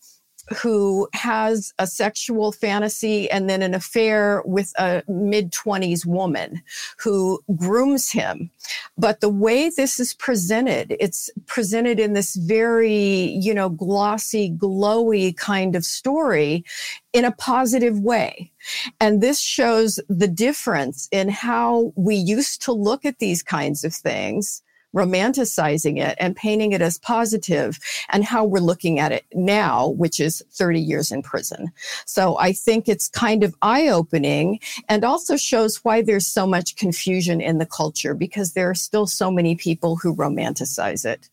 who 0.55 1.09
has 1.13 1.73
a 1.79 1.87
sexual 1.87 2.53
fantasy 2.53 3.31
and 3.31 3.51
then 3.51 3.63
an 3.63 3.75
affair 3.75 4.43
with 4.45 4.73
a 4.79 5.03
mid 5.09 5.53
20s 5.53 6.07
woman 6.07 6.63
who 6.99 7.43
grooms 7.57 8.11
him. 8.11 8.51
But 8.97 9.21
the 9.21 9.29
way 9.29 9.71
this 9.71 9.99
is 9.99 10.15
presented, 10.15 10.97
it's 11.01 11.31
presented 11.47 11.99
in 11.99 12.13
this 12.13 12.37
very, 12.37 13.37
you 13.41 13.55
know, 13.55 13.69
glossy, 13.69 14.51
glowy 14.51 15.37
kind 15.37 15.75
of 15.75 15.85
story 15.85 16.65
in 17.13 17.25
a 17.25 17.33
positive 17.33 17.99
way. 18.01 18.53
And 19.01 19.21
this 19.21 19.41
shows 19.41 19.99
the 20.09 20.29
difference 20.29 21.09
in 21.11 21.29
how 21.29 21.93
we 21.97 22.15
used 22.15 22.63
to 22.63 22.73
look 22.73 23.05
at 23.05 23.19
these 23.19 23.43
kinds 23.43 23.85
of 23.85 23.95
things 23.95 24.63
romanticizing 24.97 26.01
it 26.01 26.17
and 26.19 26.35
painting 26.35 26.73
it 26.73 26.81
as 26.81 26.99
positive 26.99 27.79
and 28.09 28.25
how 28.25 28.45
we're 28.45 28.59
looking 28.59 28.99
at 28.99 29.13
it 29.13 29.27
now, 29.35 29.89
which 29.89 30.19
is 30.19 30.43
30 30.53 30.81
years 30.81 31.13
in 31.13 31.23
prison. 31.23 31.71
So 32.07 32.39
I 32.39 32.53
think 32.53 32.89
it's 32.89 33.09
kind 33.09 33.45
of 33.45 33.55
eye 33.61 33.89
opening 33.89 34.59
and 34.89 35.05
also 35.05 35.37
shows 35.37 35.85
why 35.85 36.01
there's 36.01 36.27
so 36.27 36.47
much 36.47 36.77
confusion 36.77 37.41
in 37.41 37.59
the 37.59 37.67
culture 37.67 38.15
because 38.15 38.55
there 38.55 38.71
are 38.71 38.75
still 38.75 39.07
so 39.07 39.31
many 39.31 39.55
people 39.55 39.97
who 39.97 40.17
romanticize 40.17 41.05
it. 41.05 41.29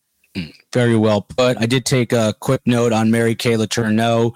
Very 0.72 0.96
well 0.96 1.22
put. 1.22 1.56
I 1.58 1.66
did 1.66 1.86
take 1.86 2.12
a 2.12 2.34
quick 2.40 2.60
note 2.66 2.92
on 2.92 3.08
Mary 3.08 3.36
Kay 3.36 3.52
Letourneau. 3.52 4.34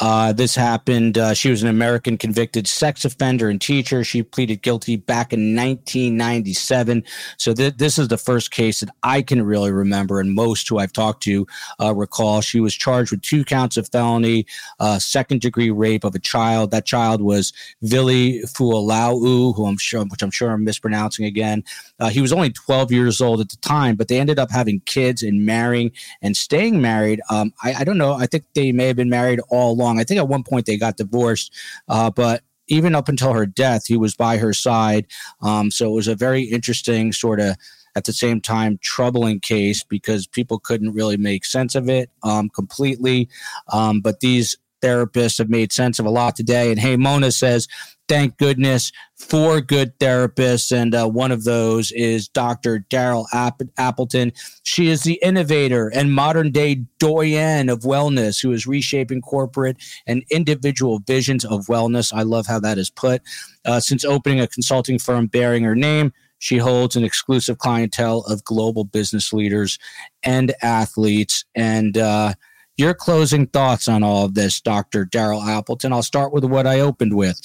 Uh, 0.00 0.32
this 0.32 0.54
happened. 0.54 1.18
Uh, 1.18 1.34
she 1.34 1.50
was 1.50 1.64
an 1.64 1.68
American 1.68 2.16
convicted 2.16 2.68
sex 2.68 3.04
offender 3.04 3.48
and 3.48 3.60
teacher. 3.60 4.04
She 4.04 4.22
pleaded 4.22 4.62
guilty 4.62 4.94
back 4.94 5.32
in 5.32 5.56
1997. 5.56 7.02
So 7.38 7.52
th- 7.52 7.78
this 7.78 7.98
is 7.98 8.06
the 8.06 8.16
first 8.16 8.52
case 8.52 8.78
that 8.78 8.90
I 9.02 9.22
can 9.22 9.42
really 9.42 9.72
remember, 9.72 10.20
and 10.20 10.32
most 10.32 10.68
who 10.68 10.78
I've 10.78 10.92
talked 10.92 11.24
to 11.24 11.44
uh, 11.80 11.92
recall. 11.92 12.40
She 12.40 12.60
was 12.60 12.72
charged 12.72 13.10
with 13.10 13.22
two 13.22 13.44
counts 13.44 13.76
of 13.76 13.88
felony, 13.88 14.46
uh, 14.78 15.00
second 15.00 15.40
degree 15.40 15.70
rape 15.70 16.04
of 16.04 16.14
a 16.14 16.20
child. 16.20 16.70
That 16.70 16.86
child 16.86 17.20
was 17.20 17.52
Vili 17.82 18.42
Fualaau, 18.42 19.56
who 19.56 19.66
I'm 19.66 19.78
sure, 19.78 20.04
which 20.04 20.22
I'm 20.22 20.30
sure 20.30 20.52
I'm 20.52 20.62
mispronouncing 20.62 21.24
again. 21.24 21.64
Uh, 21.98 22.10
he 22.10 22.20
was 22.20 22.32
only 22.32 22.50
12 22.50 22.92
years 22.92 23.20
old 23.20 23.40
at 23.40 23.48
the 23.48 23.56
time, 23.56 23.96
but 23.96 24.06
they 24.06 24.20
ended 24.20 24.38
up 24.38 24.52
having 24.52 24.80
kids 24.86 25.24
and 25.24 25.39
marrying 25.44 25.92
and 26.22 26.36
staying 26.36 26.80
married. 26.80 27.20
Um, 27.30 27.52
I, 27.62 27.74
I, 27.74 27.84
don't 27.84 27.98
know. 27.98 28.14
I 28.14 28.26
think 28.26 28.44
they 28.54 28.72
may 28.72 28.86
have 28.86 28.96
been 28.96 29.10
married 29.10 29.40
all 29.48 29.72
along. 29.72 29.98
I 29.98 30.04
think 30.04 30.18
at 30.18 30.28
one 30.28 30.42
point 30.42 30.66
they 30.66 30.76
got 30.76 30.96
divorced, 30.96 31.52
uh, 31.88 32.10
but 32.10 32.42
even 32.68 32.94
up 32.94 33.08
until 33.08 33.32
her 33.32 33.46
death, 33.46 33.86
he 33.86 33.96
was 33.96 34.14
by 34.14 34.36
her 34.38 34.52
side. 34.52 35.06
Um, 35.42 35.70
so 35.70 35.90
it 35.90 35.94
was 35.94 36.08
a 36.08 36.14
very 36.14 36.42
interesting 36.44 37.12
sort 37.12 37.40
of 37.40 37.56
at 37.96 38.04
the 38.04 38.12
same 38.12 38.40
time 38.40 38.78
troubling 38.80 39.40
case 39.40 39.82
because 39.82 40.26
people 40.26 40.58
couldn't 40.58 40.92
really 40.92 41.16
make 41.16 41.44
sense 41.44 41.74
of 41.74 41.88
it 41.88 42.10
um, 42.22 42.48
completely. 42.48 43.28
Um, 43.72 44.00
but 44.00 44.20
these 44.20 44.56
therapists 44.80 45.38
have 45.38 45.50
made 45.50 45.72
sense 45.72 45.98
of 45.98 46.06
a 46.06 46.10
lot 46.10 46.36
today. 46.36 46.70
And 46.70 46.78
hey, 46.78 46.96
Mona 46.96 47.32
says, 47.32 47.68
thank 48.10 48.36
goodness 48.38 48.90
for 49.14 49.60
good 49.60 49.96
therapists. 50.00 50.76
And 50.76 50.96
uh, 50.96 51.08
one 51.08 51.30
of 51.30 51.44
those 51.44 51.92
is 51.92 52.26
Dr. 52.26 52.84
Daryl 52.90 53.26
App- 53.32 53.62
Appleton. 53.78 54.32
She 54.64 54.88
is 54.88 55.04
the 55.04 55.20
innovator 55.22 55.92
and 55.94 56.12
modern 56.12 56.50
day 56.50 56.86
doyen 56.98 57.68
of 57.68 57.82
wellness 57.82 58.42
who 58.42 58.50
is 58.50 58.66
reshaping 58.66 59.22
corporate 59.22 59.76
and 60.08 60.24
individual 60.28 60.98
visions 61.06 61.44
of 61.44 61.66
wellness. 61.66 62.12
I 62.12 62.22
love 62.22 62.48
how 62.48 62.58
that 62.58 62.78
is 62.78 62.90
put. 62.90 63.22
Uh, 63.64 63.78
since 63.78 64.04
opening 64.04 64.40
a 64.40 64.48
consulting 64.48 64.98
firm 64.98 65.28
bearing 65.28 65.62
her 65.62 65.76
name, 65.76 66.12
she 66.40 66.56
holds 66.58 66.96
an 66.96 67.04
exclusive 67.04 67.58
clientele 67.58 68.24
of 68.26 68.42
global 68.42 68.82
business 68.82 69.32
leaders 69.32 69.78
and 70.24 70.52
athletes. 70.62 71.44
And 71.54 71.96
uh, 71.96 72.34
your 72.80 72.94
closing 72.94 73.46
thoughts 73.46 73.88
on 73.88 74.02
all 74.02 74.24
of 74.24 74.34
this, 74.34 74.60
Dr. 74.60 75.04
Daryl 75.04 75.46
Appleton. 75.46 75.92
I'll 75.92 76.02
start 76.02 76.32
with 76.32 76.44
what 76.44 76.66
I 76.66 76.80
opened 76.80 77.14
with. 77.14 77.38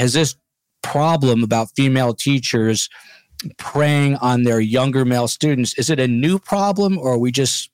Has 0.00 0.14
this 0.14 0.34
problem 0.82 1.44
about 1.44 1.68
female 1.76 2.14
teachers 2.14 2.88
preying 3.58 4.16
on 4.16 4.44
their 4.44 4.58
younger 4.58 5.04
male 5.04 5.28
students, 5.28 5.74
is 5.74 5.90
it 5.90 6.00
a 6.00 6.08
new 6.08 6.38
problem 6.38 6.96
or 6.96 7.12
are 7.12 7.18
we 7.18 7.30
just, 7.30 7.70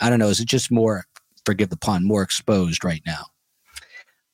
I 0.00 0.08
don't 0.08 0.20
know, 0.20 0.28
is 0.28 0.38
it 0.38 0.46
just 0.46 0.70
more, 0.70 1.04
forgive 1.44 1.70
the 1.70 1.76
pun, 1.76 2.04
more 2.04 2.22
exposed 2.22 2.84
right 2.84 3.02
now? 3.04 3.26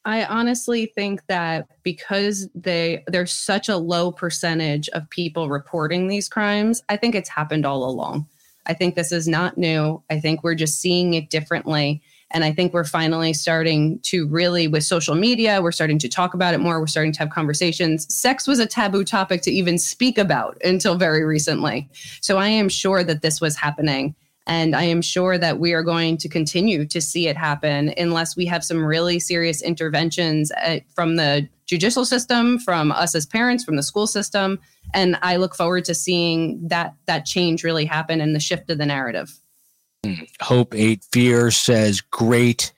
I 0.05 0.27
honestly 0.27 0.93
think 0.95 1.23
that 1.29 1.67
because 1.83 2.47
they 2.55 3.05
there's 3.07 3.33
such 3.33 3.71
a 3.71 3.77
low 3.79 4.13
percentage 4.13 4.91
of 4.91 5.09
people 5.09 5.49
reporting 5.49 6.09
these 6.09 6.29
crimes, 6.29 6.83
I 6.91 6.99
think 6.99 7.15
it's 7.15 7.31
happened 7.31 7.65
all 7.65 7.85
along. 7.85 8.27
I 8.67 8.75
think 8.75 8.97
this 8.97 9.13
is 9.13 9.27
not 9.27 9.57
new. 9.57 10.03
I 10.11 10.21
think 10.21 10.43
we're 10.43 10.55
just 10.55 10.79
seeing 10.79 11.15
it 11.15 11.31
differently. 11.31 12.03
And 12.33 12.45
I 12.45 12.53
think 12.53 12.73
we're 12.73 12.85
finally 12.85 13.33
starting 13.33 13.99
to 14.05 14.27
really, 14.29 14.69
with 14.69 14.85
social 14.85 15.15
media, 15.15 15.61
we're 15.61 15.73
starting 15.73 15.99
to 15.99 16.09
talk 16.09 16.33
about 16.35 16.55
it 16.55 16.59
more. 16.59 16.79
We're 16.79 16.87
starting 16.87 17.13
to 17.13 17.19
have 17.19 17.31
conversations. 17.31 18.13
Sex 18.15 18.47
was 18.47 18.59
a 18.59 18.67
taboo 18.67 19.05
topic 19.05 19.43
to 19.43 19.51
even 19.51 19.79
speak 19.79 20.17
about 20.17 20.57
until 20.65 20.97
very 20.97 21.25
recently. 21.25 21.89
So 22.21 22.39
I 22.39 22.49
am 22.49 22.69
sure 22.69 23.03
that 23.03 23.23
this 23.23 23.41
was 23.41 23.57
happening. 23.57 24.15
And 24.47 24.75
I 24.75 24.83
am 24.85 25.03
sure 25.03 25.39
that 25.39 25.59
we 25.59 25.75
are 25.75 25.83
going 25.83 26.17
to 26.19 26.29
continue 26.29 26.85
to 26.87 27.01
see 27.01 27.29
it 27.29 27.37
happen 27.37 27.95
unless 27.97 28.37
we 28.37 28.47
have 28.47 28.65
some 28.65 28.85
really 28.85 29.21
serious 29.21 29.63
interventions 29.63 30.51
at, 30.53 30.81
uh, 30.81 30.85
from 30.95 31.17
the 31.17 31.49
judicial 31.67 32.05
system, 32.05 32.59
from 32.59 32.91
us 32.91 33.15
as 33.15 33.27
parents, 33.27 33.63
from 33.63 33.77
the 33.77 33.83
school 33.83 34.07
system. 34.07 34.59
And 34.93 35.17
I 35.23 35.37
look 35.37 35.55
forward 35.55 35.85
to 35.85 35.95
seeing 35.95 36.67
that 36.67 36.95
that 37.07 37.27
change 37.27 37.63
really 37.63 37.85
happen 37.85 38.21
and 38.21 38.35
the 38.35 38.41
shift 38.41 38.71
of 38.71 38.79
the 38.79 38.87
narrative. 38.87 39.41
Hope 40.41 40.75
Eight 40.75 41.05
Fear 41.13 41.51
says 41.51 42.01
great 42.01 42.73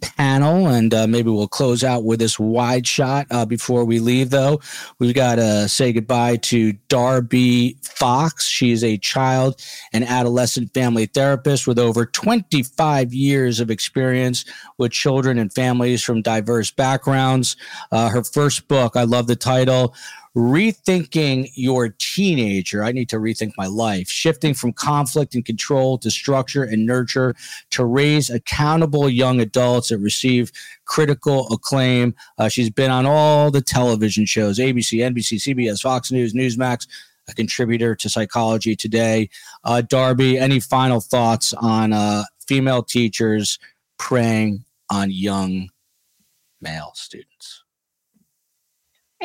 panel 0.00 0.68
and 0.68 0.92
uh, 0.92 1.06
maybe 1.06 1.30
we'll 1.30 1.48
close 1.48 1.82
out 1.82 2.04
with 2.04 2.18
this 2.18 2.38
wide 2.38 2.86
shot. 2.86 3.26
Uh, 3.30 3.46
before 3.46 3.84
we 3.84 3.98
leave 3.98 4.30
though 4.30 4.60
we've 4.98 5.14
got 5.14 5.36
to 5.36 5.68
say 5.68 5.92
goodbye 5.92 6.36
to 6.36 6.72
darby 6.88 7.76
fox. 7.82 8.46
She's 8.46 8.84
a 8.84 8.98
child 8.98 9.60
and 9.92 10.04
adolescent 10.04 10.74
family 10.74 11.06
therapist 11.06 11.66
with 11.66 11.78
over 11.78 12.04
25 12.04 13.14
years 13.14 13.60
of 13.60 13.70
experience 13.70 14.44
with 14.78 14.92
children 14.92 15.38
and 15.38 15.52
families 15.52 16.02
from 16.02 16.22
diverse 16.22 16.70
backgrounds. 16.70 17.56
Uh, 17.90 18.08
her 18.08 18.24
first 18.24 18.68
book 18.68 18.96
i 18.96 19.04
love 19.04 19.26
the 19.26 19.36
title 19.36 19.94
rethinking 20.36 21.50
your 21.54 21.88
teenager. 21.98 22.84
I 22.84 22.92
need 22.92 23.08
to 23.08 23.16
rethink 23.16 23.52
my 23.56 23.66
life, 23.66 24.08
shifting 24.08 24.52
from 24.52 24.74
conflict 24.74 25.34
and 25.34 25.44
control 25.44 25.96
to 25.98 26.10
structure 26.10 26.62
and 26.62 26.84
nurture 26.84 27.34
to 27.70 27.86
raise 27.86 28.28
accountable 28.28 29.08
young 29.08 29.40
adults 29.40 29.88
that 29.88 29.98
receive 29.98 30.52
critical 30.84 31.50
acclaim. 31.50 32.14
Uh, 32.36 32.48
she's 32.48 32.68
been 32.68 32.90
on 32.90 33.06
all 33.06 33.50
the 33.50 33.62
television 33.62 34.26
shows 34.26 34.58
ABC, 34.58 34.98
NBC, 34.98 35.38
CBS, 35.38 35.80
Fox 35.80 36.12
News, 36.12 36.34
Newsmax. 36.34 36.86
A 37.28 37.34
contributor 37.34 37.96
to 37.96 38.08
Psychology 38.08 38.76
Today. 38.76 39.28
Uh, 39.64 39.80
Darby, 39.80 40.38
any 40.38 40.60
final 40.60 41.00
thoughts 41.00 41.52
on 41.54 41.92
uh, 41.92 42.22
female 42.46 42.84
teachers 42.84 43.58
preying 43.98 44.64
on 44.90 45.10
young 45.10 45.70
male 46.60 46.92
students? 46.94 47.35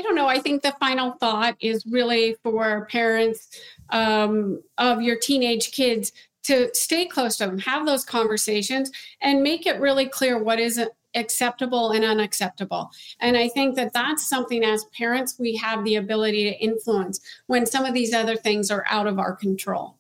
I 0.02 0.04
don't 0.04 0.16
know. 0.16 0.28
I 0.28 0.40
think 0.40 0.64
the 0.64 0.76
final 0.80 1.12
thought 1.12 1.56
is 1.60 1.86
really 1.86 2.36
for 2.42 2.88
parents 2.88 3.62
um, 3.92 4.64
of 4.80 5.00
your 5.00 5.16
teenage 5.16 5.72
kids 5.72 6.12
to 6.46 6.72
stay 6.74 7.06
close 7.06 7.38
to 7.38 7.46
them, 7.46 7.60
have 7.60 7.86
those 7.86 8.04
conversations, 8.04 8.92
and 9.22 9.44
make 9.44 9.68
it 9.68 9.80
really 9.80 10.08
clear 10.08 10.42
what 10.42 10.60
is 10.60 10.84
acceptable 11.14 11.92
and 11.92 12.04
unacceptable. 12.04 12.90
And 13.20 13.38
I 13.38 13.48
think 13.50 13.76
that 13.76 13.94
that's 13.94 14.28
something 14.28 14.64
as 14.64 14.86
parents 14.86 15.36
we 15.38 15.56
have 15.58 15.84
the 15.84 15.98
ability 15.98 16.50
to 16.50 16.58
influence 16.58 17.20
when 17.46 17.68
some 17.68 17.86
of 17.86 17.94
these 17.94 18.12
other 18.12 18.36
things 18.36 18.72
are 18.72 18.86
out 18.90 19.06
of 19.06 19.20
our 19.20 19.36
control. 19.36 20.00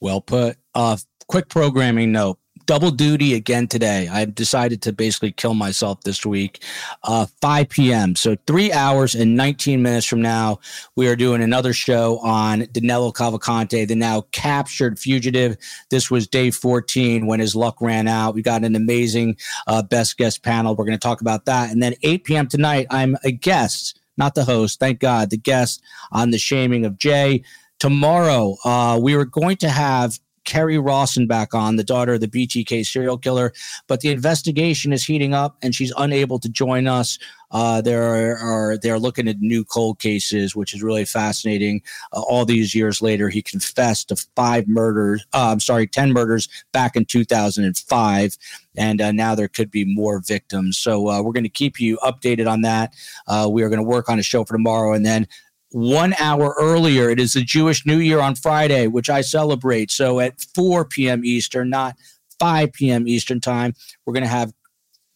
Well 0.00 0.20
put. 0.20 0.56
Uh, 0.74 0.96
quick 1.28 1.48
programming 1.48 2.10
note 2.10 2.40
double 2.70 2.92
duty 2.92 3.34
again 3.34 3.66
today. 3.66 4.06
I've 4.06 4.32
decided 4.32 4.80
to 4.82 4.92
basically 4.92 5.32
kill 5.32 5.54
myself 5.54 6.02
this 6.02 6.24
week. 6.24 6.62
Uh, 7.02 7.26
5 7.40 7.68
p.m. 7.68 8.14
So 8.14 8.36
three 8.46 8.70
hours 8.72 9.16
and 9.16 9.34
19 9.36 9.82
minutes 9.82 10.06
from 10.06 10.22
now, 10.22 10.60
we 10.94 11.08
are 11.08 11.16
doing 11.16 11.42
another 11.42 11.72
show 11.72 12.20
on 12.20 12.68
Danilo 12.70 13.10
Cavalcante, 13.10 13.88
the 13.88 13.96
now 13.96 14.20
captured 14.30 15.00
fugitive. 15.00 15.56
This 15.90 16.12
was 16.12 16.28
day 16.28 16.52
14 16.52 17.26
when 17.26 17.40
his 17.40 17.56
luck 17.56 17.80
ran 17.80 18.06
out. 18.06 18.36
We 18.36 18.42
got 18.42 18.62
an 18.62 18.76
amazing 18.76 19.38
uh, 19.66 19.82
best 19.82 20.16
guest 20.16 20.44
panel. 20.44 20.76
We're 20.76 20.84
going 20.84 20.96
to 20.96 21.02
talk 21.02 21.20
about 21.20 21.46
that. 21.46 21.72
And 21.72 21.82
then 21.82 21.94
8 22.04 22.22
p.m. 22.22 22.46
tonight, 22.46 22.86
I'm 22.88 23.16
a 23.24 23.32
guest, 23.32 23.98
not 24.16 24.36
the 24.36 24.44
host. 24.44 24.78
Thank 24.78 25.00
God, 25.00 25.30
the 25.30 25.38
guest 25.38 25.82
on 26.12 26.30
the 26.30 26.38
shaming 26.38 26.84
of 26.84 26.98
Jay 26.98 27.42
tomorrow 27.80 28.56
uh, 28.64 29.00
we 29.02 29.14
are 29.14 29.24
going 29.24 29.56
to 29.56 29.68
have 29.68 30.20
Kerri 30.44 30.78
Rawson 30.78 31.26
back 31.26 31.54
on, 31.54 31.76
the 31.76 31.84
daughter 31.84 32.14
of 32.14 32.20
the 32.20 32.28
BTK 32.28 32.84
serial 32.84 33.18
killer. 33.18 33.52
But 33.86 34.00
the 34.00 34.10
investigation 34.10 34.92
is 34.92 35.04
heating 35.04 35.34
up, 35.34 35.56
and 35.62 35.74
she's 35.74 35.92
unable 35.96 36.38
to 36.38 36.48
join 36.48 36.86
us. 36.86 37.18
Uh, 37.52 37.80
there 37.80 38.38
are 38.38 38.78
they're 38.78 38.98
looking 38.98 39.28
at 39.28 39.40
new 39.40 39.64
cold 39.64 39.98
cases, 39.98 40.54
which 40.54 40.72
is 40.74 40.82
really 40.82 41.04
fascinating. 41.04 41.82
Uh, 42.12 42.20
all 42.22 42.44
these 42.44 42.74
years 42.74 43.02
later, 43.02 43.28
he 43.28 43.42
confessed 43.42 44.08
to 44.08 44.16
five 44.36 44.68
murders. 44.68 45.24
Uh, 45.32 45.50
I'm 45.50 45.60
sorry, 45.60 45.86
ten 45.86 46.12
murders 46.12 46.48
back 46.72 46.94
in 46.94 47.04
2005, 47.04 48.38
and 48.76 49.00
uh, 49.00 49.12
now 49.12 49.34
there 49.34 49.48
could 49.48 49.70
be 49.70 49.84
more 49.84 50.20
victims. 50.20 50.78
So 50.78 51.08
uh, 51.08 51.22
we're 51.22 51.32
going 51.32 51.44
to 51.44 51.48
keep 51.48 51.80
you 51.80 51.98
updated 51.98 52.50
on 52.50 52.62
that. 52.62 52.94
Uh, 53.26 53.48
we 53.50 53.62
are 53.62 53.68
going 53.68 53.82
to 53.82 53.88
work 53.88 54.08
on 54.08 54.18
a 54.18 54.22
show 54.22 54.44
for 54.44 54.54
tomorrow, 54.54 54.92
and 54.92 55.04
then 55.04 55.26
one 55.70 56.14
hour 56.18 56.54
earlier. 56.58 57.10
It 57.10 57.20
is 57.20 57.32
the 57.32 57.42
Jewish 57.42 57.86
New 57.86 57.98
Year 57.98 58.20
on 58.20 58.34
Friday, 58.34 58.86
which 58.86 59.08
I 59.08 59.20
celebrate. 59.20 59.90
So 59.90 60.20
at 60.20 60.40
4 60.54 60.84
p.m. 60.84 61.24
Eastern, 61.24 61.70
not 61.70 61.96
5 62.38 62.72
p.m. 62.72 63.06
Eastern 63.06 63.40
time, 63.40 63.74
we're 64.04 64.14
going 64.14 64.24
to 64.24 64.28
have 64.28 64.52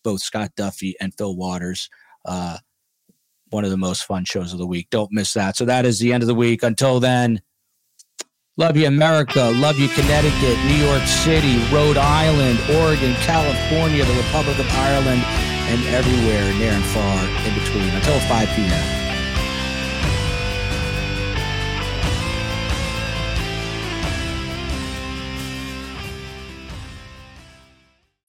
both 0.03 0.23
Scott 0.23 0.53
Duffy 0.57 0.95
and 1.01 1.15
Phil 1.17 1.35
Waters. 1.35 1.89
Uh, 2.25 2.59
one 3.51 3.65
of 3.65 3.71
the 3.71 3.77
most 3.77 4.05
fun 4.05 4.25
shows 4.25 4.53
of 4.53 4.59
the 4.59 4.67
week. 4.67 4.89
Don't 4.91 5.13
miss 5.13 5.33
that. 5.35 5.57
So 5.57 5.65
that 5.65 5.87
is 5.87 5.99
the 5.99 6.13
end 6.13 6.23
of 6.23 6.27
the 6.27 6.35
week. 6.35 6.63
Until 6.63 7.01
then, 7.01 7.41
love 8.57 8.77
you, 8.77 8.87
America. 8.87 9.53
Love 9.55 9.79
you, 9.79 9.89
Connecticut, 9.89 10.59
New 10.67 10.85
York 10.85 11.03
City, 11.03 11.59
Rhode 11.73 11.97
Island, 11.97 12.59
Oregon, 12.77 13.15
California, 13.23 14.05
the 14.05 14.15
Republic 14.15 14.59
of 14.59 14.69
Ireland, 14.71 15.23
and 15.25 15.85
everywhere 15.95 16.53
near 16.59 16.73
and 16.73 16.85
far 16.87 17.25
in 17.47 17.55
between. 17.59 17.89
Until 17.95 18.19
5 18.21 18.49
p.m. 18.57 19.04